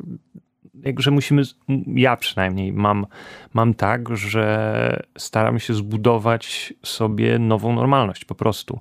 [0.99, 1.43] że musimy,
[1.87, 3.07] ja przynajmniej mam,
[3.55, 8.81] mam tak, że staram się zbudować sobie nową normalność po prostu.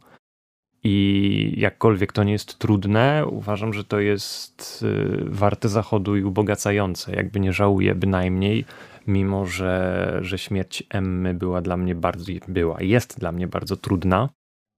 [0.84, 7.16] I jakkolwiek to nie jest trudne, uważam, że to jest y, warte zachodu i ubogacające.
[7.16, 8.66] Jakby nie żałuję bynajmniej,
[9.08, 14.30] mimo że, że śmierć Emmy była dla mnie bardzo, była, jest dla mnie bardzo trudna.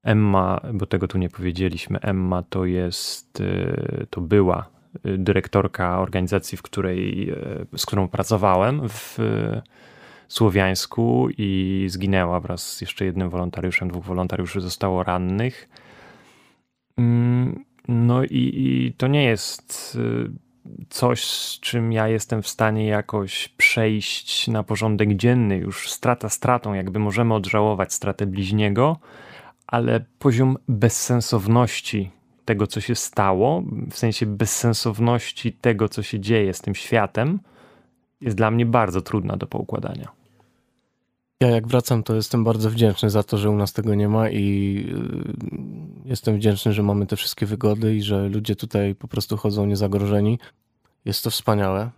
[0.04, 4.70] Emma, bo tego tu nie powiedzieliśmy, Emma to jest, y, to była
[5.06, 7.34] y, dyrektorka organizacji, w której,
[7.78, 9.18] z którą pracowałem w
[10.28, 13.90] Słowiańsku i zginęła wraz z jeszcze jednym wolontariuszem.
[13.90, 15.70] Dwóch wolontariuszy zostało rannych.
[16.98, 19.98] Mm, no i, i to nie jest
[20.90, 25.58] coś, z czym ja jestem w stanie jakoś przejść na porządek dzienny.
[25.58, 28.98] Już strata stratą, jakby możemy odżałować stratę bliźniego,
[29.68, 32.12] ale poziom bezsensowności
[32.46, 37.40] tego, co się stało, w sensie bezsensowności tego, co się dzieje z tym światem,
[38.22, 40.15] jest dla mnie bardzo trudna do poukładania.
[41.42, 44.30] Ja jak wracam, to jestem bardzo wdzięczny za to, że u nas tego nie ma
[44.30, 44.78] i
[46.06, 49.66] y, jestem wdzięczny, że mamy te wszystkie wygody i że ludzie tutaj po prostu chodzą
[49.66, 50.40] niezagrożeni.
[51.06, 51.90] Jest to wspaniałe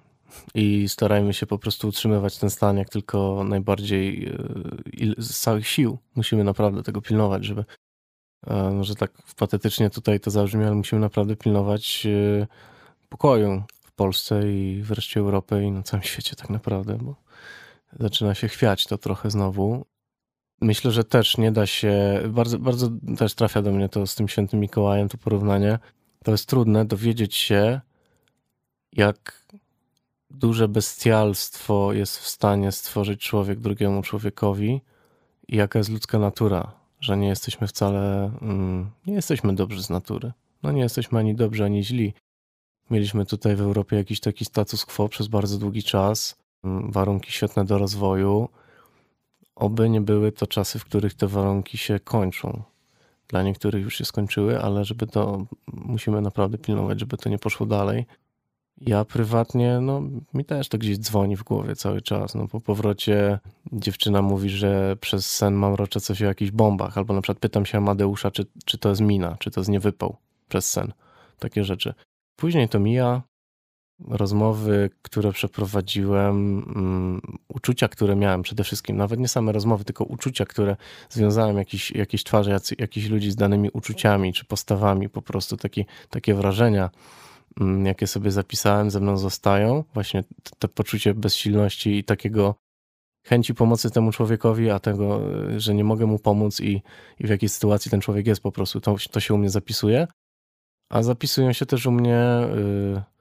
[0.53, 5.97] i starajmy się po prostu utrzymywać ten stan jak tylko najbardziej e, z całych sił.
[6.15, 7.65] Musimy naprawdę tego pilnować, żeby
[8.47, 12.07] e, może tak patetycznie tutaj to zabrzmi, ale musimy naprawdę pilnować
[13.09, 17.26] pokoju w Polsce i wreszcie Europy i na całym świecie tak naprawdę, bo
[17.99, 19.85] zaczyna się chwiać to trochę znowu.
[20.61, 24.27] Myślę, że też nie da się, bardzo, bardzo też trafia do mnie to z tym
[24.27, 25.79] świętym Mikołajem, to porównanie.
[26.23, 27.81] To jest trudne dowiedzieć się,
[28.93, 29.45] jak
[30.29, 34.81] duże bestialstwo jest w stanie stworzyć człowiek drugiemu człowiekowi
[35.47, 40.31] i jaka jest ludzka natura, że nie jesteśmy wcale, mm, nie jesteśmy dobrzy z natury.
[40.63, 42.13] No nie jesteśmy ani dobrzy, ani źli.
[42.89, 47.77] Mieliśmy tutaj w Europie jakiś taki status quo przez bardzo długi czas, warunki świetne do
[47.77, 48.49] rozwoju.
[49.55, 52.61] Oby nie były to czasy, w których te warunki się kończą.
[53.27, 57.65] Dla niektórych już się skończyły, ale żeby to, musimy naprawdę pilnować, żeby to nie poszło
[57.65, 58.05] dalej.
[58.81, 60.01] Ja prywatnie, no
[60.33, 62.35] mi też to gdzieś dzwoni w głowie cały czas.
[62.35, 63.39] No po powrocie
[63.71, 67.65] dziewczyna mówi, że przez sen mam rocze coś o jakichś bombach, albo na przykład pytam
[67.65, 70.17] się Amadeusza, czy, czy to jest mina, czy to jest niewypał
[70.49, 70.93] przez sen.
[71.39, 71.93] Takie rzeczy.
[72.35, 73.21] Później to mija,
[73.99, 80.45] rozmowy, które przeprowadziłem, um, uczucia, które miałem przede wszystkim, nawet nie same rozmowy, tylko uczucia,
[80.45, 80.75] które
[81.09, 86.33] związałem, jakieś, jakieś twarze, jakichś ludzi z danymi uczuciami czy postawami, po prostu taki, takie
[86.33, 86.89] wrażenia,
[87.59, 89.83] um, jakie sobie zapisałem, ze mną zostają.
[89.93, 90.23] Właśnie
[90.59, 92.55] to poczucie bezsilności i takiego
[93.25, 95.21] chęci pomocy temu człowiekowi, a tego,
[95.57, 96.81] że nie mogę mu pomóc i,
[97.19, 100.07] i w jakiej sytuacji ten człowiek jest po prostu, to, to się u mnie zapisuje.
[100.89, 102.23] A zapisują się też u mnie
[102.97, 103.16] y,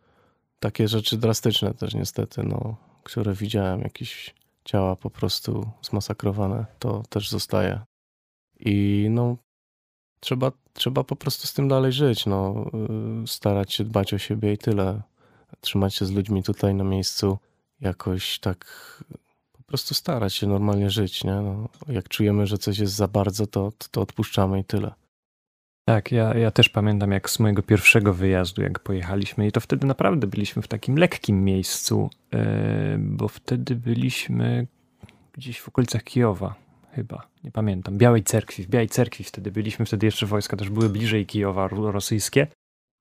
[0.60, 4.34] takie rzeczy drastyczne też niestety, no, które widziałem, jakieś
[4.64, 7.80] ciała po prostu zmasakrowane, to też zostaje.
[8.60, 9.36] I no,
[10.20, 12.70] trzeba, trzeba po prostu z tym dalej żyć, no,
[13.24, 15.02] y, starać się dbać o siebie i tyle.
[15.60, 17.38] Trzymać się z ludźmi tutaj na miejscu,
[17.80, 18.64] jakoś tak
[19.52, 21.34] po prostu starać się normalnie żyć, nie?
[21.34, 24.94] No, jak czujemy, że coś jest za bardzo, to, to odpuszczamy i tyle.
[25.88, 29.86] Tak, ja, ja też pamiętam jak z mojego pierwszego wyjazdu, jak pojechaliśmy i to wtedy
[29.86, 32.38] naprawdę byliśmy w takim lekkim miejscu, yy,
[32.98, 34.66] bo wtedy byliśmy
[35.32, 36.54] gdzieś w okolicach Kijowa
[36.92, 40.88] chyba, nie pamiętam, Białej Cerkwi, w Białej Cerkwi wtedy byliśmy, wtedy jeszcze wojska też były
[40.88, 42.46] bliżej Kijowa rosyjskie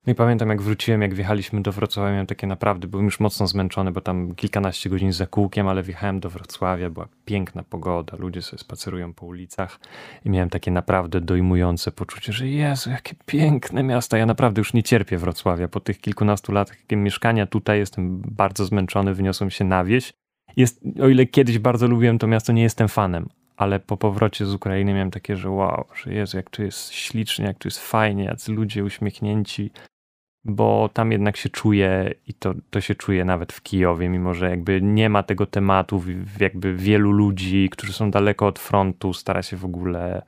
[0.08, 3.48] no i pamiętam, jak wróciłem, jak wjechaliśmy do Wrocławia, miałem takie naprawdę, byłem już mocno
[3.48, 8.42] zmęczony, bo tam kilkanaście godzin za kółkiem, ale wjechałem do Wrocławia, była piękna pogoda, ludzie
[8.42, 9.80] sobie spacerują po ulicach
[10.26, 14.18] i miałem takie naprawdę dojmujące poczucie, że Jezu, jakie piękne miasta.
[14.18, 15.68] Ja naprawdę już nie cierpię Wrocławia.
[15.68, 20.14] Po tych kilkunastu latach mieszkania tutaj jestem bardzo zmęczony, wyniosłem się na wieś.
[20.58, 24.54] Jest, o ile kiedyś bardzo lubiłem to miasto, nie jestem fanem, ale po powrocie z
[24.54, 28.24] Ukrainy miałem takie, że wow, że Jezu, jak tu jest ślicznie, jak tu jest fajnie,
[28.24, 29.72] jacy ludzie uśmiechnięci,
[30.46, 34.50] bo tam jednak się czuje i to, to się czuje nawet w Kijowie, mimo że
[34.50, 36.04] jakby nie ma tego tematu,
[36.40, 40.22] jakby wielu ludzi, którzy są daleko od frontu, stara się w ogóle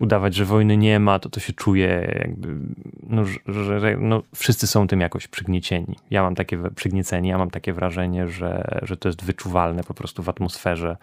[0.00, 2.56] udawać, że wojny nie ma, to to się czuje jakby,
[3.02, 5.96] no, że, że no, wszyscy są tym jakoś przygniecieni.
[6.10, 10.22] Ja mam takie przygniecenie, ja mam takie wrażenie, że, że to jest wyczuwalne po prostu
[10.22, 10.96] w atmosferze,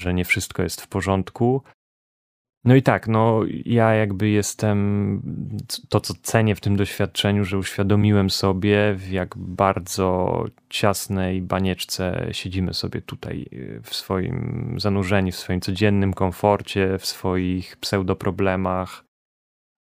[0.00, 1.62] że nie wszystko jest w porządku,
[2.64, 5.22] no i tak, no ja jakby jestem,
[5.88, 12.74] to co cenię w tym doświadczeniu, że uświadomiłem sobie, w jak bardzo ciasnej banieczce siedzimy
[12.74, 19.04] sobie tutaj y, w swoim zanurzeniu, w swoim codziennym komforcie, w swoich pseudoproblemach,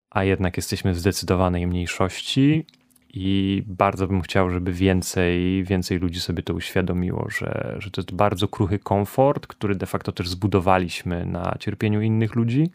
[0.09, 2.65] a jednak jesteśmy w zdecydowanej mniejszości
[3.13, 8.13] i bardzo bym chciał, żeby więcej, więcej ludzi sobie to uświadomiło, że, że to jest
[8.13, 12.71] bardzo kruchy komfort, który de facto też zbudowaliśmy na cierpieniu innych ludzi.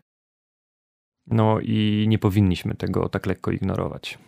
[1.27, 4.19] No i nie powinniśmy tego tak lekko ignorować.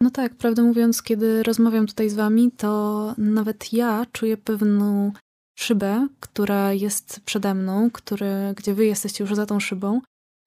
[0.00, 5.12] No tak, prawdę mówiąc, kiedy rozmawiam tutaj z wami, to nawet ja czuję pewną
[5.58, 10.00] szybę, która jest przede mną, który, gdzie wy jesteście już za tą szybą.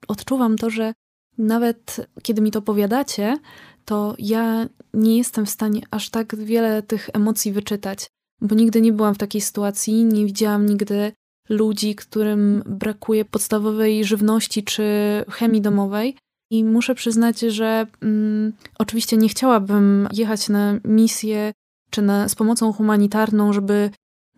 [0.07, 0.93] Odczuwam to, że
[1.38, 3.38] nawet kiedy mi to powiadacie,
[3.85, 8.07] to ja nie jestem w stanie aż tak wiele tych emocji wyczytać,
[8.41, 11.11] bo nigdy nie byłam w takiej sytuacji, nie widziałam nigdy
[11.49, 14.84] ludzi, którym brakuje podstawowej żywności czy
[15.30, 16.18] chemii domowej.
[16.51, 21.53] I muszę przyznać, że mm, oczywiście nie chciałabym jechać na misję
[21.89, 23.89] czy na, z pomocą humanitarną, żeby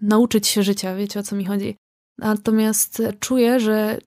[0.01, 1.75] nauczyć się życia, wiecie o co mi chodzi.
[2.17, 3.97] Natomiast czuję, że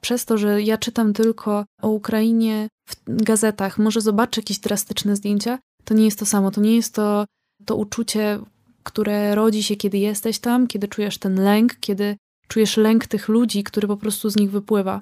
[0.00, 5.58] przez to, że ja czytam tylko o Ukrainie w gazetach, może zobaczę jakieś drastyczne zdjęcia,
[5.84, 6.50] to nie jest to samo.
[6.50, 7.24] To nie jest to,
[7.64, 8.38] to uczucie,
[8.82, 12.16] które rodzi się, kiedy jesteś tam, kiedy czujesz ten lęk, kiedy
[12.48, 15.00] czujesz lęk tych ludzi, który po prostu z nich wypływa.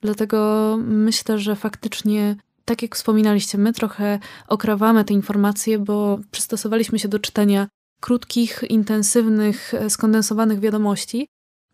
[0.00, 4.18] Dlatego myślę, że faktycznie, tak jak wspominaliście, my trochę
[4.48, 7.68] okrawamy te informacje, bo przystosowaliśmy się do czytania
[8.00, 11.26] krótkich, intensywnych, skondensowanych wiadomości.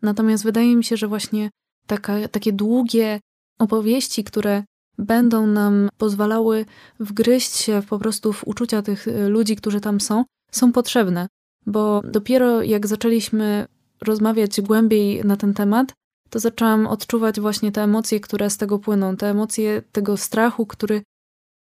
[0.03, 1.51] Natomiast wydaje mi się, że właśnie
[1.87, 3.21] taka, takie długie
[3.59, 4.65] opowieści, które
[4.99, 6.65] będą nam pozwalały
[7.01, 11.27] wgryźć się po prostu w uczucia tych e, ludzi, którzy tam są, są potrzebne.
[11.67, 13.67] Bo dopiero jak zaczęliśmy
[14.03, 15.93] rozmawiać głębiej na ten temat,
[16.31, 21.03] to zaczęłam odczuwać właśnie te emocje, które z tego płyną, te emocje tego strachu, który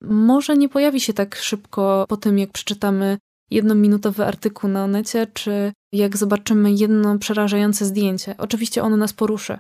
[0.02, 3.19] może nie pojawi się tak szybko po tym, jak przeczytamy
[3.51, 8.35] jednominutowy artykuł na necie, czy jak zobaczymy jedno przerażające zdjęcie.
[8.39, 9.59] Oczywiście ono nas poruszy,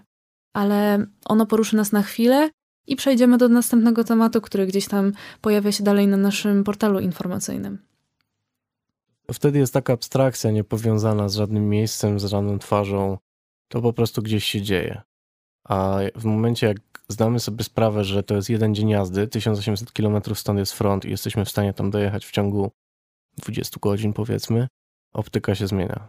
[0.54, 2.50] ale ono poruszy nas na chwilę
[2.90, 7.78] i przejdziemy do następnego tematu, który gdzieś tam pojawia się dalej na naszym portalu informacyjnym
[9.32, 13.18] wtedy jest taka abstrakcja niepowiązana z żadnym miejscem, z żadną twarzą.
[13.68, 15.02] To po prostu gdzieś się dzieje.
[15.64, 16.76] A w momencie, jak
[17.08, 21.10] zdamy sobie sprawę, że to jest jeden dzień jazdy, 1800 km stąd jest front i
[21.10, 22.70] jesteśmy w stanie tam dojechać w ciągu
[23.38, 24.68] 20 godzin, powiedzmy,
[25.12, 26.08] optyka się zmienia.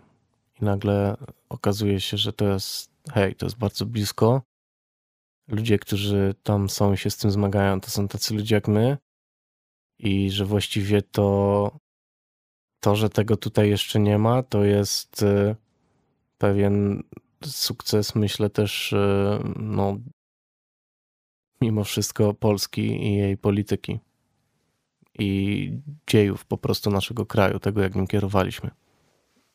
[0.62, 1.18] I nagle
[1.50, 4.42] okazuje się, że to jest, hej, to jest bardzo blisko.
[5.52, 8.98] Ludzie, którzy tam są i się z tym zmagają, to są tacy ludzie jak my.
[10.00, 11.72] I że właściwie to
[12.80, 15.56] to, że tego tutaj jeszcze nie ma, to jest y,
[16.38, 17.04] pewien
[17.44, 19.98] sukces, myślę też, y, no,
[21.62, 24.00] mimo wszystko Polski i jej polityki
[25.20, 25.72] i
[26.08, 28.72] dziejów po prostu naszego kraju, tego jak nim kierowaliśmy.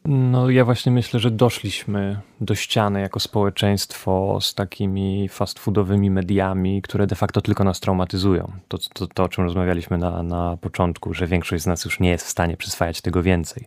[0.08, 6.82] No, ja właśnie myślę, że doszliśmy do ściany jako społeczeństwo z takimi fast foodowymi mediami,
[6.82, 8.52] które de facto tylko nas traumatyzują.
[8.68, 12.10] To, to, to o czym rozmawialiśmy na, na początku, że większość z nas już nie
[12.10, 13.66] jest w stanie przyswajać tego więcej.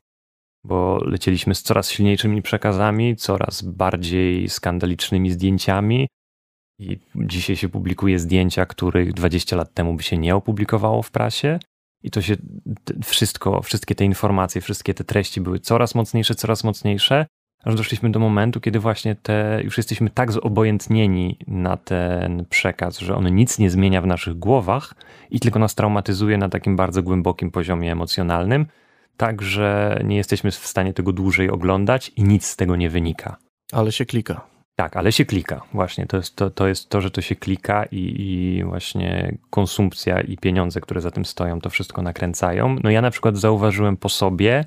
[0.63, 6.07] Bo lecieliśmy z coraz silniejszymi przekazami, coraz bardziej skandalicznymi zdjęciami,
[6.79, 11.59] i dzisiaj się publikuje zdjęcia, których 20 lat temu by się nie opublikowało w prasie.
[12.03, 12.35] I to się
[13.03, 17.25] wszystko, wszystkie te informacje, wszystkie te treści były coraz mocniejsze, coraz mocniejsze,
[17.63, 23.15] aż doszliśmy do momentu, kiedy właśnie te, już jesteśmy tak zobojętnieni na ten przekaz, że
[23.15, 24.95] on nic nie zmienia w naszych głowach
[25.29, 28.65] i tylko nas traumatyzuje na takim bardzo głębokim poziomie emocjonalnym,
[29.17, 33.37] tak że nie jesteśmy w stanie tego dłużej oglądać i nic z tego nie wynika.
[33.71, 34.58] Ale się klika.
[34.79, 35.61] Tak, ale się klika.
[35.73, 40.21] Właśnie to jest to, to, jest to że to się klika i, i, właśnie konsumpcja
[40.21, 42.75] i pieniądze, które za tym stoją, to wszystko nakręcają.
[42.83, 44.65] No ja na przykład zauważyłem po sobie,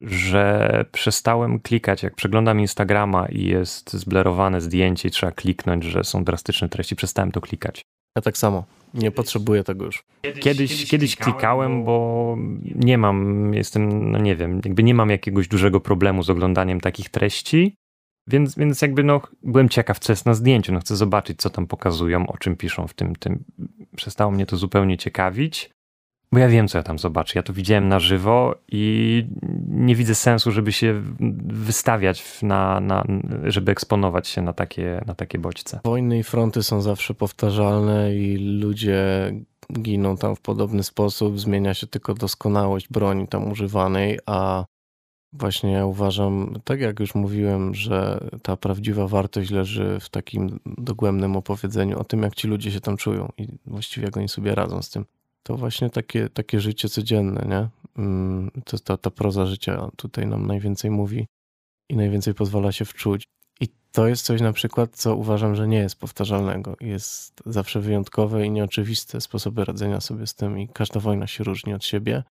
[0.00, 2.02] że przestałem klikać.
[2.02, 7.32] Jak przeglądam Instagrama i jest zblerowane zdjęcie i trzeba kliknąć, że są drastyczne treści, przestałem
[7.32, 7.82] to klikać.
[8.16, 8.64] Ja tak samo.
[8.94, 10.02] Nie potrzebuję tego już.
[10.22, 12.36] Kiedyś, kiedyś, kiedyś klikałem, bo
[12.74, 17.08] nie mam, jestem, no nie wiem, jakby nie mam jakiegoś dużego problemu z oglądaniem takich
[17.08, 17.76] treści.
[18.28, 20.72] Więc, więc jakby no, byłem ciekaw, co jest na zdjęciu.
[20.72, 23.44] No, chcę zobaczyć, co tam pokazują, o czym piszą w tym, tym.
[23.96, 25.70] Przestało mnie to zupełnie ciekawić,
[26.32, 27.32] bo ja wiem, co ja tam zobaczę.
[27.38, 29.26] Ja to widziałem na żywo i
[29.68, 31.02] nie widzę sensu, żeby się
[31.46, 33.04] wystawiać, na, na,
[33.44, 35.80] żeby eksponować się na takie, na takie bodźce.
[35.84, 39.32] Wojny i fronty są zawsze powtarzalne i ludzie
[39.72, 41.40] giną tam w podobny sposób.
[41.40, 44.64] Zmienia się tylko doskonałość broni tam używanej, a
[45.38, 51.36] Właśnie ja uważam, tak jak już mówiłem, że ta prawdziwa wartość leży w takim dogłębnym
[51.36, 54.82] opowiedzeniu o tym, jak ci ludzie się tam czują i właściwie jak oni sobie radzą
[54.82, 55.04] z tym.
[55.42, 57.68] To właśnie takie, takie życie codzienne, nie?
[58.02, 61.26] Mm, to ta, ta proza życia tutaj nam najwięcej mówi
[61.88, 63.24] i najwięcej pozwala się wczuć.
[63.60, 66.76] I to jest coś na przykład, co uważam, że nie jest powtarzalnego.
[66.80, 71.74] Jest zawsze wyjątkowe i nieoczywiste sposoby radzenia sobie z tym i każda wojna się różni
[71.74, 72.22] od siebie.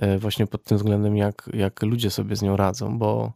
[0.00, 3.32] E, właśnie pod tym względem, jak, jak ludzie sobie z nią radzą, bo,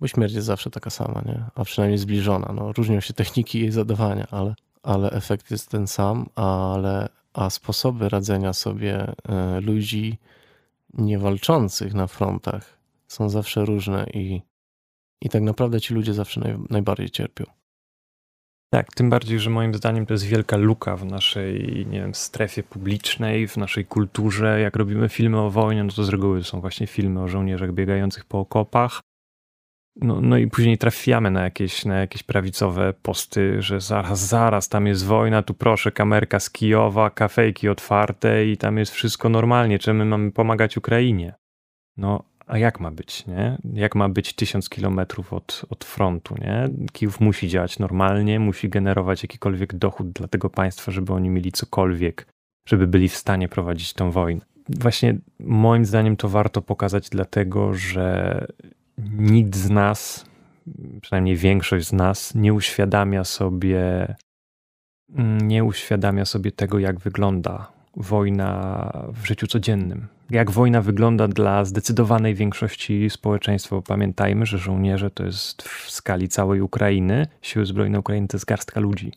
[0.00, 1.44] bo śmierć jest zawsze taka sama, nie?
[1.54, 2.52] a przynajmniej zbliżona.
[2.54, 8.08] No, różnią się techniki jej zadawania, ale, ale efekt jest ten sam, ale, a sposoby
[8.08, 10.18] radzenia sobie e, ludzi
[10.94, 12.78] niewalczących na frontach
[13.08, 14.42] są zawsze różne i,
[15.20, 17.44] i tak naprawdę ci ludzie zawsze naj, najbardziej cierpią.
[18.70, 22.62] Tak, tym bardziej, że moim zdaniem to jest wielka luka w naszej, nie wiem, strefie
[22.62, 24.60] publicznej, w naszej kulturze.
[24.60, 28.24] Jak robimy filmy o wojnie, no to z reguły są właśnie filmy o żołnierzach biegających
[28.24, 29.00] po okopach.
[30.00, 34.86] No, no i później trafiamy na jakieś, na jakieś prawicowe posty, że zaraz, zaraz, tam
[34.86, 39.78] jest wojna, tu proszę, kamerka z Kijowa, kafejki otwarte i tam jest wszystko normalnie.
[39.78, 41.34] Czemu my mamy pomagać Ukrainie?
[41.96, 43.58] No, a jak ma być, nie?
[43.72, 46.68] Jak ma być tysiąc kilometrów od, od frontu, nie?
[46.92, 52.26] Kijów musi działać normalnie, musi generować jakikolwiek dochód dla tego państwa, żeby oni mieli cokolwiek,
[52.68, 54.40] żeby byli w stanie prowadzić tą wojnę.
[54.68, 58.46] Właśnie moim zdaniem to warto pokazać dlatego, że
[59.18, 60.26] nikt z nas,
[61.00, 64.14] przynajmniej większość z nas, nie uświadamia sobie,
[65.42, 70.06] nie uświadamia sobie tego, jak wygląda wojna w życiu codziennym.
[70.30, 76.60] Jak wojna wygląda dla zdecydowanej większości społeczeństwa, pamiętajmy, że żołnierze to jest w skali całej
[76.60, 79.12] Ukrainy, siły zbrojne Ukrainy to jest garstka ludzi.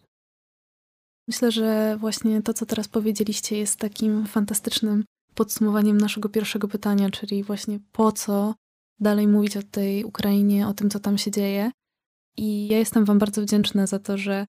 [1.27, 5.03] Myślę, że właśnie to, co teraz powiedzieliście, jest takim fantastycznym
[5.35, 8.53] podsumowaniem naszego pierwszego pytania, czyli właśnie po co
[8.99, 11.71] dalej mówić o tej Ukrainie, o tym, co tam się dzieje.
[12.37, 14.45] I ja jestem Wam bardzo wdzięczna za to, że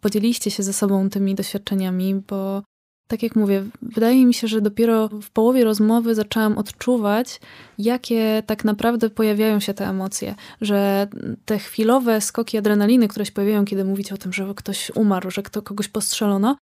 [0.00, 2.62] podzieliście się ze sobą tymi doświadczeniami, bo
[3.12, 7.40] tak jak mówię, wydaje mi się, że dopiero w połowie rozmowy zaczęłam odczuwać,
[7.78, 11.08] jakie tak naprawdę pojawiają się te emocje, że
[11.44, 15.42] te chwilowe skoki adrenaliny, które się pojawiają, kiedy mówicie o tym, że ktoś umarł, że
[15.42, 16.56] kto, kogoś postrzelono,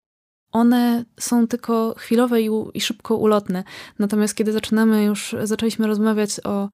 [0.53, 3.65] one są tylko chwilowe i, i szybko ulotne.
[3.99, 6.69] Natomiast kiedy zaczynamy już, zaczęliśmy rozmawiać o,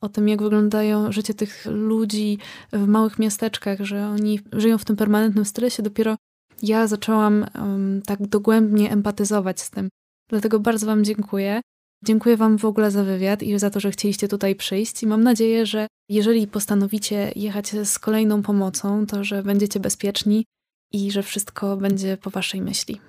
[0.00, 2.38] o tym, jak wyglądają życie tych ludzi
[2.72, 6.16] w małych miasteczkach, że oni żyją w tym permanentnym stresie, dopiero
[6.62, 9.88] ja zaczęłam um, tak dogłębnie empatyzować z tym.
[10.28, 11.60] Dlatego bardzo Wam dziękuję.
[12.04, 15.02] Dziękuję Wam w ogóle za wywiad i za to, że chcieliście tutaj przyjść.
[15.02, 20.44] I mam nadzieję, że jeżeli postanowicie jechać z kolejną pomocą, to że będziecie bezpieczni
[20.92, 23.00] i że wszystko będzie po Waszej myśli.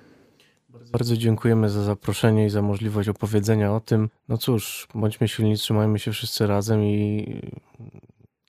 [0.92, 4.08] Bardzo dziękujemy za zaproszenie i za możliwość opowiedzenia o tym.
[4.28, 7.26] No cóż, bądźmy silni, trzymajmy się wszyscy razem i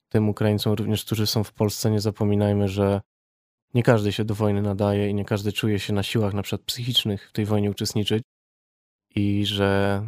[0.10, 3.02] tym Ukraińcom również, którzy są w Polsce, nie zapominajmy, że
[3.74, 6.62] nie każdy się do wojny nadaje i nie każdy czuje się na siłach na przykład
[6.62, 8.24] psychicznych w tej wojnie uczestniczyć
[9.16, 10.02] i że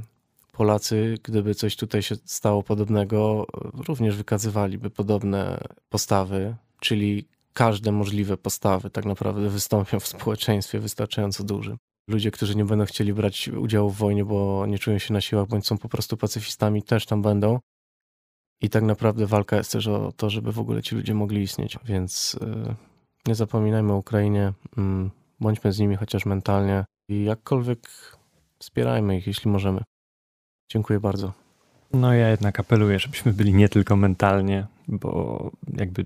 [0.51, 3.47] Polacy, gdyby coś tutaj się stało podobnego,
[3.87, 5.59] również wykazywaliby podobne
[5.89, 11.77] postawy, czyli każde możliwe postawy tak naprawdę wystąpią w społeczeństwie wystarczająco dużym.
[12.07, 15.47] Ludzie, którzy nie będą chcieli brać udziału w wojnie, bo nie czują się na siłach,
[15.47, 17.59] bądź są po prostu pacyfistami, też tam będą.
[18.61, 21.77] I tak naprawdę walka jest też o to, żeby w ogóle ci ludzie mogli istnieć.
[21.85, 22.75] Więc yy,
[23.27, 24.83] nie zapominajmy o Ukrainie, yy,
[25.39, 27.89] bądźmy z nimi chociaż mentalnie i jakkolwiek
[28.59, 29.81] wspierajmy ich, jeśli możemy.
[30.71, 31.33] Dziękuję bardzo.
[31.93, 36.05] No ja jednak apeluję, żebyśmy byli nie tylko mentalnie, bo jakby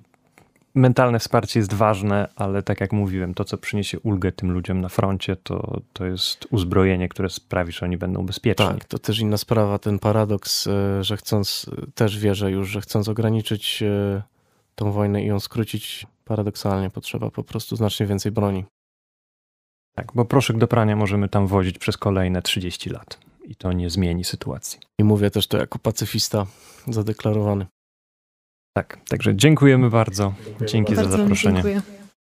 [0.75, 4.89] mentalne wsparcie jest ważne, ale tak jak mówiłem, to co przyniesie ulgę tym ludziom na
[4.89, 8.65] froncie, to, to jest uzbrojenie, które sprawi, że oni będą bezpieczni.
[8.65, 13.09] Tak, to też inna sprawa, ten paradoks, e, że chcąc, też wierzę już, że chcąc
[13.09, 14.21] ograniczyć e,
[14.75, 18.65] tą wojnę i ją skrócić, paradoksalnie potrzeba po prostu znacznie więcej broni.
[19.95, 23.89] Tak, bo proszek do prania możemy tam wozić przez kolejne 30 lat i to nie
[23.89, 24.79] zmieni sytuacji.
[24.99, 26.45] I mówię też to jako pacyfista
[26.87, 27.65] zadeklarowany.
[28.77, 30.33] Tak, także dziękujemy bardzo.
[30.65, 31.63] Dzięki bardzo za zaproszenie.
[31.63, 32.04] Dziękuję.